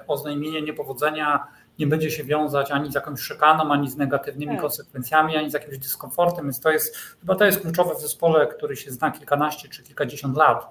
oznajmienie 0.07 0.62
niepowodzenia 0.62 1.47
nie 1.80 1.88
będzie 1.88 2.11
się 2.11 2.23
wiązać 2.23 2.71
ani 2.71 2.91
z 2.91 2.95
jakąś 2.95 3.19
szykaną, 3.19 3.71
ani 3.71 3.89
z 3.89 3.97
negatywnymi 3.97 4.51
tak. 4.51 4.61
konsekwencjami, 4.61 5.38
ani 5.38 5.51
z 5.51 5.53
jakimś 5.53 5.77
dyskomfortem. 5.77 6.45
Więc 6.45 6.59
to 6.59 6.69
jest, 6.71 6.97
chyba 7.19 7.36
to 7.36 7.45
jest 7.45 7.59
kluczowe 7.59 7.95
w 7.95 8.01
zespole, 8.01 8.47
który 8.47 8.75
się 8.75 8.91
zna 8.91 9.11
kilkanaście 9.11 9.69
czy 9.69 9.84
kilkadziesiąt 9.84 10.38
lat, 10.38 10.67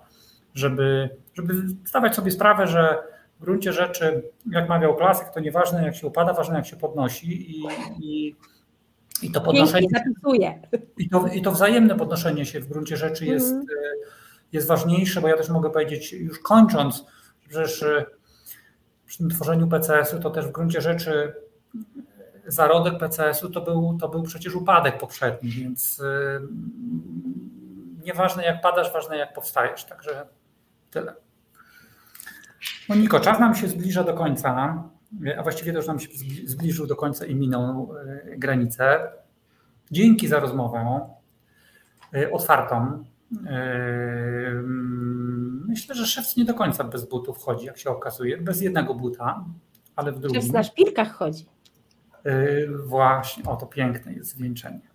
żeby, 0.54 1.10
żeby 1.34 1.54
zdawać 1.84 2.14
sobie 2.14 2.30
sprawę, 2.30 2.66
że 2.66 2.98
w 3.40 3.40
gruncie 3.40 3.72
rzeczy, 3.72 4.22
jak 4.50 4.68
mawiał 4.68 4.96
klasyk, 4.96 5.28
to 5.28 5.40
nieważne 5.40 5.84
jak 5.84 5.96
się 5.96 6.06
upada, 6.06 6.32
ważne 6.32 6.56
jak 6.56 6.66
się 6.66 6.76
podnosi 6.76 7.50
i, 7.50 7.62
i, 8.00 8.36
i 9.22 9.30
to 9.30 9.40
podnoszenie. 9.40 9.88
I 10.98 11.08
to, 11.08 11.28
I 11.34 11.42
to 11.42 11.52
wzajemne 11.52 11.96
podnoszenie 11.96 12.46
się 12.46 12.60
w 12.60 12.68
gruncie 12.68 12.96
rzeczy 12.96 13.26
jest, 13.26 13.52
mm. 13.52 13.66
jest 14.52 14.68
ważniejsze, 14.68 15.20
bo 15.20 15.28
ja 15.28 15.36
też 15.36 15.48
mogę 15.48 15.70
powiedzieć, 15.70 16.12
już 16.12 16.38
kończąc, 16.38 17.04
że 17.50 18.06
przy 19.08 19.28
tworzeniu 19.28 19.68
PCS-u 19.68 20.20
to 20.20 20.30
też 20.30 20.46
w 20.46 20.52
gruncie 20.52 20.80
rzeczy 20.80 21.34
zarodek 22.46 22.98
PCS-u 22.98 23.50
to 23.50 23.60
był, 23.60 23.98
to 24.00 24.08
był 24.08 24.22
przecież 24.22 24.54
upadek 24.54 24.98
poprzedni, 24.98 25.50
więc 25.50 25.98
yy, 25.98 26.48
nieważne 28.04 28.44
jak 28.44 28.60
padasz, 28.60 28.92
ważne 28.92 29.16
jak 29.16 29.32
powstajesz. 29.32 29.84
Także 29.84 30.26
tyle. 30.90 31.14
Moniko, 32.88 33.20
czas 33.20 33.40
nam 33.40 33.54
się 33.54 33.68
zbliża 33.68 34.04
do 34.04 34.14
końca, 34.14 34.84
a 35.38 35.42
właściwie 35.42 35.72
to 35.72 35.78
już 35.78 35.86
nam 35.86 36.00
się 36.00 36.08
zbliżył 36.44 36.86
do 36.86 36.96
końca 36.96 37.26
i 37.26 37.34
minął 37.34 37.94
yy, 38.26 38.38
granicę. 38.38 39.12
Dzięki 39.90 40.28
za 40.28 40.40
rozmowę 40.40 41.08
otwartą, 42.32 43.04
Myślę, 45.68 45.94
że 45.94 46.06
szewc 46.06 46.36
nie 46.36 46.44
do 46.44 46.54
końca 46.54 46.84
bez 46.84 47.08
butów 47.08 47.38
chodzi, 47.38 47.66
jak 47.66 47.78
się 47.78 47.90
okazuje. 47.90 48.38
Bez 48.38 48.60
jednego 48.60 48.94
buta, 48.94 49.44
ale 49.96 50.12
w 50.12 50.20
drugim. 50.20 50.42
Szewc 50.42 50.52
na 50.52 50.62
szpilkach 50.62 51.12
chodzi. 51.12 51.46
Właśnie, 52.86 53.44
o 53.44 53.56
to 53.56 53.66
piękne 53.66 54.12
jest 54.12 54.30
zwieńczenie. 54.30 54.88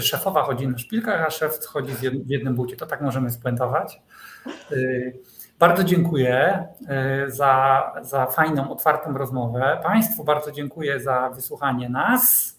Szefowa 0.00 0.42
chodzi 0.42 0.68
na 0.68 0.78
szpilkach, 0.78 1.26
a 1.26 1.30
szef 1.30 1.66
chodzi 1.66 1.92
w 1.94 2.30
jednym 2.30 2.54
bucie. 2.54 2.76
To 2.76 2.86
tak 2.86 3.00
możemy 3.00 3.30
spuentować. 3.30 4.02
Bardzo 5.58 5.84
dziękuję 5.84 6.68
za, 7.26 7.82
za 8.02 8.26
fajną, 8.26 8.70
otwartą 8.70 9.18
rozmowę. 9.18 9.80
Państwu 9.82 10.24
bardzo 10.24 10.52
dziękuję 10.52 11.00
za 11.00 11.30
wysłuchanie 11.30 11.88
nas. 11.88 12.56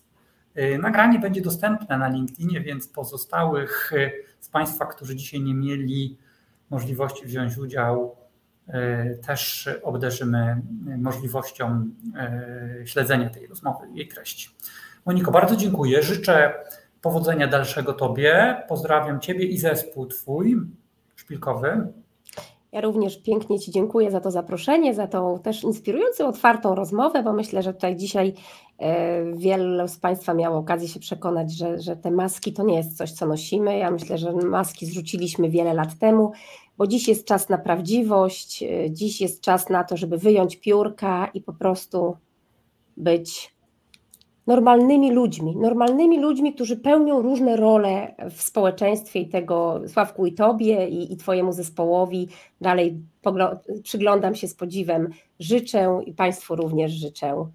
Nagranie 0.80 1.20
będzie 1.20 1.42
dostępne 1.42 1.98
na 1.98 2.08
LinkedInie, 2.08 2.62
więc 2.62 2.88
pozostałych 2.88 3.92
z 4.42 4.50
Państwa, 4.50 4.86
którzy 4.86 5.16
dzisiaj 5.16 5.42
nie 5.42 5.54
mieli 5.54 6.18
możliwości 6.70 7.26
wziąć 7.26 7.58
udział, 7.58 8.16
też 9.28 9.70
obdarzymy 9.84 10.62
możliwością 10.98 11.88
śledzenia 12.86 13.30
tej 13.30 13.48
rozmowy, 13.48 13.88
jej 13.94 14.08
treści. 14.08 14.50
Moniko, 15.06 15.32
bardzo 15.32 15.56
dziękuję. 15.56 16.04
Życzę 16.04 16.54
powodzenia 17.02 17.48
dalszego 17.48 17.94
Tobie. 17.94 18.64
Pozdrawiam 18.68 19.20
Ciebie 19.20 19.46
i 19.46 19.58
zespół 19.58 20.06
Twój 20.06 20.62
szpilkowy. 21.16 21.88
Ja 22.72 22.82
również 22.82 23.22
pięknie 23.22 23.60
Ci 23.60 23.72
dziękuję 23.72 24.12
za 24.12 24.20
to 24.20 24.32
zaproszenie, 24.32 24.94
za 24.94 25.08
tą 25.08 25.40
też 25.40 25.64
inspirującą, 25.64 26.28
otwartą 26.28 26.76
rozmowę, 26.76 27.24
bo 27.24 27.34
myślę, 27.34 27.64
że 27.64 27.74
tutaj 27.74 27.96
dzisiaj 27.96 28.34
wielu 29.34 29.88
z 29.88 29.98
Państwa 29.98 30.34
miało 30.34 30.58
okazję 30.58 30.88
się 30.88 31.00
przekonać, 31.00 31.58
że, 31.58 31.80
że 31.80 31.96
te 31.96 32.12
maski 32.12 32.54
to 32.54 32.64
nie 32.64 32.76
jest 32.76 32.98
coś, 32.98 33.12
co 33.12 33.26
nosimy. 33.26 33.78
Ja 33.78 33.92
myślę, 33.92 34.18
że 34.18 34.32
maski 34.32 34.86
zrzuciliśmy 34.86 35.50
wiele 35.50 35.74
lat 35.74 36.00
temu, 36.00 36.32
bo 36.78 36.88
dziś 36.88 37.08
jest 37.08 37.26
czas 37.26 37.50
na 37.50 37.58
prawdziwość, 37.58 38.64
dziś 38.90 39.22
jest 39.22 39.42
czas 39.42 39.70
na 39.70 39.84
to, 39.84 39.98
żeby 39.98 40.18
wyjąć 40.18 40.60
piórka 40.60 41.30
i 41.34 41.42
po 41.42 41.54
prostu 41.54 42.18
być 42.98 43.56
normalnymi 44.48 45.12
ludźmi, 45.12 45.58
normalnymi 45.58 46.20
ludźmi, 46.20 46.54
którzy 46.54 46.78
pełnią 46.78 47.22
różne 47.22 47.56
role 47.56 48.16
w 48.32 48.42
społeczeństwie 48.42 49.20
i 49.20 49.30
tego 49.30 49.82
Sławku 49.88 50.26
i 50.26 50.34
Tobie 50.34 50.88
i, 50.88 51.14
i 51.14 51.18
Twojemu 51.18 51.54
zespołowi. 51.54 52.28
Dalej 52.62 52.98
przyglądam 53.84 54.36
się 54.36 54.48
z 54.48 54.56
podziwem, 54.56 55.10
życzę 55.40 56.00
i 56.06 56.14
Państwu 56.14 56.56
również 56.56 56.92
życzę 56.92 57.46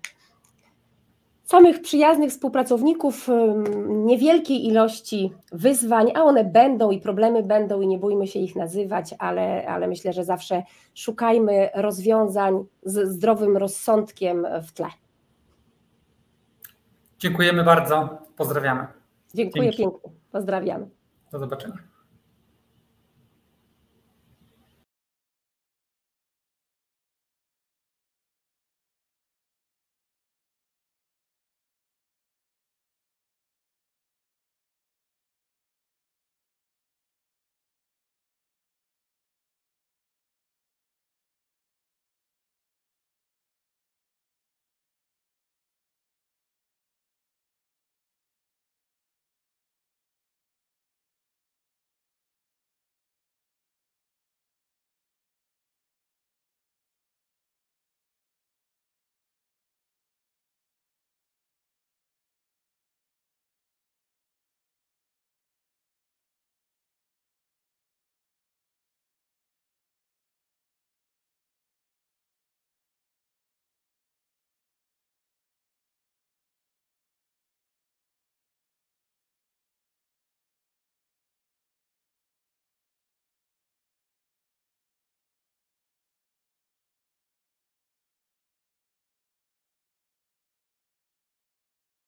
samych 1.46 1.82
przyjaznych 1.82 2.30
współpracowników, 2.30 3.28
niewielkiej 3.88 4.66
ilości 4.66 5.32
wyzwań, 5.52 6.12
a 6.14 6.22
one 6.22 6.44
będą 6.44 6.90
i 6.90 7.00
problemy 7.00 7.42
będą 7.42 7.80
i 7.80 7.86
nie 7.86 7.98
bójmy 7.98 8.26
się 8.26 8.38
ich 8.38 8.56
nazywać, 8.56 9.14
ale, 9.18 9.66
ale 9.68 9.88
myślę, 9.88 10.12
że 10.12 10.24
zawsze 10.24 10.62
szukajmy 10.94 11.68
rozwiązań 11.74 12.64
z 12.82 13.08
zdrowym 13.08 13.56
rozsądkiem 13.56 14.46
w 14.62 14.72
tle. 14.72 14.86
Dziękujemy 17.18 17.64
bardzo. 17.64 18.18
Pozdrawiamy. 18.36 18.86
Dziękuję 19.34 19.62
Dzięki. 19.64 19.78
pięknie. 19.78 20.10
Pozdrawiamy. 20.32 20.88
Do 21.32 21.38
zobaczenia. 21.38 21.74